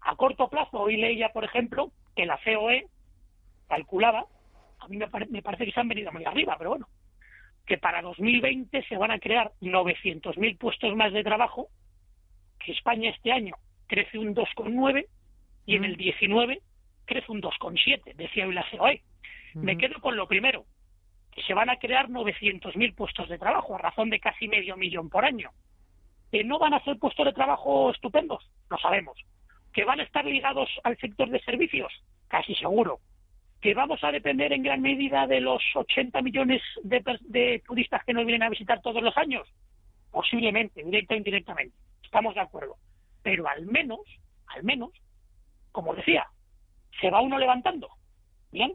A 0.05 0.15
corto 0.15 0.47
plazo, 0.49 0.81
hoy 0.81 0.97
leía, 0.97 1.29
por 1.29 1.43
ejemplo, 1.43 1.91
que 2.15 2.27
la 2.27 2.39
COE 2.43 2.85
calculaba, 3.67 4.27
a 4.79 4.87
mí 4.87 4.97
me, 4.97 5.07
parece 5.41 5.65
que 5.65 5.71
se 5.71 5.79
han 5.79 5.87
venido 5.87 6.11
muy 6.11 6.23
arriba, 6.23 6.55
pero 6.59 6.69
bueno, 6.69 6.87
que 7.65 7.79
para 7.79 8.03
2020 8.03 8.83
se 8.87 8.97
van 8.97 9.09
a 9.09 9.17
crear 9.17 9.51
900.000 9.61 10.59
puestos 10.59 10.95
más 10.95 11.11
de 11.11 11.23
trabajo, 11.23 11.69
que 12.59 12.73
España 12.73 13.09
este 13.09 13.31
año 13.31 13.55
crece 13.87 14.19
un 14.19 14.35
2,9 14.35 15.07
y 15.65 15.75
en 15.75 15.85
el 15.85 15.97
19 15.97 16.61
crece 17.05 17.31
un 17.31 17.41
2,7, 17.41 18.13
decía 18.13 18.45
hoy 18.45 18.53
la 18.53 18.65
COE. 18.77 19.01
Me 19.55 19.75
quedo 19.75 19.99
con 20.01 20.15
lo 20.15 20.27
primero, 20.27 20.65
que 21.31 21.41
se 21.41 21.55
van 21.55 21.71
a 21.71 21.77
crear 21.77 22.09
900.000 22.09 22.93
puestos 22.93 23.27
de 23.27 23.39
trabajo 23.39 23.73
a 23.73 23.79
razón 23.79 24.11
de 24.11 24.19
casi 24.19 24.47
medio 24.47 24.77
millón 24.77 25.09
por 25.09 25.25
año. 25.25 25.49
¿Que 26.31 26.43
no 26.43 26.59
van 26.59 26.75
a 26.75 26.83
ser 26.83 26.99
puestos 26.99 27.25
de 27.25 27.33
trabajo 27.33 27.89
estupendos? 27.89 28.47
Lo 28.69 28.77
sabemos. 28.77 29.17
¿Que 29.75 29.83
van 29.83 29.99
a 29.99 30.03
estar 30.03 30.23
ligados 30.23 30.69
al 30.85 30.97
sector 30.97 31.29
de 31.29 31.41
servicios? 31.41 31.91
Casi 32.29 32.55
seguro. 32.55 33.01
¿Que 33.59 33.73
vamos 33.73 34.01
a 34.05 34.11
depender 34.13 34.53
en 34.53 34.63
gran 34.63 34.81
medida 34.81 35.27
de 35.27 35.41
los 35.41 35.61
80 35.75 36.21
millones 36.21 36.61
de, 36.81 37.61
turistas 37.67 38.01
que 38.05 38.13
nos 38.13 38.25
vienen 38.25 38.43
a 38.43 38.49
visitar 38.49 38.81
todos 38.81 39.03
los 39.03 39.17
años? 39.17 39.45
Posiblemente, 40.11 40.81
directa 40.81 41.13
o 41.13 41.17
indirectamente. 41.17 41.75
Estamos 42.01 42.35
de 42.35 42.39
acuerdo. 42.39 42.77
Pero 43.21 43.49
al 43.49 43.65
menos, 43.65 43.99
al 44.47 44.63
menos, 44.63 44.91
como 45.73 45.93
decía, 45.93 46.25
se 47.01 47.09
va 47.09 47.19
uno 47.19 47.37
levantando. 47.37 47.89
¿Bien? 48.53 48.71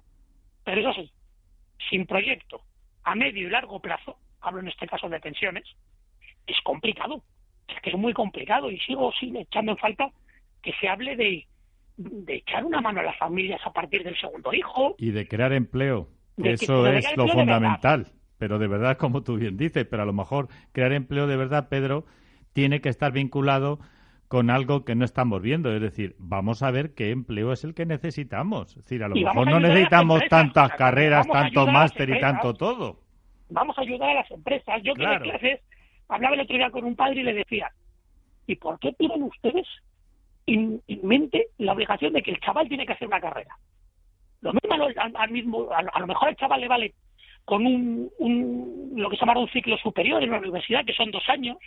Pero 0.64 0.82
eso 0.82 0.92
sí, 0.92 1.10
sin 1.88 2.04
proyecto 2.04 2.60
a 3.04 3.14
medio 3.14 3.46
y 3.46 3.50
largo 3.50 3.80
plazo, 3.80 4.18
hablo 4.42 4.60
en 4.60 4.68
este 4.68 4.86
caso 4.86 5.08
de 5.08 5.18
pensiones, 5.18 5.64
es 6.46 6.60
complicado. 6.60 7.22
Es 7.68 7.80
que 7.80 7.88
es 7.88 7.96
muy 7.96 8.12
complicado 8.12 8.70
y 8.70 8.78
sigo 8.80 9.10
sin 9.12 9.36
echando 9.36 9.72
en 9.72 9.78
falta 9.78 10.12
que 10.62 10.72
se 10.80 10.88
hable 10.88 11.16
de, 11.16 11.46
de 11.96 12.34
echar 12.34 12.64
una 12.64 12.80
mano 12.80 13.00
a 13.00 13.04
las 13.04 13.18
familias 13.18 13.60
a 13.64 13.72
partir 13.72 14.04
del 14.04 14.16
segundo 14.18 14.52
hijo. 14.52 14.94
Y 14.98 15.10
de 15.10 15.26
crear 15.26 15.52
empleo. 15.52 16.08
Eso 16.36 16.86
es 16.86 17.16
lo 17.16 17.28
fundamental. 17.28 18.06
pero 18.38 18.58
de 18.58 18.68
verdad, 18.68 18.96
como 18.96 19.22
tú 19.22 19.36
bien 19.36 19.56
dices, 19.56 19.86
pero 19.90 20.02
a 20.02 20.06
lo 20.06 20.14
mejor 20.14 20.48
crear 20.72 20.92
empleo 20.92 21.26
de 21.26 21.36
verdad, 21.36 21.68
Pedro, 21.68 22.06
tiene 22.52 22.80
que 22.80 22.88
estar 22.88 23.12
vinculado 23.12 23.78
con 24.28 24.48
algo 24.48 24.84
que 24.84 24.94
no 24.94 25.04
estamos 25.04 25.42
viendo. 25.42 25.74
Es 25.74 25.82
decir, 25.82 26.14
vamos 26.18 26.62
a 26.62 26.70
ver 26.70 26.94
qué 26.94 27.10
empleo 27.10 27.52
es 27.52 27.64
el 27.64 27.74
que 27.74 27.84
necesitamos. 27.84 28.76
Es 28.76 28.84
decir, 28.84 29.02
a 29.02 29.08
lo 29.08 29.16
mejor 29.16 29.50
no 29.50 29.60
necesitamos 29.60 30.22
tantas 30.28 30.70
carreras, 30.72 31.26
tanto 31.28 31.66
máster 31.66 32.08
y 32.10 32.20
tanto 32.20 32.54
todo. 32.54 33.00
Vamos 33.50 33.76
a 33.76 33.82
ayudar 33.82 34.10
a 34.10 34.14
las 34.14 34.30
empresas. 34.30 34.80
Yo 34.84 34.94
que 34.94 35.04
clases 35.04 35.60
hablaba 36.08 36.34
el 36.34 36.42
otro 36.42 36.56
día 36.56 36.70
con 36.70 36.84
un 36.84 36.96
padre 36.96 37.20
y 37.20 37.24
le 37.24 37.34
decía, 37.34 37.72
¿y 38.46 38.56
por 38.56 38.78
qué 38.78 38.92
tienen 38.92 39.22
ustedes 39.24 39.66
en, 40.54 40.82
mente 41.02 41.48
la 41.58 41.72
obligación 41.72 42.12
de 42.12 42.22
que 42.22 42.30
el 42.30 42.40
chaval 42.40 42.68
tiene 42.68 42.86
que 42.86 42.92
hacer 42.92 43.08
una 43.08 43.20
carrera? 43.20 43.56
Lo 44.40 44.52
mismo 44.52 44.74
al, 44.74 45.30
mismo, 45.30 45.68
a, 45.72 46.00
lo 46.00 46.06
mejor 46.06 46.28
al 46.28 46.36
chaval 46.36 46.60
le 46.60 46.68
vale 46.68 46.94
con 47.44 47.66
un, 47.66 48.10
un, 48.18 48.92
lo 48.96 49.10
que 49.10 49.16
se 49.16 49.20
llama 49.20 49.38
un 49.38 49.48
ciclo 49.48 49.76
superior 49.78 50.22
en 50.22 50.30
la 50.30 50.38
universidad, 50.38 50.84
que 50.84 50.94
son 50.94 51.10
dos 51.10 51.28
años, 51.28 51.58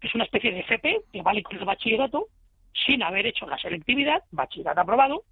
que 0.00 0.08
es 0.08 0.14
una 0.14 0.24
especie 0.24 0.52
de 0.52 0.60
FP, 0.60 1.02
que 1.12 1.22
vale 1.22 1.42
con 1.42 1.56
el 1.56 1.64
bachillerato, 1.64 2.26
sin 2.86 3.02
haber 3.02 3.26
hecho 3.26 3.46
la 3.46 3.58
selectividad, 3.58 4.22
bachillerato 4.30 4.80
aprobado, 4.80 5.22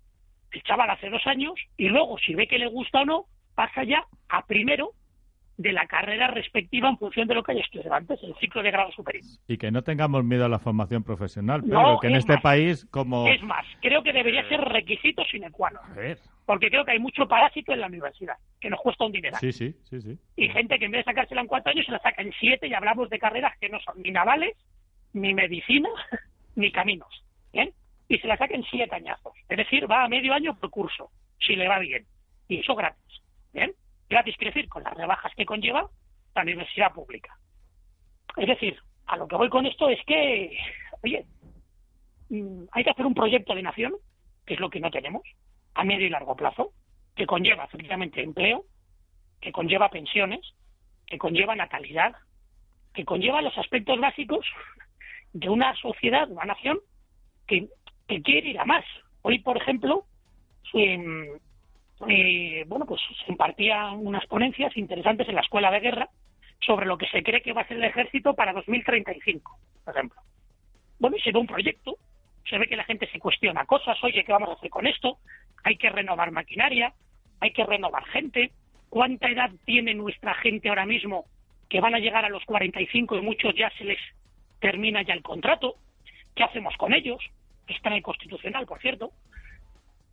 el 0.53 0.63
chaval 0.63 0.91
hace 0.91 1.11
dos 1.11 1.27
años, 1.27 1.55
y 1.77 1.89
luego, 1.89 2.19
si 2.19 2.35
ve 2.35 2.47
que 2.47 2.59
le 2.59 2.67
gusta 2.67 3.01
o 3.01 3.05
no, 3.05 3.25
pasa 3.55 3.85
ya 3.85 4.07
a 4.29 4.47
primero 4.47 4.93
de 5.57 5.73
la 5.73 5.87
carrera 5.87 6.29
respectiva 6.29 6.89
en 6.89 6.99
función 6.99 7.29
de 7.29 7.35
lo 7.35 7.43
que 7.43 7.53
haya 7.53 7.61
estudiado 7.61 7.95
antes, 7.95 8.19
el 8.23 8.35
ciclo 8.37 8.63
de 8.63 8.71
grado 8.71 8.91
superior. 8.93 9.25
Y 9.47 9.59
que 9.59 9.71
no 9.71 9.83
tengamos 9.83 10.25
miedo 10.25 10.45
a 10.45 10.49
la 10.49 10.59
formación 10.59 11.03
profesional, 11.03 11.63
pero 11.69 11.99
que 12.01 12.09
en 12.09 12.17
este 12.17 12.39
país 12.39 12.87
como... 12.91 13.27
Es 13.29 13.43
más, 13.43 13.65
creo 13.81 14.03
que 14.03 14.13
debería 14.13 14.49
ser 14.49 14.61
requisito 14.61 15.25
sine 15.25 15.51
qua 15.51 15.71
non. 15.71 15.83
Porque 16.47 16.69
creo 16.71 16.85
que 16.85 16.93
hay 16.93 16.99
mucho 16.99 17.29
parásito 17.29 17.73
en 17.73 17.81
la 17.81 17.87
universidad, 17.87 18.35
que 18.61 18.69
nos 18.69 18.81
cuesta 18.81 19.05
un 19.05 19.13
dinero. 19.13 19.37
Sí, 19.39 19.53
sí, 19.53 19.75
sí, 19.85 20.01
sí. 20.01 20.19
Y 20.37 20.49
gente 20.49 20.79
que 20.79 20.87
en 20.87 20.91
vez 20.91 21.05
de 21.05 21.13
sacársela 21.13 21.41
en 21.41 21.47
cuatro 21.47 21.71
años 21.71 21.87
se 21.87 21.93
la 21.93 22.01
saca 22.01 22.23
en 22.23 22.33
siete 22.33 22.67
y 22.67 22.75
hablamos 22.75 23.09
de 23.11 23.19
carreras 23.19 23.57
que 23.61 23.69
no 23.69 23.79
son 23.81 24.03
ni 24.03 24.11
navales, 24.11 24.57
ni 25.13 25.35
medicina, 25.35 25.89
ni 26.57 26.73
caminos. 26.73 27.25
¿Bien? 27.53 27.71
Y 28.09 28.19
se 28.19 28.27
la 28.27 28.37
saca 28.37 28.55
en 28.55 28.65
siete 28.65 28.95
añazos. 28.95 29.33
Es 29.49 29.57
decir, 29.57 29.91
va 29.91 30.05
a 30.05 30.09
medio 30.09 30.35
año 30.35 30.59
por 30.59 30.71
curso, 30.71 31.11
si 31.39 31.55
le 31.55 31.69
va 31.69 31.79
bien. 31.79 32.05
Y 32.49 32.59
eso 32.59 32.75
gratis. 32.75 33.23
¿Bien? 33.53 33.73
Gratis 34.13 34.37
quiere 34.37 34.53
decir 34.53 34.69
con 34.69 34.83
las 34.85 34.93
rebajas 34.93 35.33
que 35.35 35.47
conlleva 35.47 35.89
la 36.35 36.43
universidad 36.43 36.93
pública. 36.93 37.35
Es 38.37 38.47
decir, 38.47 38.79
a 39.07 39.17
lo 39.17 39.27
que 39.27 39.37
voy 39.37 39.49
con 39.49 39.65
esto 39.65 39.89
es 39.89 40.05
que, 40.05 40.55
oye, 41.03 41.25
mm, 42.29 42.65
hay 42.73 42.85
que 42.85 42.91
hacer 42.91 43.07
un 43.07 43.15
proyecto 43.15 43.55
de 43.55 43.63
nación, 43.63 43.95
que 44.45 44.55
es 44.55 44.61
lo 44.61 44.69
que 44.69 44.81
no 44.81 44.91
tenemos, 44.91 45.23
a 45.75 45.85
medio 45.85 46.07
y 46.07 46.11
largo 46.11 46.37
plazo, 46.37 46.73
que 47.17 47.27
conlleva 47.27 47.65
efectivamente 47.65 48.23
empleo, 48.23 48.65
que 49.41 49.51
conlleva 49.51 49.89
pensiones, 49.89 50.41
que 51.07 51.17
conlleva 51.17 51.57
natalidad, 51.57 52.15
que 52.93 53.07
conlleva 53.07 53.41
los 53.41 53.57
aspectos 53.57 53.99
básicos 53.99 54.47
de 55.33 55.49
una 55.49 55.75
sociedad, 55.77 56.31
una 56.31 56.45
nación 56.45 56.79
que, 57.47 57.69
quiere 58.23 58.51
ir 58.51 58.59
a 58.59 58.67
más. 58.67 58.85
Hoy, 59.23 59.39
por 59.39 59.57
ejemplo, 59.57 60.05
eh, 62.09 62.65
bueno, 62.67 62.87
pues 62.87 63.01
se 63.25 63.31
impartían 63.31 64.07
unas 64.07 64.27
ponencias 64.27 64.77
interesantes 64.77 65.29
en 65.29 65.35
la 65.35 65.41
Escuela 65.43 65.71
de 65.71 65.81
Guerra 65.81 66.09
sobre 66.61 66.87
lo 66.87 66.99
que 66.99 67.09
se 67.09 67.23
cree 67.23 67.43
que 67.43 67.53
va 67.53 67.63
a 67.63 67.69
ser 67.69 67.77
el 67.77 67.85
ejército 67.85 68.35
para 68.35 68.53
2035, 68.53 69.59
por 69.85 69.95
ejemplo. 69.95 70.21
Bueno, 70.99 71.17
y 71.17 71.21
se 71.21 71.33
ve 71.33 71.39
un 71.39 71.47
proyecto, 71.47 71.97
se 72.49 72.59
ve 72.59 72.67
que 72.67 72.77
la 72.77 72.85
gente 72.85 73.09
se 73.11 73.19
cuestiona 73.19 73.65
cosas, 73.67 74.03
oye, 74.03 74.25
¿qué 74.25 74.33
vamos 74.33 74.51
a 74.51 74.53
hacer 74.55 74.71
con 74.71 74.87
esto? 74.87 75.19
Hay 75.65 75.77
que 75.77 75.91
renovar 75.91 76.31
maquinaria, 76.31 76.93
hay 77.41 77.53
que 77.53 77.65
renovar 77.65 78.05
gente. 78.07 78.53
¿Cuánta 78.89 79.29
edad 79.29 79.51
tiene 79.65 79.95
nuestra 79.95 80.35
gente 80.35 80.69
ahora 80.69 80.87
mismo 80.87 81.25
que 81.69 81.81
van 81.81 81.95
a 81.95 81.99
llegar 81.99 82.25
a 82.25 82.29
los 82.29 82.45
45 82.45 83.17
y 83.17 83.21
muchos 83.23 83.55
ya 83.55 83.71
se 83.79 83.85
les 83.85 83.99
termina 84.61 85.03
ya 85.03 85.15
el 85.15 85.23
contrato? 85.23 85.77
¿Qué 86.35 86.45
hacemos 86.45 86.77
con 86.77 86.95
ellos? 86.95 87.21
Está 87.67 87.89
en 87.89 87.97
el 87.97 88.03
Constitucional, 88.03 88.67
por 88.67 88.81
cierto. 88.81 89.13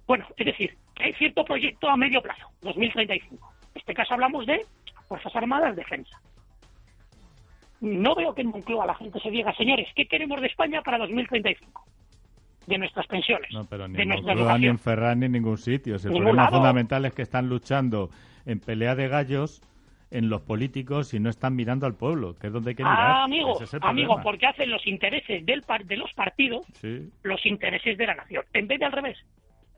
Bueno, 0.09 0.25
es 0.37 0.45
decir, 0.47 0.75
hay 0.99 1.13
cierto 1.13 1.45
proyecto 1.45 1.87
a 1.87 1.95
medio 1.95 2.19
plazo, 2.19 2.47
2035. 2.63 3.53
En 3.75 3.79
este 3.79 3.93
caso 3.93 4.15
hablamos 4.15 4.43
de 4.47 4.65
Fuerzas 5.07 5.35
Armadas, 5.35 5.75
defensa. 5.75 6.19
No 7.79 8.15
veo 8.15 8.33
que 8.33 8.41
en 8.41 8.47
Moncloa 8.47 8.87
la 8.87 8.95
gente 8.95 9.19
se 9.19 9.29
diga, 9.29 9.53
señores, 9.53 9.87
¿qué 9.95 10.07
queremos 10.07 10.41
de 10.41 10.47
España 10.47 10.81
para 10.81 10.97
2035? 10.97 11.85
De 12.65 12.79
nuestras 12.79 13.05
pensiones. 13.05 13.51
No, 13.53 13.65
pero 13.65 13.87
ni 13.87 13.97
de 13.97 14.05
Moncloa, 14.07 14.57
ni 14.57 14.65
en 14.65 14.79
Ferran, 14.79 15.19
ni 15.19 15.27
en 15.27 15.33
ningún 15.33 15.59
sitio. 15.59 15.97
El 15.97 16.01
problema 16.01 16.49
fundamental 16.49 17.05
es 17.05 17.13
que 17.13 17.21
están 17.21 17.47
luchando 17.47 18.09
en 18.47 18.59
pelea 18.61 18.95
de 18.95 19.09
gallos 19.09 19.61
en 20.09 20.27
los 20.27 20.41
políticos 20.41 21.13
y 21.13 21.19
no 21.19 21.29
están 21.29 21.55
mirando 21.55 21.85
al 21.85 21.93
pueblo, 21.93 22.35
que 22.35 22.47
es 22.47 22.53
donde 22.53 22.71
hay 22.71 22.75
que 22.75 22.83
mirar. 22.83 22.99
Ah, 22.99 23.23
amigo, 23.25 23.59
amigo, 23.81 24.19
porque 24.23 24.47
hacen 24.47 24.71
los 24.71 24.87
intereses 24.87 25.45
del 25.45 25.63
de 25.85 25.97
los 25.97 26.11
partidos 26.13 26.65
los 27.21 27.45
intereses 27.45 27.95
de 27.95 28.07
la 28.07 28.15
nación, 28.15 28.43
en 28.53 28.67
vez 28.67 28.79
de 28.79 28.85
al 28.85 28.91
revés 28.91 29.19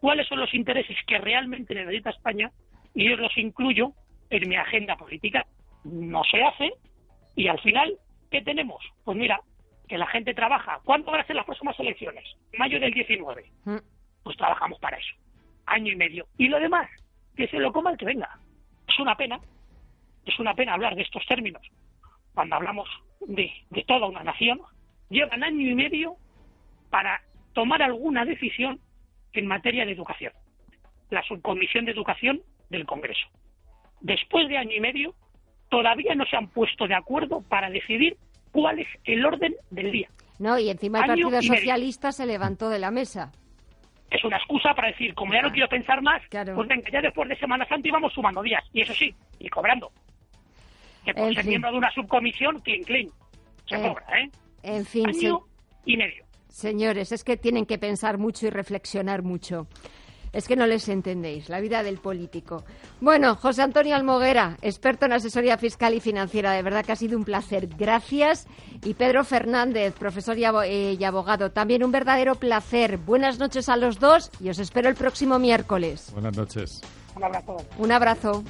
cuáles 0.01 0.27
son 0.27 0.39
los 0.39 0.53
intereses 0.53 0.97
que 1.07 1.19
realmente 1.19 1.73
necesita 1.75 2.09
España 2.09 2.51
y 2.93 3.07
yo 3.09 3.15
los 3.15 3.37
incluyo 3.37 3.93
en 4.29 4.49
mi 4.49 4.55
agenda 4.55 4.97
política. 4.97 5.45
No 5.85 6.23
se 6.23 6.43
hace 6.43 6.73
y 7.35 7.47
al 7.47 7.59
final, 7.61 7.97
¿qué 8.29 8.41
tenemos? 8.41 8.83
Pues 9.05 9.17
mira, 9.17 9.39
que 9.87 9.97
la 9.97 10.07
gente 10.07 10.33
trabaja. 10.33 10.79
¿Cuándo 10.83 11.11
van 11.11 11.21
a 11.21 11.27
ser 11.27 11.35
las 11.35 11.45
próximas 11.45 11.79
elecciones? 11.79 12.23
Mayo 12.57 12.79
del 12.79 12.93
19. 12.93 13.45
Mm. 13.65 13.77
Pues 14.23 14.37
trabajamos 14.37 14.79
para 14.79 14.97
eso. 14.97 15.13
Año 15.67 15.93
y 15.93 15.95
medio. 15.95 16.25
Y 16.37 16.47
lo 16.47 16.59
demás, 16.59 16.89
que 17.35 17.47
se 17.47 17.59
lo 17.59 17.71
coma 17.71 17.91
el 17.91 17.97
que 17.97 18.05
venga. 18.05 18.39
Es 18.87 18.99
una 18.99 19.15
pena, 19.15 19.39
es 20.25 20.39
una 20.39 20.55
pena 20.55 20.73
hablar 20.73 20.95
de 20.95 21.03
estos 21.03 21.25
términos 21.27 21.61
cuando 22.33 22.55
hablamos 22.55 22.89
de, 23.21 23.51
de 23.69 23.83
toda 23.83 24.07
una 24.07 24.23
nación. 24.23 24.61
Llevan 25.09 25.43
año 25.43 25.69
y 25.69 25.75
medio 25.75 26.15
para 26.89 27.21
tomar 27.53 27.83
alguna 27.83 28.25
decisión 28.25 28.79
en 29.33 29.47
materia 29.47 29.85
de 29.85 29.91
educación, 29.91 30.33
la 31.09 31.23
Subcomisión 31.23 31.85
de 31.85 31.91
Educación 31.91 32.41
del 32.69 32.85
Congreso. 32.85 33.27
Después 34.01 34.47
de 34.49 34.57
año 34.57 34.75
y 34.75 34.79
medio, 34.79 35.13
todavía 35.69 36.15
no 36.15 36.25
se 36.25 36.35
han 36.35 36.47
puesto 36.47 36.87
de 36.87 36.95
acuerdo 36.95 37.41
para 37.41 37.69
decidir 37.69 38.17
cuál 38.51 38.79
es 38.79 38.87
el 39.05 39.25
orden 39.25 39.55
del 39.69 39.91
día. 39.91 40.09
No, 40.39 40.57
y 40.57 40.69
encima 40.69 41.01
el 41.01 41.07
Partido 41.07 41.41
Socialista 41.41 42.11
se 42.11 42.25
levantó 42.25 42.69
de 42.69 42.79
la 42.79 42.91
mesa. 42.91 43.31
Es 44.09 44.23
una 44.25 44.37
excusa 44.37 44.73
para 44.73 44.89
decir, 44.89 45.13
como 45.13 45.33
ya 45.33 45.41
no 45.41 45.51
quiero 45.51 45.69
pensar 45.69 46.01
más, 46.01 46.21
pues 46.29 46.67
venga, 46.67 46.89
ya 46.91 47.01
después 47.01 47.29
de 47.29 47.37
Semana 47.37 47.65
Santa 47.67 47.87
íbamos 47.87 48.11
sumando 48.11 48.41
días. 48.41 48.63
Y 48.73 48.81
eso 48.81 48.93
sí, 48.93 49.13
y 49.39 49.47
cobrando. 49.49 49.91
Que 51.05 51.13
por 51.13 51.33
ser 51.33 51.45
miembro 51.45 51.71
de 51.71 51.77
una 51.77 51.91
subcomisión, 51.91 52.59
clean, 52.59 52.83
clean. 52.83 53.07
Se 53.67 53.75
eh, 53.75 53.87
cobra, 53.87 54.05
¿eh? 54.19 54.29
En 54.63 54.85
fin, 54.85 55.07
Año 55.07 55.39
y 55.85 55.95
medio. 55.95 56.25
Señores, 56.51 57.11
es 57.11 57.23
que 57.23 57.37
tienen 57.37 57.65
que 57.65 57.77
pensar 57.79 58.17
mucho 58.17 58.45
y 58.45 58.49
reflexionar 58.49 59.23
mucho. 59.23 59.67
Es 60.33 60.47
que 60.47 60.55
no 60.55 60.65
les 60.65 60.87
entendéis, 60.87 61.49
la 61.49 61.59
vida 61.59 61.83
del 61.83 61.97
político. 61.97 62.63
Bueno, 63.01 63.35
José 63.35 63.63
Antonio 63.63 63.95
Almoguera, 63.95 64.57
experto 64.61 65.05
en 65.05 65.13
asesoría 65.13 65.57
fiscal 65.57 65.93
y 65.93 65.99
financiera, 65.99 66.53
de 66.53 66.61
verdad 66.61 66.85
que 66.85 66.93
ha 66.93 66.95
sido 66.95 67.17
un 67.17 67.25
placer. 67.25 67.67
Gracias. 67.67 68.47
Y 68.83 68.93
Pedro 68.93 69.25
Fernández, 69.25 69.93
profesor 69.93 70.37
y, 70.37 70.45
eh, 70.45 71.05
abogado, 71.05 71.51
también 71.51 71.83
un 71.83 71.91
verdadero 71.91 72.35
placer. 72.35 72.97
Buenas 72.97 73.39
noches 73.39 73.67
a 73.67 73.75
los 73.75 73.99
dos 73.99 74.31
y 74.39 74.49
os 74.49 74.59
espero 74.59 74.87
el 74.87 74.95
próximo 74.95 75.37
miércoles. 75.37 76.11
Buenas 76.13 76.37
noches. 76.37 76.81
Un 77.15 77.23
abrazo. 77.25 77.57
Un 77.77 77.91
abrazo. 77.91 78.43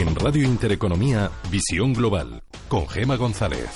En 0.00 0.14
Radio 0.16 0.44
Intereconomía, 0.44 1.30
Visión 1.50 1.92
Global, 1.92 2.42
con 2.68 2.88
Gema 2.88 3.16
González. 3.16 3.68